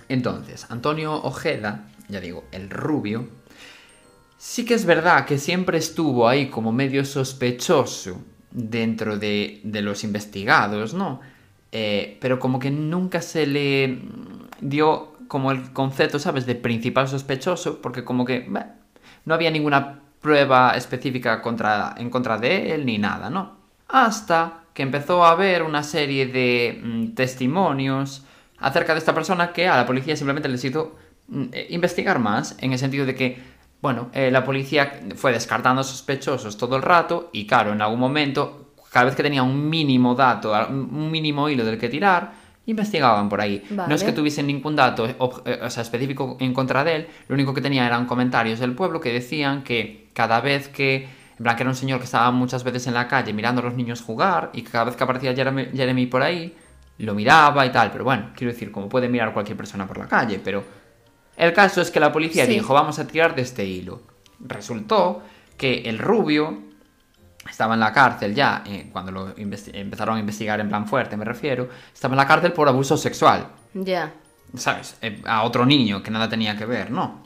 Entonces, 0.09 0.65
Antonio 0.69 1.13
Ojeda, 1.13 1.89
ya 2.07 2.21
digo, 2.21 2.45
el 2.53 2.71
rubio, 2.71 3.29
sí 4.39 4.65
que 4.65 4.75
es 4.75 4.85
verdad 4.85 5.27
que 5.27 5.39
siempre 5.39 5.79
estuvo 5.79 6.29
ahí 6.29 6.51
como 6.51 6.71
medio 6.71 7.05
sospechoso 7.05 8.23
dentro 8.53 9.19
de, 9.19 9.63
de 9.65 9.83
los 9.83 10.05
investigados, 10.05 10.95
¿no? 10.95 11.21
Eh, 11.73 12.17
pero 12.21 12.39
como 12.39 12.61
que 12.61 12.71
nunca 12.71 13.23
se 13.23 13.49
le 13.49 14.03
dio 14.61 15.17
como 15.27 15.51
el 15.51 15.73
concepto, 15.73 16.21
¿sabes?, 16.21 16.47
de 16.47 16.55
principal 16.55 17.09
sospechoso, 17.09 17.83
porque 17.83 18.05
como 18.05 18.25
que 18.25 18.47
bah, 18.49 18.77
no 19.25 19.35
había 19.35 19.51
ninguna 19.51 20.05
prueba 20.27 20.73
específica 20.73 21.41
contra, 21.41 21.95
en 21.97 22.11
contra 22.11 22.37
de 22.37 22.75
él 22.75 22.85
ni 22.85 22.99
nada, 22.99 23.31
¿no? 23.31 23.59
Hasta 23.89 24.65
que 24.75 24.83
empezó 24.83 25.25
a 25.25 25.31
haber 25.31 25.63
una 25.63 25.85
serie 25.85 26.27
de 26.27 26.81
mm, 26.83 27.15
testimonios 27.15 28.25
acerca 28.59 28.93
de 28.93 28.99
esta 28.99 29.15
persona 29.15 29.53
que 29.53 29.69
a 29.69 29.77
la 29.77 29.87
policía 29.87 30.17
simplemente 30.17 30.49
les 30.49 30.65
hizo 30.65 30.97
mm, 31.29 31.45
eh, 31.53 31.67
investigar 31.71 32.19
más, 32.19 32.57
en 32.59 32.73
el 32.73 32.79
sentido 32.81 33.07
de 33.07 33.15
que, 33.15 33.39
bueno, 33.81 34.11
eh, 34.13 34.33
la 34.33 34.45
policía 34.45 35.01
fue 35.15 35.31
descartando 35.31 35.85
sospechosos 35.85 36.57
todo 36.57 36.75
el 36.75 36.83
rato 36.83 37.31
y 37.33 37.47
claro, 37.47 37.73
en 37.73 37.81
algún 37.81 38.01
momento, 38.01 38.73
cada 38.91 39.07
vez 39.07 39.15
que 39.15 39.23
tenía 39.23 39.45
un 39.45 39.71
mínimo 39.71 40.17
dato, 40.17 40.53
un 40.69 41.09
mínimo 41.09 41.49
hilo 41.49 41.65
del 41.65 41.79
que 41.79 41.89
tirar, 41.89 42.33
investigaban 42.67 43.29
por 43.29 43.41
ahí. 43.41 43.63
No 43.71 43.95
es 43.95 44.03
que 44.03 44.11
tuviesen 44.11 44.49
ningún 44.49 44.75
dato 44.75 45.07
eh, 45.07 45.15
o 45.19 45.71
sea, 45.71 45.85
específico 45.85 46.37
en 46.41 46.53
contra 46.53 46.83
de 46.83 46.97
él, 46.97 47.07
lo 47.29 47.35
único 47.35 47.55
que 47.55 47.61
tenía 47.61 47.87
eran 47.87 48.07
comentarios 48.07 48.59
del 48.59 48.73
pueblo 48.73 49.01
que 49.01 49.13
decían 49.13 49.63
que 49.63 50.06
cada 50.17 50.41
vez 50.41 50.69
que, 50.69 51.05
en 51.39 51.43
plan 51.43 51.55
que 51.57 51.63
era 51.63 51.69
un 51.71 51.77
señor 51.77 51.99
que 51.99 52.07
estaba 52.07 52.31
muchas 52.31 52.65
veces 52.65 52.87
en 52.87 52.95
la 52.95 53.07
calle 53.07 53.35
mirando 53.35 53.61
a 53.61 53.65
los 53.65 53.75
niños 53.75 54.01
jugar 54.01 54.49
y 54.55 54.63
que 54.63 54.71
cada 54.71 54.85
vez 54.85 54.97
que 54.97 55.05
aparecía 55.05 55.35
Jeremy, 55.35 55.67
Jeremy 55.75 56.07
por 56.07 56.23
ahí, 56.23 56.57
lo 56.99 57.15
miraba 57.15 57.67
y 57.67 57.71
tal, 57.71 57.91
pero 57.93 58.05
bueno, 58.05 58.31
quiero 58.35 58.51
decir, 58.55 58.73
como 58.73 58.89
puede 58.89 59.11
mirar 59.11 59.35
cualquier 59.35 59.59
persona 59.59 59.87
por 59.87 59.99
la 59.99 60.09
calle, 60.09 60.41
pero 60.43 60.65
el 61.37 61.53
caso 61.53 61.83
es 61.83 61.91
que 61.91 62.01
la 62.01 62.11
policía 62.11 62.47
Sí. 62.47 62.53
dijo, 62.53 62.73
vamos 62.73 62.99
a 62.99 63.07
tirar 63.07 63.35
de 63.35 63.43
este 63.43 63.67
hilo. 63.67 64.01
Resultó 64.41 65.23
que 65.59 65.83
el 65.83 65.99
rubio 65.99 66.63
estaba 67.51 67.75
en 67.75 67.81
la 67.81 67.93
cárcel 67.93 68.35
ya, 68.35 68.63
eh, 68.67 68.89
cuando 68.91 69.13
lo 69.13 69.35
empezaron 69.37 70.17
a 70.17 70.21
investigar 70.21 70.59
en 70.61 70.69
plan 70.69 70.87
fuerte, 70.89 71.19
me 71.19 71.27
refiero, 71.27 71.69
estaba 71.93 72.15
en 72.15 72.19
la 72.19 72.27
cárcel 72.27 72.53
por 72.55 72.67
abuso 72.69 72.97
sexual. 72.97 73.49
Ya. 73.75 74.15
¿sabes? 74.57 74.97
Eh, 75.03 75.21
A 75.27 75.43
otro 75.43 75.67
niño 75.67 76.03
que 76.03 76.11
nada 76.11 76.29
tenía 76.31 76.57
que 76.57 76.65
ver, 76.65 76.91
¿no? 76.91 77.26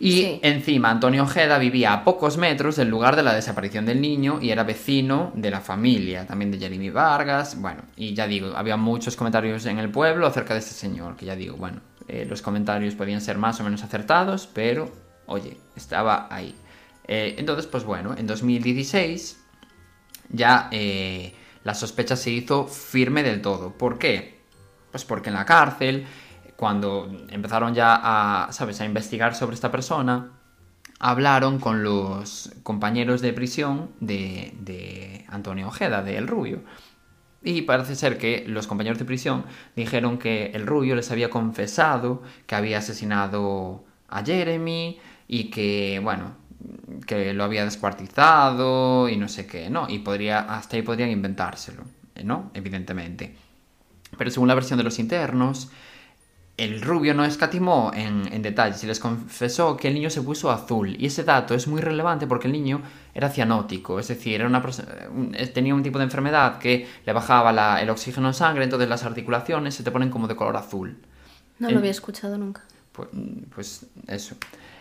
Y 0.00 0.12
Sí. 0.12 0.40
encima 0.42 0.90
Antonio 0.90 1.24
Ojeda 1.24 1.58
vivía 1.58 1.92
a 1.92 2.04
pocos 2.04 2.36
metros 2.36 2.76
del 2.76 2.88
lugar 2.88 3.16
de 3.16 3.22
la 3.24 3.34
desaparición 3.34 3.84
del 3.84 4.00
niño 4.00 4.38
y 4.40 4.50
era 4.50 4.62
vecino 4.62 5.32
de 5.34 5.50
la 5.50 5.60
familia, 5.60 6.26
también 6.26 6.50
de 6.52 6.58
Jeremy 6.58 6.90
Vargas. 6.90 7.60
Bueno, 7.60 7.82
y 7.96 8.14
ya 8.14 8.26
digo, 8.28 8.52
había 8.56 8.76
muchos 8.76 9.16
comentarios 9.16 9.66
en 9.66 9.78
el 9.78 9.90
pueblo 9.90 10.26
acerca 10.26 10.54
de 10.54 10.60
este 10.60 10.74
señor, 10.74 11.16
que 11.16 11.26
ya 11.26 11.34
digo, 11.34 11.56
bueno, 11.56 11.80
eh, 12.06 12.26
los 12.28 12.42
comentarios 12.42 12.94
podían 12.94 13.20
ser 13.20 13.38
más 13.38 13.60
o 13.60 13.64
menos 13.64 13.82
acertados, 13.82 14.48
pero, 14.52 14.90
oye, 15.26 15.56
estaba 15.74 16.28
ahí. 16.30 16.54
Eh, 17.08 17.34
entonces, 17.38 17.66
pues 17.66 17.84
bueno, 17.84 18.14
en 18.16 18.26
2016 18.26 19.40
ya 20.30 20.68
eh, 20.70 21.34
la 21.64 21.74
sospecha 21.74 22.16
se 22.16 22.30
hizo 22.30 22.66
firme 22.66 23.22
del 23.22 23.42
todo. 23.42 23.72
¿Por 23.76 23.98
qué? 23.98 24.38
Pues 24.90 25.04
porque 25.04 25.30
en 25.30 25.34
la 25.34 25.44
cárcel, 25.44 26.06
cuando 26.58 27.08
empezaron 27.28 27.72
ya 27.72 27.94
a, 28.02 28.50
¿sabes?, 28.50 28.80
a 28.80 28.84
investigar 28.84 29.36
sobre 29.36 29.54
esta 29.54 29.70
persona, 29.70 30.32
hablaron 30.98 31.60
con 31.60 31.84
los 31.84 32.50
compañeros 32.64 33.20
de 33.20 33.32
prisión 33.32 33.90
de, 34.00 34.52
de 34.58 35.24
Antonio 35.28 35.68
Ojeda, 35.68 36.02
de 36.02 36.16
El 36.16 36.26
Rubio. 36.26 36.64
Y 37.44 37.62
parece 37.62 37.94
ser 37.94 38.18
que 38.18 38.44
los 38.48 38.66
compañeros 38.66 38.98
de 38.98 39.04
prisión 39.04 39.44
dijeron 39.76 40.18
que 40.18 40.46
el 40.46 40.66
Rubio 40.66 40.96
les 40.96 41.12
había 41.12 41.30
confesado 41.30 42.24
que 42.48 42.56
había 42.56 42.78
asesinado 42.78 43.84
a 44.08 44.24
Jeremy 44.24 44.98
y 45.28 45.50
que, 45.50 46.00
bueno, 46.02 46.32
que 47.06 47.34
lo 47.34 47.44
había 47.44 47.64
descuartizado 47.64 49.08
y 49.08 49.16
no 49.16 49.28
sé 49.28 49.46
qué, 49.46 49.70
¿no? 49.70 49.88
Y 49.88 50.00
podría, 50.00 50.40
hasta 50.40 50.74
ahí 50.74 50.82
podrían 50.82 51.10
inventárselo, 51.10 51.84
¿no? 52.24 52.50
Evidentemente. 52.52 53.36
Pero 54.16 54.28
según 54.32 54.48
la 54.48 54.56
versión 54.56 54.76
de 54.76 54.82
los 54.82 54.98
internos, 54.98 55.70
el 56.58 56.82
rubio 56.82 57.14
no 57.14 57.24
escatimó 57.24 57.92
en, 57.94 58.30
en 58.32 58.42
detalles 58.42 58.82
y 58.82 58.88
les 58.88 58.98
confesó 58.98 59.76
que 59.76 59.88
el 59.88 59.94
niño 59.94 60.10
se 60.10 60.20
puso 60.22 60.50
azul. 60.50 60.96
Y 60.98 61.06
ese 61.06 61.22
dato 61.22 61.54
es 61.54 61.68
muy 61.68 61.80
relevante 61.80 62.26
porque 62.26 62.48
el 62.48 62.52
niño 62.52 62.82
era 63.14 63.30
cianótico, 63.30 63.98
es 63.98 64.08
decir, 64.08 64.34
era 64.40 64.46
una, 64.46 64.62
tenía 65.54 65.74
un 65.74 65.82
tipo 65.82 65.98
de 65.98 66.04
enfermedad 66.04 66.58
que 66.58 66.86
le 67.06 67.12
bajaba 67.12 67.52
la, 67.52 67.80
el 67.80 67.88
oxígeno 67.90 68.26
en 68.28 68.34
sangre, 68.34 68.64
entonces 68.64 68.88
las 68.88 69.04
articulaciones 69.04 69.74
se 69.74 69.84
te 69.84 69.90
ponen 69.90 70.10
como 70.10 70.26
de 70.26 70.36
color 70.36 70.56
azul. 70.56 70.98
No 71.58 71.70
lo 71.70 71.78
había 71.78 71.90
escuchado 71.90 72.36
nunca. 72.38 72.62
Pues, 72.98 73.08
pues 73.54 73.86
eso. 74.08 74.34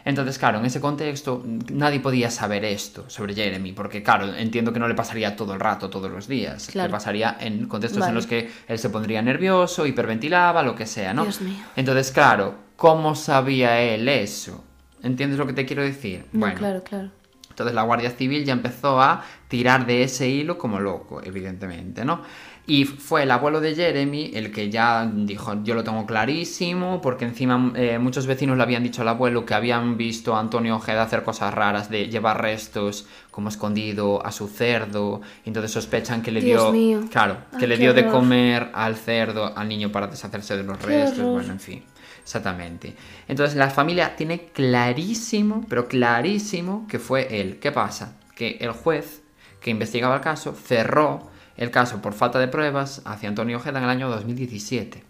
Entonces, 0.03 0.39
claro, 0.39 0.59
en 0.59 0.65
ese 0.65 0.79
contexto 0.79 1.43
nadie 1.71 1.99
podía 1.99 2.31
saber 2.31 2.63
esto 2.63 3.09
sobre 3.09 3.35
Jeremy, 3.35 3.73
porque 3.73 4.01
claro, 4.01 4.33
entiendo 4.33 4.71
que 4.71 4.79
no 4.79 4.87
le 4.87 4.95
pasaría 4.95 5.35
todo 5.35 5.53
el 5.53 5.59
rato, 5.59 5.89
todos 5.89 6.09
los 6.09 6.27
días. 6.27 6.73
Le 6.73 6.89
pasaría 6.89 7.37
en 7.39 7.67
contextos 7.67 8.07
en 8.07 8.15
los 8.15 8.25
que 8.25 8.49
él 8.67 8.79
se 8.79 8.89
pondría 8.89 9.21
nervioso, 9.21 9.85
hiperventilaba, 9.85 10.63
lo 10.63 10.75
que 10.75 10.85
sea, 10.85 11.13
¿no? 11.13 11.23
Dios 11.23 11.41
mío. 11.41 11.57
Entonces, 11.75 12.11
claro, 12.11 12.55
¿cómo 12.77 13.15
sabía 13.15 13.81
él 13.81 14.07
eso? 14.07 14.63
¿Entiendes 15.03 15.37
lo 15.37 15.45
que 15.45 15.53
te 15.53 15.65
quiero 15.65 15.83
decir? 15.83 16.25
bueno, 16.31 16.55
claro, 16.55 16.83
claro. 16.83 17.11
Entonces 17.49 17.75
la 17.75 17.81
Guardia 17.81 18.11
Civil 18.11 18.45
ya 18.45 18.53
empezó 18.53 19.01
a 19.01 19.25
tirar 19.47 19.85
de 19.85 20.03
ese 20.03 20.29
hilo 20.29 20.57
como 20.57 20.79
loco, 20.79 21.21
evidentemente, 21.23 22.05
¿no? 22.05 22.21
Y 22.69 22.83
fue 22.83 23.23
el 23.23 23.31
abuelo 23.31 23.61
de 23.61 23.73
Jeremy 23.75 24.31
el 24.33 24.51
que 24.51 24.69
ya 24.69 25.09
dijo, 25.09 25.63
yo 25.63 25.73
lo 25.73 25.85
tengo 25.85 26.05
clarísimo, 26.05 26.99
porque 27.01 27.23
encima 27.23 27.71
eh, 27.77 27.97
muchos 27.97 28.27
vecinos 28.27 28.57
le 28.57 28.63
habían 28.63 28.83
dicho 28.83 29.03
al 29.03 29.07
abuelo 29.07 29.45
que 29.45 29.53
habían 29.53 29.95
visto 29.95 30.35
a 30.35 30.41
Antonio 30.41 30.75
Ojeda 30.75 31.03
hacer 31.03 31.23
cosas 31.23 31.53
raras, 31.53 31.89
de 31.89 32.09
llevar 32.09 32.41
restos 32.41 33.07
como 33.31 33.47
escondido 33.47 34.25
a 34.25 34.33
su 34.33 34.49
cerdo, 34.49 35.21
y 35.45 35.49
entonces 35.49 35.71
sospechan 35.71 36.21
que 36.21 36.29
le 36.29 36.41
dio, 36.41 36.73
claro, 37.09 37.37
que 37.57 37.67
le 37.67 37.77
dio 37.77 37.93
de 37.93 38.05
comer 38.07 38.69
al 38.73 38.97
cerdo 38.97 39.57
al 39.57 39.69
niño 39.69 39.89
para 39.89 40.07
deshacerse 40.07 40.57
de 40.57 40.63
los 40.63 40.81
restos, 40.81 41.23
bueno, 41.23 41.53
en 41.53 41.61
fin. 41.61 41.83
Exactamente. 42.21 42.93
Entonces 43.29 43.55
la 43.55 43.69
familia 43.69 44.13
tiene 44.17 44.47
clarísimo, 44.47 45.65
pero 45.69 45.87
clarísimo 45.87 46.85
que 46.89 46.99
fue 46.99 47.39
él. 47.39 47.59
¿Qué 47.59 47.71
pasa? 47.71 48.17
Que 48.35 48.57
el 48.59 48.71
juez 48.71 49.21
que 49.61 49.69
investigaba 49.69 50.15
el 50.15 50.21
caso 50.21 50.53
cerró 50.53 51.36
el 51.57 51.71
caso 51.71 52.01
por 52.01 52.13
falta 52.13 52.39
de 52.39 52.47
pruebas 52.47 53.01
hacia 53.05 53.29
Antonio 53.29 53.57
Ojeda 53.57 53.79
en 53.79 53.83
el 53.83 53.89
año 53.89 54.09
2017. 54.09 55.03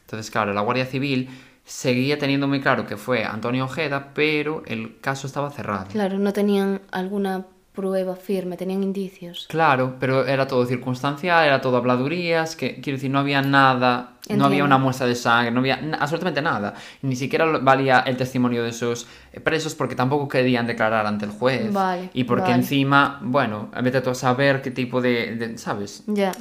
Entonces, 0.00 0.30
claro, 0.30 0.52
la 0.52 0.62
Guardia 0.62 0.86
Civil 0.86 1.28
seguía 1.64 2.18
teniendo 2.18 2.48
muy 2.48 2.60
claro 2.60 2.86
que 2.86 2.96
fue 2.96 3.24
Antonio 3.24 3.64
Ojeda, 3.64 4.12
pero 4.14 4.62
el 4.66 5.00
caso 5.00 5.26
estaba 5.26 5.50
cerrado. 5.50 5.86
Claro, 5.90 6.18
no 6.18 6.32
tenían 6.32 6.80
alguna 6.90 7.46
prueba 7.74 8.14
firme, 8.14 8.56
tenían 8.56 8.82
indicios. 8.82 9.46
Claro, 9.48 9.96
pero 9.98 10.24
era 10.26 10.46
todo 10.46 10.64
circunstancial, 10.64 11.44
era 11.44 11.60
todo 11.60 11.76
habladurías, 11.76 12.54
que 12.54 12.80
quiero 12.80 12.96
decir, 12.96 13.10
no 13.10 13.18
había 13.18 13.42
nada, 13.42 14.12
no 14.30 14.44
había 14.44 14.62
una 14.64 14.78
muestra 14.78 15.08
de 15.08 15.16
sangre, 15.16 15.50
no 15.50 15.58
había 15.58 15.80
absolutamente 15.98 16.40
nada. 16.40 16.74
Ni 17.02 17.16
siquiera 17.16 17.46
valía 17.58 18.00
el 18.06 18.16
testimonio 18.16 18.62
de 18.62 18.70
esos 18.70 19.08
presos 19.42 19.74
porque 19.74 19.96
tampoco 19.96 20.28
querían 20.28 20.68
declarar 20.68 21.04
ante 21.04 21.24
el 21.24 21.32
juez. 21.32 21.72
Vale, 21.72 22.10
y 22.14 22.24
porque 22.24 22.52
encima, 22.52 23.18
bueno, 23.22 23.70
vete 23.82 24.00
tú 24.00 24.10
a 24.10 24.14
saber 24.14 24.62
qué 24.62 24.70
tipo 24.70 25.00
de, 25.00 25.54
¿sabes? 25.56 26.04
Ya. 26.06 26.32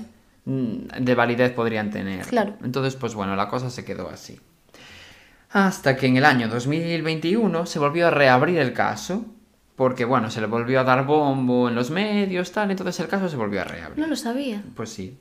Mm, 0.46 0.88
de 1.00 1.16
validez 1.16 1.52
podrían 1.52 1.90
tener. 1.90 2.28
Claro. 2.28 2.54
Entonces, 2.64 2.96
pues 2.96 3.16
bueno, 3.16 3.36
la 3.36 3.48
cosa 3.48 3.72
se 3.72 3.84
quedó 3.84 4.08
así. 4.10 4.40
Hasta 5.50 5.96
que 5.96 6.08
en 6.08 6.18
el 6.18 6.26
año 6.26 6.48
2021 6.48 7.66
se 7.66 7.80
volvió 7.80 8.08
a 8.08 8.12
reabrir 8.12 8.60
el 8.60 8.74
caso 8.74 9.26
porque 9.76 10.06
bueno, 10.06 10.30
se 10.30 10.42
le 10.42 10.48
volvió 10.48 10.80
a 10.80 10.84
dar 10.84 11.06
bombo 11.06 11.70
en 11.70 11.76
los 11.76 11.90
medios, 11.92 12.52
tal, 12.52 12.72
entonces 12.72 13.00
el 13.00 13.08
caso 13.08 13.30
se 13.30 13.36
volvió 13.36 13.62
a 13.62 13.64
reabrir. 13.64 14.00
No 14.00 14.08
lo 14.08 14.16
sabía. 14.16 14.64
Pues 14.76 14.90
sí. 14.90 15.18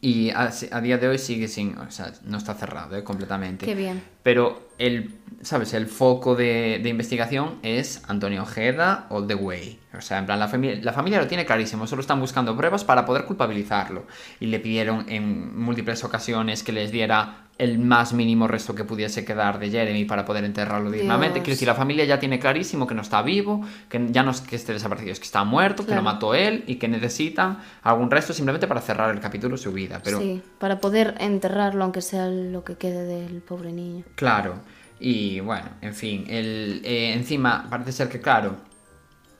Y 0.00 0.30
a, 0.30 0.50
día 0.80 0.96
de 0.98 1.08
hoy 1.08 1.18
sigue 1.18 1.48
sin, 1.48 1.76
o 1.76 1.90
sea, 1.90 2.12
no 2.24 2.38
está 2.38 2.54
cerrado 2.54 2.96
¿eh? 2.96 3.02
completamente. 3.02 3.66
Qué 3.66 3.74
bien. 3.74 4.00
Pero 4.22 4.70
el, 4.78 5.16
¿sabes? 5.42 5.74
El 5.74 5.86
foco 5.86 6.36
de, 6.36 6.78
de 6.80 6.88
investigación 6.88 7.58
es 7.62 8.02
Antonio 8.06 8.42
Ojeda 8.42 9.06
all 9.10 9.26
the 9.26 9.34
way. 9.34 9.80
O 9.96 10.00
sea, 10.00 10.18
en 10.18 10.26
plan, 10.26 10.38
la, 10.38 10.46
familia, 10.46 10.78
la 10.82 10.92
familia 10.92 11.20
lo 11.20 11.26
tiene 11.26 11.44
clarísimo, 11.44 11.88
solo 11.88 12.00
están 12.00 12.20
buscando 12.20 12.56
pruebas 12.56 12.84
para 12.84 13.04
poder 13.04 13.24
culpabilizarlo. 13.24 14.06
Y 14.38 14.46
le 14.46 14.60
pidieron 14.60 15.06
en 15.08 15.58
múltiples 15.58 16.04
ocasiones 16.04 16.62
que 16.62 16.70
les 16.70 16.92
diera 16.92 17.47
el 17.58 17.80
más 17.80 18.12
mínimo 18.12 18.46
resto 18.46 18.74
que 18.74 18.84
pudiese 18.84 19.24
quedar 19.24 19.58
de 19.58 19.68
Jeremy 19.68 20.04
para 20.04 20.24
poder 20.24 20.44
enterrarlo 20.44 20.92
dignamente. 20.92 21.40
Quiero 21.40 21.54
decir, 21.54 21.66
la 21.66 21.74
familia 21.74 22.04
ya 22.04 22.20
tiene 22.20 22.38
clarísimo 22.38 22.86
que 22.86 22.94
no 22.94 23.02
está 23.02 23.20
vivo, 23.22 23.66
que 23.88 24.06
ya 24.10 24.22
no 24.22 24.30
es 24.30 24.40
que 24.40 24.54
esté 24.54 24.72
desaparecido, 24.72 25.12
es 25.12 25.18
que 25.18 25.24
está 25.24 25.42
muerto, 25.42 25.84
que 25.84 25.94
lo 25.94 26.02
mató 26.02 26.34
él 26.34 26.62
y 26.68 26.76
que 26.76 26.86
necesitan 26.86 27.58
algún 27.82 28.10
resto 28.10 28.32
simplemente 28.32 28.68
para 28.68 28.80
cerrar 28.80 29.12
el 29.12 29.20
capítulo 29.20 29.56
de 29.56 29.62
su 29.62 29.72
vida. 29.72 30.00
Pero... 30.04 30.20
Sí, 30.20 30.40
para 30.58 30.78
poder 30.78 31.16
enterrarlo 31.18 31.82
aunque 31.82 32.00
sea 32.00 32.28
lo 32.28 32.62
que 32.62 32.76
quede 32.76 33.04
del 33.04 33.42
pobre 33.42 33.72
niño. 33.72 34.04
Claro. 34.14 34.60
Y 35.00 35.40
bueno, 35.40 35.66
en 35.80 35.94
fin, 35.94 36.26
el, 36.28 36.80
eh, 36.84 37.12
encima 37.12 37.66
parece 37.68 37.90
ser 37.92 38.08
que, 38.08 38.20
claro, 38.20 38.56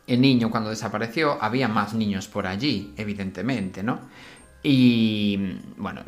el 0.08 0.20
niño 0.20 0.50
cuando 0.50 0.70
desapareció 0.70 1.38
había 1.40 1.68
más 1.68 1.94
niños 1.94 2.26
por 2.26 2.46
allí, 2.46 2.94
evidentemente, 2.96 3.82
¿no? 3.82 4.00
Y 4.62 5.36
bueno, 5.76 6.02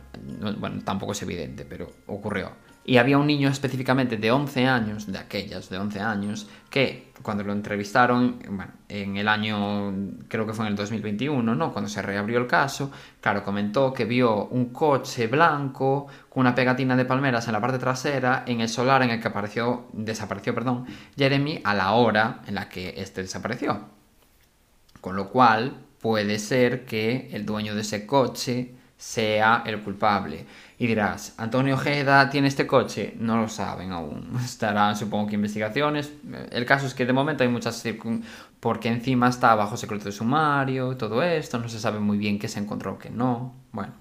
bueno, 0.59 0.83
tampoco 0.85 1.13
es 1.13 1.23
evidente, 1.23 1.65
pero 1.65 1.91
ocurrió. 2.07 2.51
Y 2.85 2.97
había 2.97 3.19
un 3.19 3.27
niño 3.27 3.49
específicamente 3.49 4.17
de 4.17 4.33
11 4.33 4.67
años, 4.67 5.07
de 5.13 5.19
aquellas 5.19 5.69
de 5.69 5.79
11 5.79 6.01
años, 6.01 6.49
que 6.71 7.13
cuando 7.23 7.45
lo 7.45 7.53
entrevistaron, 7.53 8.41
bueno, 8.49 8.73
en 8.89 9.17
el 9.19 9.29
año, 9.29 9.93
creo 10.29 10.47
que 10.47 10.55
fue 10.55 10.65
en 10.65 10.73
el 10.73 10.77
2021, 10.77 11.55
¿no? 11.55 11.73
Cuando 11.73 11.91
se 11.91 12.01
reabrió 12.01 12.39
el 12.39 12.47
caso, 12.47 12.91
claro, 13.21 13.45
comentó 13.45 13.93
que 13.93 14.07
vio 14.07 14.47
un 14.47 14.73
coche 14.73 15.27
blanco 15.27 16.07
con 16.29 16.41
una 16.41 16.55
pegatina 16.55 16.97
de 16.97 17.05
palmeras 17.05 17.47
en 17.47 17.53
la 17.53 17.61
parte 17.61 17.79
trasera 17.79 18.45
en 18.47 18.63
el 18.63 18.69
solar 18.69 19.03
en 19.03 19.11
el 19.11 19.21
que 19.21 19.29
apareció, 19.29 19.89
desapareció, 19.93 20.55
perdón, 20.55 20.87
Jeremy 21.17 21.61
a 21.63 21.75
la 21.75 21.93
hora 21.93 22.41
en 22.47 22.55
la 22.55 22.69
que 22.69 22.95
este 22.97 23.21
desapareció. 23.23 23.89
Con 25.01 25.17
lo 25.17 25.29
cual, 25.29 25.77
puede 26.01 26.39
ser 26.39 26.85
que 26.85 27.29
el 27.33 27.45
dueño 27.45 27.75
de 27.75 27.83
ese 27.83 28.07
coche 28.07 28.73
sea 28.97 29.63
el 29.67 29.81
culpable. 29.81 30.45
Y 30.79 30.87
dirás, 30.87 31.35
¿Antonio 31.39 31.75
Ojeda 31.75 32.31
tiene 32.31 32.49
este 32.49 32.67
coche? 32.67 33.15
No 33.19 33.37
lo 33.41 33.49
saben 33.49 33.93
aún. 33.93 34.39
Estarán, 34.45 34.97
supongo 34.97 35.29
que, 35.29 35.35
investigaciones. 35.35 36.13
El 36.51 36.65
caso 36.67 36.87
es 36.87 36.95
que 36.95 37.07
de 37.07 37.13
momento 37.13 37.43
hay 37.43 37.49
muchas 37.49 37.83
porque 38.61 38.89
encima 38.89 39.29
está 39.29 39.55
bajo 39.55 39.77
secreto 39.77 40.05
de 40.05 40.13
sumario, 40.13 40.97
todo 40.97 41.23
esto, 41.23 41.59
no 41.59 41.69
se 41.69 41.81
sabe 41.81 41.99
muy 41.99 42.19
bien 42.19 42.39
qué 42.39 42.49
se 42.49 42.59
encontró, 42.59 42.99
qué 42.99 43.09
no. 43.09 43.55
Bueno, 43.73 43.95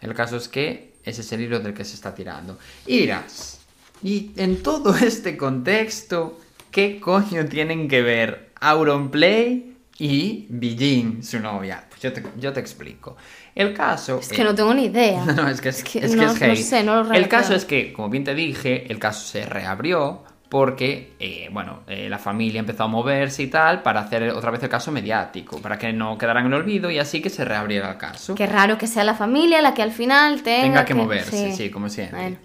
el 0.00 0.14
caso 0.14 0.36
es 0.36 0.48
que 0.48 0.94
ese 1.04 1.22
es 1.22 1.32
el 1.32 1.40
hilo 1.40 1.60
del 1.60 1.72
que 1.72 1.84
se 1.84 1.94
está 1.94 2.14
tirando. 2.14 2.58
Y 2.86 2.98
dirás, 2.98 3.60
y 4.02 4.32
en 4.36 4.62
todo 4.62 4.94
este 4.96 5.38
contexto, 5.38 6.38
¿qué 6.70 7.00
coño 7.00 7.46
tienen 7.46 7.88
que 7.88 8.02
ver 8.02 8.50
Auronplay 8.60 9.73
y 9.98 10.46
Bijin, 10.48 11.22
su 11.22 11.38
novia. 11.38 11.84
Pues 11.88 12.02
yo 12.02 12.12
te, 12.12 12.22
yo 12.38 12.52
te 12.52 12.60
explico. 12.60 13.16
El 13.54 13.72
caso... 13.72 14.18
Es 14.18 14.28
que 14.28 14.42
no 14.42 14.54
tengo 14.54 14.74
ni 14.74 14.86
idea. 14.86 15.24
No, 15.34 15.48
es 15.48 15.60
que 15.60 15.68
es, 15.68 15.84
que, 15.84 16.00
es, 16.00 16.14
no, 16.14 16.34
sé, 16.34 16.82
no 16.82 17.04
lo 17.04 17.12
El 17.12 17.28
caso 17.28 17.54
es 17.54 17.64
que, 17.64 17.92
como 17.92 18.08
bien 18.08 18.24
te 18.24 18.34
dije, 18.34 18.90
el 18.90 18.98
caso 18.98 19.24
se 19.26 19.46
reabrió 19.46 20.24
porque, 20.48 21.14
eh, 21.18 21.48
bueno, 21.50 21.80
eh, 21.88 22.08
la 22.08 22.18
familia 22.18 22.60
empezó 22.60 22.84
a 22.84 22.86
moverse 22.86 23.42
y 23.42 23.46
tal 23.48 23.82
para 23.82 24.00
hacer 24.00 24.30
otra 24.30 24.50
vez 24.50 24.62
el 24.62 24.68
caso 24.68 24.92
mediático, 24.92 25.60
para 25.60 25.78
que 25.78 25.92
no 25.92 26.16
quedara 26.16 26.40
en 26.40 26.46
el 26.46 26.54
olvido 26.54 26.90
y 26.90 26.98
así 26.98 27.20
que 27.20 27.30
se 27.30 27.44
reabriera 27.44 27.90
el 27.90 27.96
caso. 27.96 28.34
Qué 28.34 28.46
raro 28.46 28.78
que 28.78 28.86
sea 28.86 29.02
la 29.04 29.14
familia 29.14 29.60
la 29.62 29.74
que 29.74 29.82
al 29.82 29.90
final 29.90 30.42
tenga, 30.42 30.62
tenga 30.62 30.84
que, 30.84 30.94
moverse, 30.94 31.52
sí. 31.52 31.70
como 31.70 31.88
siempre. 31.88 32.38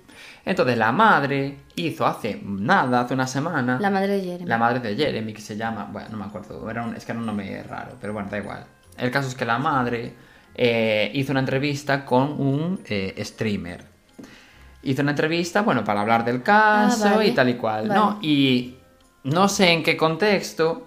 Entonces 0.45 0.77
la 0.77 0.91
madre 0.91 1.59
hizo 1.75 2.05
hace 2.05 2.41
nada, 2.43 3.01
hace 3.01 3.13
una 3.13 3.27
semana. 3.27 3.77
La 3.79 3.89
madre 3.89 4.17
de 4.17 4.21
Jeremy. 4.23 4.45
La 4.45 4.57
madre 4.57 4.79
de 4.79 4.95
Jeremy, 4.95 5.33
que 5.33 5.41
se 5.41 5.55
llama. 5.55 5.89
Bueno, 5.91 6.09
no 6.11 6.17
me 6.17 6.25
acuerdo. 6.25 6.69
Era 6.69 6.91
es 6.95 7.05
que 7.05 7.11
era 7.11 7.19
un 7.19 7.25
nombre 7.25 7.63
raro, 7.63 7.97
pero 7.99 8.13
bueno, 8.13 8.29
da 8.29 8.37
igual. 8.37 8.65
El 8.97 9.11
caso 9.11 9.27
es 9.27 9.35
que 9.35 9.45
la 9.45 9.59
madre 9.59 10.13
eh, 10.55 11.11
hizo 11.13 11.31
una 11.31 11.39
entrevista 11.39 12.05
con 12.05 12.31
un 12.39 12.81
eh, 12.85 13.21
streamer. 13.23 13.85
Hizo 14.83 15.01
una 15.01 15.11
entrevista, 15.11 15.61
bueno, 15.61 15.83
para 15.83 16.01
hablar 16.01 16.23
del 16.23 16.41
caso 16.41 17.19
ah, 17.19 17.25
y 17.25 17.31
tal 17.31 17.49
y 17.49 17.55
cual, 17.55 17.87
¿no? 17.87 18.19
Y 18.21 18.75
no 19.23 19.49
sé 19.49 19.71
en 19.71 19.83
qué 19.83 19.97
contexto 19.97 20.85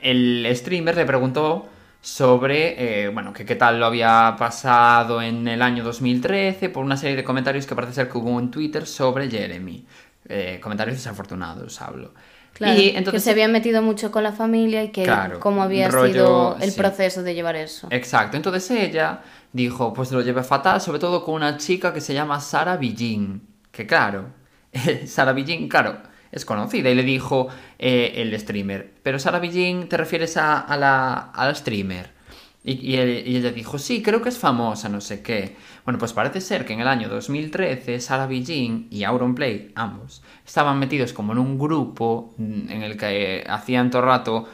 el 0.00 0.48
streamer 0.54 0.96
le 0.96 1.04
preguntó 1.04 1.68
sobre, 2.02 3.04
eh, 3.06 3.08
bueno, 3.10 3.32
que 3.32 3.46
qué 3.46 3.54
tal 3.56 3.80
lo 3.80 3.86
había 3.86 4.34
pasado 4.38 5.22
en 5.22 5.46
el 5.48 5.62
año 5.62 5.84
2013 5.84 6.68
por 6.68 6.84
una 6.84 6.96
serie 6.98 7.16
de 7.16 7.24
comentarios 7.24 7.66
que 7.66 7.76
parece 7.76 7.94
ser 7.94 8.08
que 8.10 8.18
hubo 8.18 8.38
en 8.40 8.50
Twitter 8.50 8.86
sobre 8.86 9.30
Jeremy. 9.30 9.86
Eh, 10.28 10.60
comentarios 10.62 10.96
desafortunados, 10.98 11.80
hablo. 11.80 12.12
Claro, 12.54 12.80
y 12.80 12.92
que 12.92 12.98
entonces, 12.98 13.22
se 13.24 13.30
había 13.30 13.48
metido 13.48 13.82
mucho 13.82 14.10
con 14.12 14.24
la 14.24 14.32
familia 14.32 14.82
y 14.84 14.90
que 14.92 15.04
Claro, 15.04 15.40
cómo 15.40 15.62
había 15.62 15.88
rollo, 15.88 16.12
sido 16.12 16.58
el 16.60 16.72
sí. 16.72 16.76
proceso 16.76 17.22
de 17.22 17.34
llevar 17.34 17.56
eso. 17.56 17.88
Exacto, 17.90 18.36
entonces 18.36 18.70
ella 18.72 19.22
dijo, 19.52 19.92
pues 19.94 20.12
lo 20.12 20.20
llevé 20.22 20.42
fatal, 20.42 20.80
sobre 20.80 20.98
todo 20.98 21.24
con 21.24 21.34
una 21.36 21.56
chica 21.56 21.92
que 21.94 22.00
se 22.00 22.14
llama 22.14 22.40
Sara 22.40 22.76
Billin, 22.76 23.46
que 23.70 23.86
claro, 23.86 24.26
Sara 25.06 25.32
Billin, 25.32 25.68
claro, 25.68 26.02
es 26.32 26.44
conocida, 26.44 26.90
y 26.90 26.94
le 26.94 27.04
dijo 27.04 27.48
eh, 27.78 28.14
el 28.16 28.38
streamer, 28.40 28.90
pero 29.02 29.18
Sara 29.18 29.38
Billin, 29.38 29.88
¿te 29.88 29.96
refieres 29.96 30.36
a, 30.36 30.58
a 30.58 30.76
la, 30.76 31.30
al 31.32 31.54
streamer? 31.54 32.10
Y, 32.64 32.96
ella 32.96 33.50
dijo, 33.50 33.76
sí, 33.78 34.02
creo 34.02 34.22
que 34.22 34.28
es 34.28 34.38
famosa, 34.38 34.88
no 34.88 35.00
sé 35.00 35.20
qué. 35.20 35.56
Bueno, 35.84 35.98
pues 35.98 36.12
parece 36.12 36.40
ser 36.40 36.64
que 36.64 36.72
en 36.72 36.80
el 36.80 36.86
año 36.86 37.08
2013 37.08 37.98
Sara 38.00 38.28
Billin 38.28 38.86
y 38.88 39.02
Auronplay, 39.02 39.72
ambos, 39.74 40.22
estaban 40.46 40.78
metidos 40.78 41.12
como 41.12 41.32
en 41.32 41.38
un 41.38 41.58
grupo 41.58 42.34
mm, 42.38 42.70
en 42.70 42.82
el 42.82 42.96
que 42.96 43.38
eh, 43.38 43.44
hacían 43.48 43.90
todo 43.90 44.02
el 44.02 44.08
rato 44.08 44.48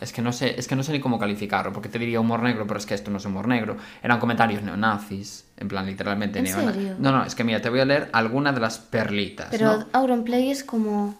es 0.00 0.12
que 0.12 0.22
no 0.22 0.32
sé, 0.32 0.58
es 0.58 0.66
que 0.68 0.76
no 0.76 0.82
sé 0.82 0.92
ni 0.92 1.00
cómo 1.00 1.18
calificarlo, 1.18 1.72
porque 1.72 1.88
te 1.88 1.98
diría 1.98 2.20
humor 2.20 2.42
negro, 2.42 2.66
pero 2.66 2.78
es 2.78 2.86
que 2.86 2.94
esto 2.94 3.10
no 3.10 3.18
es 3.18 3.24
humor 3.24 3.48
negro. 3.48 3.76
Eran 4.02 4.18
comentarios 4.20 4.62
neonazis, 4.62 5.44
en 5.56 5.68
plan 5.68 5.86
literalmente 5.86 6.38
¿En 6.40 6.44
neonazis. 6.44 6.98
No, 6.98 7.12
no, 7.12 7.24
es 7.24 7.34
que 7.34 7.44
mira, 7.44 7.60
te 7.60 7.70
voy 7.70 7.80
a 7.80 7.84
leer 7.84 8.10
alguna 8.12 8.52
de 8.52 8.60
las 8.60 8.78
perlitas. 8.78 9.48
Pero 9.50 9.78
¿no? 9.78 9.86
Auronplay 9.92 10.50
es 10.50 10.62
como. 10.64 11.16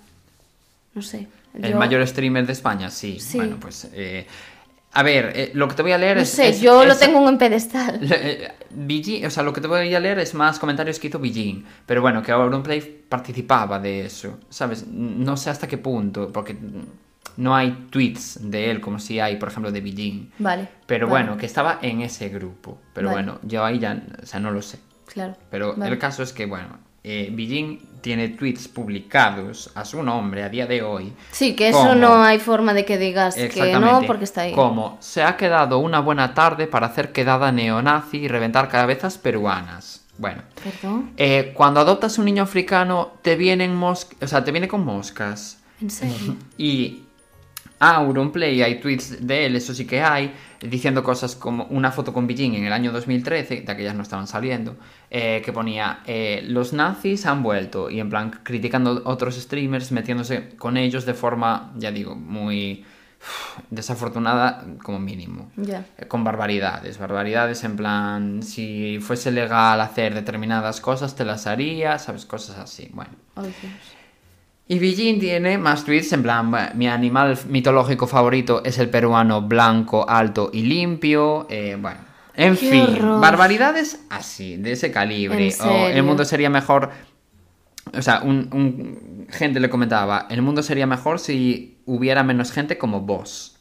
No 0.95 1.03
sé. 1.03 1.29
El 1.55 1.73
yo- 1.73 1.79
mayor 1.79 2.07
streamer 2.07 2.47
de 2.47 2.53
España, 2.53 2.91
sí. 2.91 3.19
Sí. 3.21 3.39
Bueno, 3.39 3.57
pues. 3.59 3.89
eh, 3.95 4.27
a 4.93 5.03
ver, 5.03 5.33
eh, 5.35 5.51
lo 5.55 5.69
que 5.69 5.75
te 5.75 5.83
voy 5.83 5.93
a 5.93 5.99
leer 5.99 6.17
No 6.17 6.23
es. 6.23 6.29
sé, 6.31 6.49
es- 6.51 6.61
yo 6.61 6.85
lo 6.85 6.97
tengo 6.97 7.19
en 7.21 7.29
un 7.29 7.39
pedestal. 7.39 8.01
Eh, 8.79 9.25
o 9.27 9.31
sea, 9.31 9.43
lo 9.43 9.53
que 9.55 9.61
te 9.63 9.69
voy 9.69 9.95
a 9.95 10.01
leer 10.01 10.19
es 10.19 10.35
más 10.35 10.59
comentarios 10.59 10.99
que 10.99 11.07
hizo 11.09 11.19
Billin. 11.19 11.65
Pero 11.87 12.03
bueno, 12.03 12.23
que 12.23 12.31
Auronplay 12.33 12.81
participaba 13.09 13.79
de 13.79 14.05
eso. 14.05 14.39
¿Sabes? 14.51 14.87
No 14.87 15.37
sé 15.39 15.49
hasta 15.51 15.67
qué 15.67 15.79
punto, 15.79 16.31
porque 16.31 16.57
no 17.37 17.55
hay 17.55 17.87
tweets 17.91 18.39
de 18.51 18.71
él 18.71 18.81
como 18.81 18.99
si 18.99 19.21
hay, 19.21 19.37
por 19.37 19.49
ejemplo, 19.49 19.73
de 19.73 19.81
Billin. 19.81 20.33
Vale. 20.39 20.69
Pero 20.87 21.07
vale, 21.07 21.25
bueno, 21.27 21.39
que 21.39 21.47
estaba 21.47 21.79
en 21.83 22.01
ese 22.01 22.29
grupo. 22.29 22.79
Pero 22.93 23.09
Vale. 23.09 23.23
bueno, 23.23 23.41
yo 23.43 23.65
ahí 23.65 23.79
ya, 23.79 24.03
o 24.23 24.27
sea, 24.27 24.41
no 24.41 24.51
lo 24.51 24.63
sé. 24.63 24.79
Claro. 25.07 25.37
Pero 25.51 25.75
Vale. 25.77 25.93
el 25.93 25.99
caso 25.99 26.23
es 26.23 26.33
que, 26.33 26.47
bueno, 26.47 26.79
eh, 27.09 27.31
Beijing 27.33 28.01
tiene 28.01 28.31
tweets 28.31 28.67
publicados 28.67 29.71
a 29.77 29.85
su 29.85 30.03
nombre 30.03 30.43
a 30.43 30.49
día 30.49 30.67
de 30.67 30.83
hoy. 30.83 31.13
Sí, 31.31 31.55
que 31.55 31.69
eso 31.69 31.95
no 31.95 32.23
hay 32.23 32.41
forma 32.41 32.75
de 32.75 32.85
que 32.85 32.99
digas 32.99 33.37
que 33.37 33.79
no 33.79 34.03
porque 34.07 34.25
está 34.25 34.43
ahí. 34.43 34.53
Como 34.53 34.97
se 35.01 35.23
ha 35.23 35.37
quedado 35.37 35.79
una 35.79 36.01
buena 36.01 36.35
tarde 36.35 36.67
para 36.67 36.89
hacer 36.89 37.13
quedada 37.13 37.53
neonazi 37.53 38.19
y 38.19 38.29
reventar 38.29 38.69
cabezas 38.69 39.19
peruanas. 39.19 40.05
Bueno, 40.19 40.43
Perdón. 40.65 41.13
eh, 41.17 41.53
cuando 41.55 41.79
adoptas 41.81 42.19
un 42.19 42.25
niño 42.25 42.43
africano 42.43 43.13
te 43.23 43.37
vienen 43.37 43.75
mos 43.75 44.09
o 44.21 44.27
sea, 44.27 44.43
te 44.43 44.51
viene 44.51 44.67
con 44.67 44.85
moscas. 44.85 45.59
¿En 45.81 45.91
serio? 45.91 46.37
Y 46.59 47.06
Auronplay, 47.79 48.63
hay 48.63 48.81
tweets 48.81 49.27
de 49.27 49.47
él, 49.47 49.57
eso 49.57 49.75
sí 49.75 49.87
que 49.87 50.03
hay, 50.03 50.33
diciendo 50.61 51.03
cosas 51.05 51.37
como 51.37 51.65
una 51.65 51.93
foto 51.93 52.13
con 52.13 52.27
Beijing 52.27 52.55
en 52.55 52.65
el 52.65 52.73
año 52.73 52.91
2013, 52.91 53.63
de 53.63 53.73
aquellas 53.73 53.95
no 53.95 54.03
estaban 54.03 54.27
saliendo, 54.27 54.77
eh, 55.11 55.43
que 55.45 55.53
ponía, 55.53 56.01
eh, 56.07 56.43
los 56.47 56.73
nazis 56.73 57.27
han 57.27 57.43
vuelto, 57.43 57.91
y 57.91 58.01
en 58.01 58.09
plan 58.09 58.31
criticando 58.43 59.03
otros 59.05 59.37
streamers, 59.37 59.93
metiéndose 59.93 60.51
con 60.57 60.77
ellos 60.77 61.05
de 61.05 61.15
forma, 61.15 61.73
ya 61.77 61.91
digo, 61.91 62.15
muy 62.15 62.85
desafortunada 63.71 64.65
como 64.83 64.99
mínimo. 64.99 65.51
Ya. 65.57 65.85
Eh, 65.99 66.07
Con 66.07 66.25
barbaridades, 66.25 66.99
barbaridades 66.99 67.65
en 67.65 67.77
plan, 67.77 68.43
si 68.43 68.99
fuese 69.01 69.31
legal 69.31 69.81
hacer 69.81 70.15
determinadas 70.15 70.81
cosas, 70.81 71.15
te 71.17 71.25
las 71.25 71.47
haría, 71.47 71.99
sabes, 71.99 72.25
cosas 72.25 72.59
así, 72.59 72.91
bueno. 72.93 73.13
Dios. 73.37 73.96
Y 74.69 74.79
Beijing 74.81 75.21
tiene 75.21 75.59
más 75.59 75.85
tweets 75.85 76.13
en 76.13 76.23
plan, 76.23 76.51
"Bueno, 76.51 76.69
mi 76.75 76.89
animal 76.89 77.39
mitológico 77.49 78.07
favorito 78.07 78.63
es 78.65 78.79
el 78.79 78.89
peruano 78.91 79.43
blanco, 79.43 80.09
alto 80.09 80.51
y 80.53 80.63
limpio. 80.63 81.47
eh, 81.49 81.77
bueno, 81.81 81.99
en 82.35 82.57
Qué 82.57 82.71
fin, 82.71 82.83
horror. 82.83 83.21
barbaridades 83.21 84.01
así, 84.11 84.57
de 84.57 84.73
ese 84.73 84.91
calibre. 84.91 85.37
¿En 85.37 85.43
O 85.43 85.47
el 85.47 85.53
serio? 85.89 86.05
mundo 86.05 86.25
sería 86.25 86.51
mejor. 86.51 86.91
O 87.97 88.03
sea, 88.03 88.21
un, 88.23 88.49
un- 88.53 89.27
gente 89.31 89.61
le 89.61 89.71
comentaba, 89.71 90.27
el 90.31 90.43
mundo 90.43 90.63
sería 90.63 90.87
mejor 90.87 91.19
si 91.21 91.79
hubiera 91.87 92.23
menos 92.25 92.51
gente 92.51 92.77
como 92.77 93.01
vos. 93.03 93.53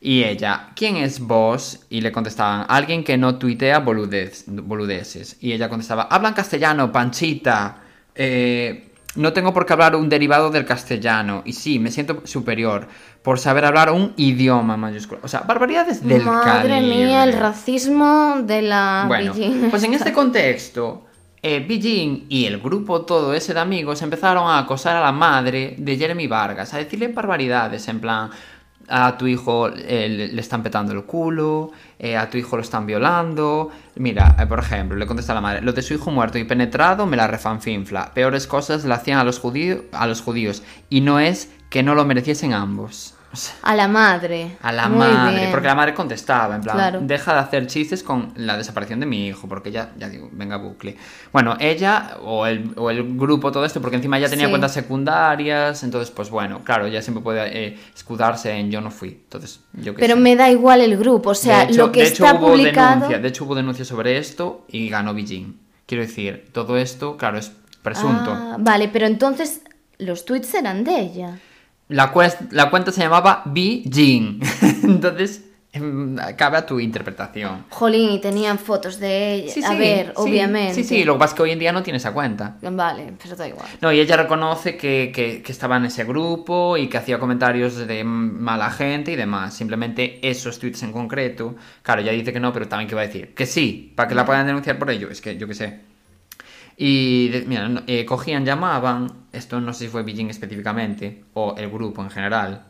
Y 0.00 0.22
ella, 0.24 0.72
¿quién 0.76 0.96
es 0.96 1.18
vos? 1.20 1.86
Y 1.88 2.02
le 2.02 2.12
contestaban, 2.12 2.66
alguien 2.68 3.02
que 3.04 3.16
no 3.16 3.36
tuitea 3.38 3.82
boludez- 3.82 4.44
boludeces. 4.46 5.38
Y 5.40 5.52
ella 5.52 5.70
contestaba, 5.70 6.02
hablan 6.10 6.34
castellano, 6.34 6.92
panchita. 6.92 7.78
Eh, 8.14 8.90
no 9.16 9.32
tengo 9.32 9.52
por 9.52 9.64
qué 9.66 9.72
hablar 9.72 9.96
un 9.96 10.08
derivado 10.08 10.50
del 10.50 10.64
castellano. 10.64 11.42
Y 11.44 11.52
sí, 11.52 11.78
me 11.78 11.90
siento 11.90 12.22
superior 12.26 12.88
por 13.22 13.38
saber 13.38 13.64
hablar 13.64 13.90
un 13.90 14.12
idioma 14.16 14.76
mayúsculo. 14.76 15.20
O 15.22 15.28
sea, 15.28 15.40
barbaridades 15.40 16.06
del 16.06 16.24
Madre 16.24 16.68
calibre. 16.70 16.80
mía, 16.80 17.24
el 17.24 17.32
racismo 17.34 18.36
de 18.42 18.62
la 18.62 19.04
Bueno, 19.06 19.32
Beijing. 19.34 19.70
pues 19.70 19.82
en 19.84 19.94
este 19.94 20.12
contexto, 20.20 21.04
eh, 21.42 21.64
Beijing 21.66 22.26
y 22.28 22.46
el 22.46 22.58
grupo 22.60 23.02
todo 23.02 23.34
ese 23.34 23.54
de 23.54 23.60
amigos 23.60 24.02
empezaron 24.02 24.48
a 24.48 24.58
acosar 24.58 24.96
a 24.96 25.00
la 25.00 25.12
madre 25.12 25.74
de 25.78 25.96
Jeremy 25.96 26.26
Vargas, 26.26 26.72
a 26.74 26.78
decirle 26.78 27.08
barbaridades, 27.08 27.86
en 27.88 28.00
plan, 28.00 28.30
a 28.88 29.16
tu 29.16 29.26
hijo 29.26 29.68
eh, 29.68 30.30
le 30.32 30.40
están 30.40 30.62
petando 30.62 30.92
el 30.92 31.04
culo, 31.04 31.72
eh, 31.98 32.16
a 32.16 32.28
tu 32.28 32.38
hijo 32.38 32.56
lo 32.56 32.62
están 32.62 32.86
violando. 32.86 33.70
Mira, 33.96 34.36
eh, 34.38 34.46
por 34.46 34.58
ejemplo, 34.58 34.96
le 34.96 35.06
contesta 35.06 35.34
la 35.34 35.40
madre, 35.40 35.62
lo 35.62 35.72
de 35.72 35.82
su 35.82 35.94
hijo 35.94 36.10
muerto 36.10 36.38
y 36.38 36.44
penetrado 36.44 37.06
me 37.06 37.16
la 37.16 37.26
refanfinfla. 37.26 38.12
Peores 38.14 38.46
cosas 38.46 38.84
le 38.84 38.94
hacían 38.94 39.18
a 39.18 39.24
los, 39.24 39.40
judío- 39.40 39.84
a 39.92 40.06
los 40.06 40.20
judíos 40.20 40.62
y 40.90 41.00
no 41.00 41.18
es 41.20 41.50
que 41.70 41.82
no 41.82 41.94
lo 41.94 42.04
mereciesen 42.04 42.52
ambos. 42.52 43.13
A 43.62 43.74
la 43.74 43.88
madre. 43.88 44.56
a 44.62 44.72
la 44.72 44.88
Muy 44.88 44.98
madre, 45.06 45.36
bien. 45.38 45.50
porque 45.50 45.66
la 45.66 45.74
madre 45.74 45.94
contestaba, 45.94 46.54
en 46.56 46.62
plan, 46.62 46.76
Claro. 46.76 47.00
deja 47.02 47.32
de 47.34 47.40
hacer 47.40 47.66
chistes 47.66 48.02
con 48.02 48.32
la 48.36 48.56
desaparición 48.56 49.00
de 49.00 49.06
mi 49.06 49.26
hijo, 49.28 49.48
porque 49.48 49.70
ya, 49.70 49.92
ya 49.98 50.08
digo, 50.08 50.28
venga 50.32 50.56
bucle. 50.56 50.96
Bueno, 51.32 51.56
ella 51.60 52.16
o 52.22 52.46
el, 52.46 52.72
o 52.76 52.90
el 52.90 53.16
grupo, 53.16 53.50
todo 53.52 53.64
esto, 53.64 53.80
porque 53.80 53.96
encima 53.96 54.18
ya 54.18 54.28
tenía 54.28 54.46
Sí. 54.46 54.50
cuentas 54.50 54.72
secundarias, 54.72 55.82
entonces, 55.82 56.10
pues 56.10 56.30
bueno, 56.30 56.60
claro, 56.64 56.88
ya 56.88 57.02
siempre 57.02 57.22
puede 57.22 57.66
eh, 57.66 57.78
escudarse 57.94 58.52
en 58.52 58.70
yo 58.70 58.80
no 58.80 58.90
fui. 58.90 59.10
Entonces, 59.10 59.60
yo 59.74 59.94
qué 59.94 60.00
Pero 60.00 60.14
sé. 60.14 60.20
me 60.20 60.36
da 60.36 60.50
igual 60.50 60.80
el 60.80 60.96
grupo, 60.96 61.30
o 61.30 61.34
sea, 61.34 61.64
hecho, 61.64 61.86
lo 61.86 61.92
que 61.92 62.00
de 62.02 62.06
hecho, 62.08 62.24
está 62.24 62.38
hubo 62.38 62.48
publicado. 62.52 62.90
denuncia, 62.94 63.18
de 63.18 63.28
hecho 63.28 63.44
hubo 63.44 63.54
denuncia 63.54 63.84
sobre 63.84 64.18
esto 64.18 64.64
y 64.68 64.88
ganó 64.88 65.14
Beijing. 65.14 65.58
Quiero 65.86 66.02
decir, 66.04 66.48
todo 66.52 66.76
esto, 66.78 67.16
claro, 67.16 67.38
es 67.38 67.52
presunto. 67.82 68.30
Ah, 68.32 68.56
vale, 68.58 68.88
pero 68.88 69.06
entonces 69.06 69.60
los 69.98 70.24
tweets 70.24 70.54
eran 70.54 70.84
de 70.84 70.98
ella. 71.00 71.38
La, 71.94 72.12
la 72.50 72.70
cuenta 72.70 72.92
se 72.92 73.00
llamaba 73.02 73.42
Beijing. 73.46 74.40
entonces, 74.82 75.44
em, 75.72 76.16
cabe 76.36 76.56
a 76.58 76.66
tu 76.66 76.80
interpretación. 76.80 77.66
Jolín, 77.70 78.10
y 78.10 78.20
tenían 78.20 78.58
fotos 78.58 78.98
de 78.98 79.34
ella. 79.34 79.52
Sí, 79.52 79.62
a 79.62 79.68
sí, 79.70 79.76
ver, 79.78 80.06
sí, 80.06 80.12
obviamente. 80.16 80.74
Sí, 80.74 80.84
sí, 80.84 81.04
lo 81.04 81.14
que 81.14 81.18
pasa 81.20 81.32
es 81.32 81.36
que 81.36 81.42
hoy 81.42 81.50
en 81.52 81.58
día 81.58 81.72
no 81.72 81.82
tiene 81.82 81.96
esa 81.98 82.12
cuenta. 82.12 82.56
Vale, 82.62 83.12
pero 83.22 83.36
da 83.36 83.46
igual. 83.48 83.68
No, 83.80 83.92
y 83.92 84.00
ella 84.00 84.16
reconoce 84.16 84.76
que, 84.76 85.12
que- 85.14 85.42
que 85.42 85.52
estaba 85.52 85.76
en 85.76 85.84
ese 85.86 86.04
grupo 86.04 86.76
y 86.76 86.88
que 86.88 86.98
hacía 86.98 87.18
comentarios 87.18 87.76
de 87.86 88.02
mala 88.04 88.70
gente 88.70 89.12
y 89.12 89.16
demás. 89.16 89.54
Simplemente 89.54 90.18
esos 90.28 90.58
tweets 90.58 90.82
en 90.82 90.92
concreto. 90.92 91.54
Claro, 91.82 92.00
ella 92.02 92.12
dice 92.12 92.32
que 92.32 92.40
no, 92.40 92.52
pero 92.52 92.66
también 92.68 92.88
que 92.88 92.94
va 92.94 93.02
a 93.02 93.06
decir 93.06 93.34
que 93.34 93.46
sí, 93.46 93.92
para 93.94 94.08
que 94.08 94.14
la 94.14 94.24
puedan 94.26 94.46
denunciar 94.46 94.78
por 94.78 94.90
ello. 94.90 95.08
Es 95.10 95.20
que 95.20 95.36
yo 95.36 95.46
qué 95.46 95.54
sé. 95.54 95.80
Y 96.76 97.28
de- 97.28 97.44
mira, 97.46 97.70
eh, 97.86 98.04
cogían, 98.04 98.44
llamaban, 98.44 99.06
esto 99.32 99.60
no 99.60 99.72
sé 99.72 99.84
si 99.84 99.90
fue 99.90 100.02
Beijing 100.02 100.28
específicamente, 100.30 101.24
o 101.34 101.54
el 101.56 101.70
grupo 101.70 102.02
en 102.02 102.10
general, 102.10 102.64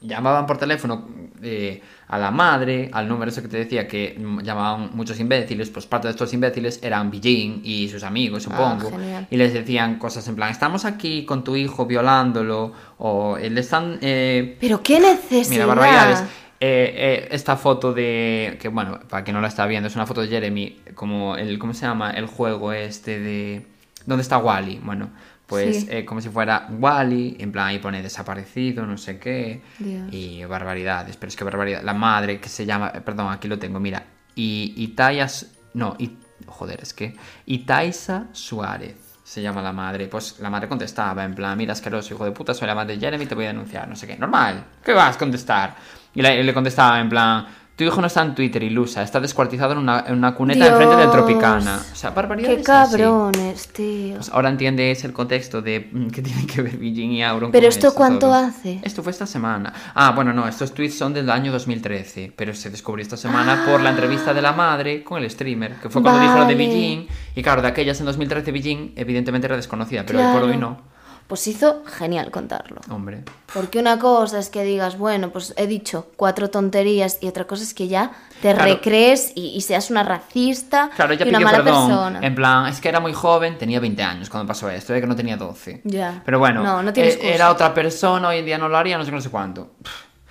llamaban 0.00 0.46
por 0.46 0.58
teléfono 0.58 1.08
eh, 1.42 1.80
a 2.08 2.18
la 2.18 2.30
madre, 2.30 2.90
al 2.92 3.08
número 3.08 3.30
ese 3.30 3.40
que 3.42 3.48
te 3.48 3.56
decía 3.58 3.88
que 3.88 4.18
llamaban 4.42 4.90
muchos 4.94 5.18
imbéciles, 5.20 5.70
pues 5.70 5.86
parte 5.86 6.08
de 6.08 6.12
estos 6.12 6.32
imbéciles 6.34 6.78
eran 6.82 7.10
Beijing 7.10 7.60
y 7.64 7.88
sus 7.88 8.02
amigos, 8.02 8.42
supongo, 8.44 8.90
genial. 8.90 9.26
y 9.30 9.36
les 9.36 9.52
decían 9.54 9.98
cosas 9.98 10.26
en 10.28 10.36
plan, 10.36 10.50
estamos 10.50 10.84
aquí 10.84 11.24
con 11.24 11.42
tu 11.44 11.56
hijo 11.56 11.86
violándolo, 11.86 12.72
o 12.98 13.36
le 13.38 13.60
están... 13.60 13.98
eh, 14.02 14.56
Pero 14.60 14.82
qué 14.82 15.00
necesidad. 15.00 15.48
Mira, 15.50 15.66
barbaridades. 15.66 16.24
Eh, 16.66 16.94
eh, 16.96 17.28
esta 17.30 17.56
foto 17.56 17.92
de. 17.92 18.56
Que 18.60 18.68
bueno, 18.68 19.00
para 19.10 19.22
quien 19.22 19.34
no 19.34 19.42
la 19.42 19.48
está 19.48 19.66
viendo, 19.66 19.86
es 19.88 19.94
una 19.96 20.06
foto 20.06 20.22
de 20.22 20.28
Jeremy. 20.28 20.78
Como 20.94 21.36
el. 21.36 21.58
¿Cómo 21.58 21.74
se 21.74 21.84
llama? 21.84 22.10
El 22.12 22.26
juego 22.26 22.72
este 22.72 23.18
de. 23.20 23.66
¿Dónde 24.06 24.22
está 24.22 24.38
Wally? 24.38 24.80
Bueno, 24.82 25.10
pues 25.46 25.80
Sí. 25.82 25.88
eh, 25.90 26.04
como 26.06 26.22
si 26.22 26.30
fuera 26.30 26.66
Wally. 26.70 27.36
En 27.38 27.52
plan, 27.52 27.66
ahí 27.66 27.78
pone 27.80 28.02
desaparecido, 28.02 28.86
no 28.86 28.96
sé 28.96 29.18
qué. 29.18 29.60
Dios. 29.78 30.08
Y 30.10 30.42
barbaridades. 30.46 31.18
Pero 31.18 31.28
es 31.28 31.36
que 31.36 31.44
barbaridad. 31.44 31.82
La 31.82 31.92
madre 31.92 32.40
que 32.40 32.48
se 32.48 32.64
llama. 32.64 32.92
eh, 32.94 33.00
Perdón, 33.02 33.30
aquí 33.30 33.46
lo 33.46 33.58
tengo, 33.58 33.78
mira. 33.78 34.02
Y 34.34 34.72
Itaya. 34.78 35.28
Su- 35.28 35.46
No, 35.74 35.96
y, 35.98 36.12
joder, 36.46 36.80
es 36.82 36.94
que. 36.94 37.14
Itaisa 37.44 38.28
Suárez. 38.32 38.96
Se 39.22 39.42
llama 39.42 39.60
la 39.62 39.72
madre. 39.72 40.06
Pues 40.06 40.38
la 40.40 40.48
madre 40.50 40.68
contestaba 40.68 41.24
en 41.24 41.34
plan, 41.34 41.56
mira, 41.58 41.72
asqueroso, 41.72 42.14
hijo 42.14 42.24
de 42.24 42.30
puta, 42.32 42.52
soy 42.54 42.66
la 42.68 42.74
madre 42.74 42.94
de 42.94 43.00
Jeremy, 43.00 43.26
te 43.26 43.34
voy 43.34 43.44
a 43.44 43.48
denunciar, 43.48 43.88
no 43.88 43.96
sé 43.96 44.06
qué. 44.06 44.16
Normal, 44.18 44.64
¿qué 44.84 44.92
vas 44.92 45.16
a 45.16 45.18
contestar? 45.18 45.74
Y 46.14 46.22
le, 46.22 46.42
le 46.44 46.54
contestaba 46.54 47.00
en 47.00 47.08
plan, 47.08 47.46
Tu 47.76 47.82
hijo 47.82 48.00
no 48.00 48.06
está 48.06 48.22
en 48.22 48.36
Twitter, 48.36 48.62
ilusa. 48.62 49.02
Está 49.02 49.18
descuartizado 49.18 49.72
en 49.72 49.78
una, 49.78 50.04
en 50.06 50.14
una 50.14 50.32
cuneta 50.32 50.64
enfrente 50.68 50.94
del. 50.94 51.10
Tropicana. 51.10 51.80
O 51.92 51.96
sea, 51.96 52.10
barbaridades 52.10 52.64
Qué 52.64 52.70
así. 52.72 52.92
cabrones, 52.92 53.68
tío. 53.72 54.14
Pues 54.14 54.28
ahora 54.30 54.48
entiendes 54.50 55.02
el 55.02 55.12
contexto 55.12 55.60
de 55.60 55.88
mm, 55.90 56.06
qué 56.10 56.22
tiene 56.22 56.46
que 56.46 56.62
ver 56.62 56.76
Beijing 56.76 57.10
y 57.10 57.24
Auron 57.24 57.50
Pero 57.50 57.66
esto 57.66 57.88
esto 57.88 57.98
cuánto 57.98 58.26
todo. 58.28 58.34
hace? 58.34 58.78
Esto 58.84 59.02
fue 59.02 59.10
esta 59.10 59.26
semana. 59.26 59.72
Ah, 59.92 60.12
bueno, 60.14 60.32
no, 60.32 60.46
estos 60.46 60.72
tweets 60.72 60.96
son 60.96 61.12
del 61.14 61.28
año 61.28 61.50
2013, 61.50 62.32
pero 62.36 62.54
se 62.54 62.70
descubrió 62.70 63.02
esta 63.02 63.16
semana 63.16 63.64
por 63.66 63.80
la 63.80 63.90
entrevista 63.90 64.32
de 64.32 64.42
la 64.42 64.52
madre 64.52 65.02
con 65.02 65.20
el 65.20 65.28
streamer, 65.28 65.74
que 65.80 65.88
fue 65.90 66.00
cuando 66.00 66.20
dijo 66.20 66.38
lo 66.38 66.44
de. 66.46 66.54
Beijing. 66.54 67.08
Y 67.34 67.42
claro, 67.42 67.60
de 67.60 67.66
aquellas 67.66 67.98
en 67.98 68.06
2013 68.06 68.52
Beijing 68.52 68.92
evidentemente 68.94 69.48
era 69.48 69.56
desconocida, 69.56 70.04
pero 70.06 70.20
hoy 70.20 70.32
por 70.32 70.42
hoy 70.44 70.56
no. 70.56 70.93
Pues 71.26 71.46
hizo 71.48 71.82
genial 71.86 72.30
contarlo. 72.30 72.82
Hombre. 72.90 73.22
Porque 73.54 73.78
una 73.78 73.98
cosa 73.98 74.38
es 74.38 74.50
que 74.50 74.62
digas, 74.62 74.98
bueno, 74.98 75.30
pues 75.30 75.54
he 75.56 75.66
dicho 75.66 76.08
cuatro 76.16 76.50
tonterías 76.50 77.18
y 77.22 77.28
otra 77.28 77.46
cosa 77.46 77.62
es 77.62 77.72
que 77.72 77.88
ya 77.88 78.12
te 78.42 78.52
Claro. 78.52 78.64
recrees 78.74 79.32
y, 79.34 79.46
y 79.48 79.60
seas 79.62 79.90
una 79.90 80.02
racista 80.02 80.90
Claro, 80.94 81.14
ella 81.14 81.24
y 81.24 81.30
una 81.30 81.38
pidió 81.38 81.46
mala 81.50 81.64
perdón. 81.64 81.88
persona. 81.88 82.20
En 82.22 82.34
plan, 82.34 82.66
es 82.66 82.78
que 82.80 82.90
era 82.90 83.00
muy 83.00 83.14
joven, 83.14 83.56
tenía 83.56 83.80
20 83.80 84.02
años 84.02 84.28
cuando 84.28 84.46
pasó 84.46 84.68
esto, 84.68 84.92
de 84.92 85.00
que 85.00 85.06
no 85.06 85.16
tenía 85.16 85.38
12. 85.38 85.80
Ya. 85.84 86.20
Pero 86.26 86.38
bueno, 86.38 86.62
No, 86.62 86.82
no 86.82 86.92
eh, 86.94 87.18
era 87.22 87.50
otra 87.50 87.72
persona, 87.72 88.28
hoy 88.28 88.38
en 88.38 88.44
día 88.44 88.58
no 88.58 88.68
lo 88.68 88.76
haría, 88.76 88.98
no 88.98 89.04
sé 89.04 89.10
qué, 89.10 89.16
no 89.16 89.22
sé 89.22 89.30
cuánto. 89.30 89.76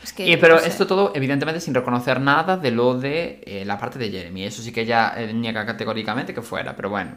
Es 0.04 0.14
que, 0.14 0.28
Y, 0.30 0.38
pero 0.38 0.56
no 0.56 0.62
sé. 0.62 0.68
esto 0.68 0.86
todo, 0.86 1.12
evidentemente, 1.16 1.60
sin 1.60 1.74
reconocer 1.74 2.22
nada 2.22 2.58
de 2.58 2.70
lo 2.70 2.94
de 3.00 3.42
eh, 3.48 3.64
la 3.66 3.80
parte 3.80 3.98
de 3.98 4.12
Jeremy. 4.12 4.44
Eso 4.44 4.62
sí 4.62 4.72
que 4.72 4.82
ella 4.82 5.14
eh, 5.18 5.34
niega 5.34 5.66
categóricamente 5.66 6.34
que 6.36 6.42
fuera. 6.44 6.76
Pero 6.76 6.90
bueno, 6.92 7.16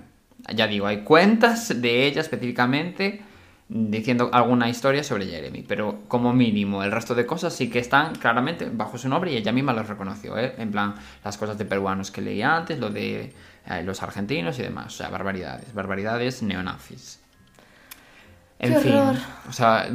ya 0.55 0.67
digo, 0.67 0.87
hay 0.87 1.03
cuentas 1.03 1.79
de 1.83 2.07
ella 2.07 2.21
específicamente 2.23 3.23
diciendo 3.69 4.31
alguna 4.33 4.69
historia 4.69 5.03
sobre 5.03 5.27
Jeremy. 5.27 5.63
Pero 5.63 6.01
como 6.09 6.33
mínimo, 6.33 6.83
el 6.83 6.93
resto 6.93 7.15
de 7.15 7.27
cosas 7.27 7.53
sí 7.53 7.69
que 7.69 7.79
están 7.79 8.15
claramente 8.15 8.71
bajo 8.73 8.99
su 8.99 9.09
nombre 9.09 9.33
y 9.33 9.37
ella 9.37 9.53
misma 9.53 9.73
los 9.73 9.89
reconoció. 9.89 10.39
¿eh? 10.39 10.55
En 10.59 10.71
plan, 10.71 10.95
las 11.25 11.37
cosas 11.37 11.59
de 11.59 11.65
peruanos 11.65 12.11
que 12.11 12.21
leía 12.21 12.57
antes, 12.57 12.79
lo 12.79 12.91
de 12.91 13.33
eh, 13.67 13.83
los 13.83 14.03
argentinos 14.03 14.59
y 14.59 14.63
demás. 14.63 14.87
O 14.87 14.97
sea, 14.97 15.09
barbaridades, 15.09 15.73
barbaridades 15.75 16.43
neonazis. 16.43 17.21
En 18.59 18.73
Qué 18.73 18.81
fin, 18.81 18.95
horror. 18.95 19.17
o 19.49 19.53
sea, 19.53 19.87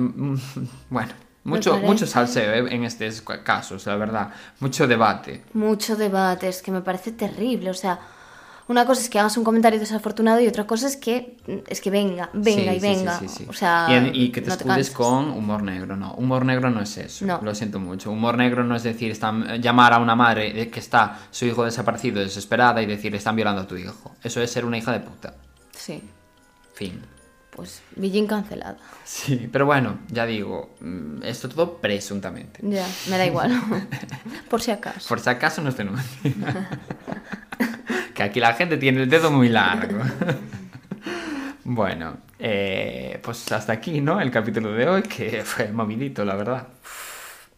bueno, 0.89 1.13
mucho, 1.43 1.77
mucho 1.79 2.05
salseo 2.05 2.53
¿eh? 2.67 2.75
en 2.75 2.83
estos 2.83 3.21
casos, 3.43 3.85
la 3.87 3.95
verdad. 3.95 4.29
Mucho 4.59 4.85
debate. 4.85 5.43
Mucho 5.53 5.95
debate, 5.95 6.47
es 6.49 6.61
que 6.61 6.71
me 6.71 6.81
parece 6.81 7.11
terrible. 7.13 7.71
O 7.71 7.73
sea, 7.73 7.99
una 8.71 8.85
cosa 8.85 9.01
es 9.01 9.09
que 9.09 9.19
hagas 9.19 9.37
un 9.37 9.43
comentario 9.43 9.79
desafortunado 9.79 10.39
y 10.39 10.47
otra 10.47 10.65
cosa 10.65 10.87
es 10.87 10.97
que 10.97 11.37
es 11.67 11.81
que 11.81 11.91
venga, 11.91 12.29
venga 12.33 12.71
Sí, 12.71 12.77
y 12.77 12.79
venga. 12.79 13.19
sí, 13.19 13.27
sí, 13.27 13.35
sí. 13.39 13.45
O 13.47 13.53
sea, 13.53 13.87
y, 14.13 14.31
que 14.31 14.41
te 14.41 14.47
no 14.47 14.53
escudes 14.53 14.89
con 14.91 15.29
humor 15.29 15.61
negro, 15.61 15.95
no. 15.95 16.13
Humor 16.13 16.45
negro 16.45 16.69
no 16.69 16.81
es 16.81 16.97
eso. 16.97 17.25
No. 17.25 17.39
Lo 17.41 17.53
siento 17.53 17.79
mucho. 17.79 18.11
Humor 18.11 18.37
negro 18.37 18.63
no 18.63 18.75
es 18.75 18.83
decir, 18.83 19.11
están, 19.11 19.61
llamar 19.61 19.93
a 19.93 19.99
una 19.99 20.15
madre 20.15 20.69
que 20.69 20.79
está 20.79 21.19
su 21.29 21.45
hijo 21.45 21.65
desaparecido, 21.65 22.21
desesperada, 22.21 22.81
y 22.81 22.85
decir, 22.85 23.13
están 23.13 23.35
violando 23.35 23.61
a 23.61 23.67
tu 23.67 23.75
hijo. 23.75 24.15
Eso 24.23 24.41
es 24.41 24.51
ser 24.51 24.65
una 24.65 24.77
hija 24.77 24.91
de 24.91 25.01
puta. 25.01 25.33
Sí, 25.71 26.01
Fin. 26.73 27.01
Pues 27.55 27.81
Beijing 27.95 28.27
cancelada. 28.27 28.77
Sí, 29.03 29.49
pero 29.51 29.65
bueno, 29.65 29.99
ya 30.09 30.25
digo, 30.25 30.73
mm, 30.79 31.23
esto 31.23 31.49
todo 31.49 31.77
presuntamente. 31.77 32.59
Ya, 32.63 32.87
me 33.09 33.17
da 33.17 33.25
igual. 33.25 33.51
Por 34.49 34.61
si 34.61 34.71
acaso. 34.71 35.07
Por 35.07 35.19
si 35.19 35.29
acaso 35.29 35.61
no 35.61 35.69
estoy 35.69 35.89
que 38.13 38.23
aquí 38.23 38.39
la 38.39 38.53
gente 38.53 38.77
tiene 38.77 39.03
el 39.03 39.09
dedo 39.09 39.31
muy 39.31 39.49
largo. 39.49 39.99
bueno, 41.63 42.17
eh, 42.39 43.19
pues 43.23 43.51
hasta 43.51 43.73
aquí, 43.73 44.01
¿no? 44.01 44.19
El 44.21 44.31
capítulo 44.31 44.71
de 44.71 44.87
hoy, 44.87 45.03
que 45.03 45.43
fue 45.43 45.71
movidito, 45.71 46.25
la 46.25 46.35
verdad. 46.35 46.67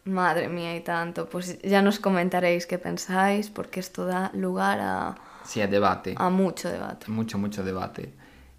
Madre 0.04 0.48
mía, 0.48 0.76
y 0.76 0.80
tanto. 0.80 1.28
Pues 1.28 1.60
ya 1.62 1.82
nos 1.82 1.98
comentaréis 1.98 2.66
qué 2.66 2.78
pensáis, 2.78 3.48
porque 3.48 3.80
esto 3.80 4.04
da 4.04 4.30
lugar 4.34 4.78
a, 4.80 5.14
Sí, 5.44 5.60
a 5.62 5.66
debate. 5.66 6.14
a 6.16 6.30
mucho 6.30 6.68
debate. 6.68 7.10
Mucho, 7.10 7.38
mucho 7.38 7.64
debate. 7.64 8.12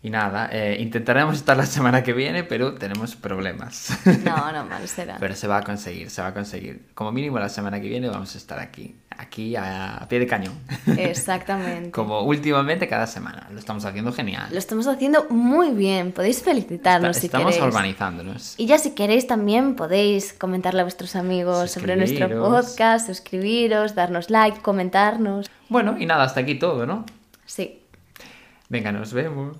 Y 0.06 0.12
nada, 0.12 0.50
eh, 0.52 0.78
intentaremos 0.80 1.36
estar 1.36 1.58
la 1.58 1.66
semana 1.66 2.04
que 2.04 2.14
viene, 2.14 2.44
pero 2.44 2.76
tenemos 2.76 3.16
problemas. 3.16 3.90
No, 4.24 4.52
no, 4.52 4.64
mal 4.70 4.88
será. 4.88 5.18
pero 5.20 5.34
se 5.36 5.48
va 5.48 5.58
a 5.58 5.64
conseguir, 5.64 6.12
se 6.12 6.22
va 6.22 6.28
a 6.28 6.34
conseguir. 6.36 6.90
Como 6.94 7.12
mínimo 7.12 7.40
la 7.40 7.50
semana 7.50 7.82
que 7.82 7.88
viene 7.90 8.08
vamos 8.08 8.36
a 8.36 8.38
estar 8.38 8.60
aquí, 8.60 8.96
aquí 9.18 9.56
a, 9.56 9.96
a 9.98 10.08
pie 10.08 10.20
de 10.20 10.28
cañón. 10.28 10.54
Exactamente. 10.96 11.90
Como 12.00 12.22
últimamente 12.22 12.88
cada 12.88 13.08
semana. 13.08 13.48
Lo 13.52 13.58
estamos 13.58 13.84
haciendo 13.84 14.14
genial. 14.14 14.48
Lo 14.52 14.60
estamos 14.60 14.86
haciendo 14.86 15.26
muy 15.32 15.72
bien. 15.72 16.12
Podéis 16.12 16.44
felicitarnos 16.44 17.10
Está- 17.18 17.22
si 17.22 17.26
estamos 17.26 17.56
queréis. 17.56 17.64
organizándonos. 17.74 18.54
Y 18.60 18.68
ya 18.68 18.78
si 18.78 18.92
queréis 18.94 19.26
también 19.26 19.76
podéis 19.76 20.34
comentarle 20.34 20.82
a 20.82 20.84
vuestros 20.84 21.16
amigos 21.16 21.72
sobre 21.72 21.96
nuestro 21.96 22.30
podcast, 22.30 23.08
suscribiros, 23.08 23.96
darnos 23.96 24.30
like, 24.30 24.60
comentarnos. 24.62 25.50
Bueno, 25.68 25.96
y 26.00 26.06
nada, 26.06 26.26
hasta 26.26 26.42
aquí 26.42 26.54
todo, 26.60 26.86
¿no? 26.86 27.06
Sí. 27.48 27.82
Venga, 28.70 28.92
nos 28.92 29.12
vemos. 29.14 29.58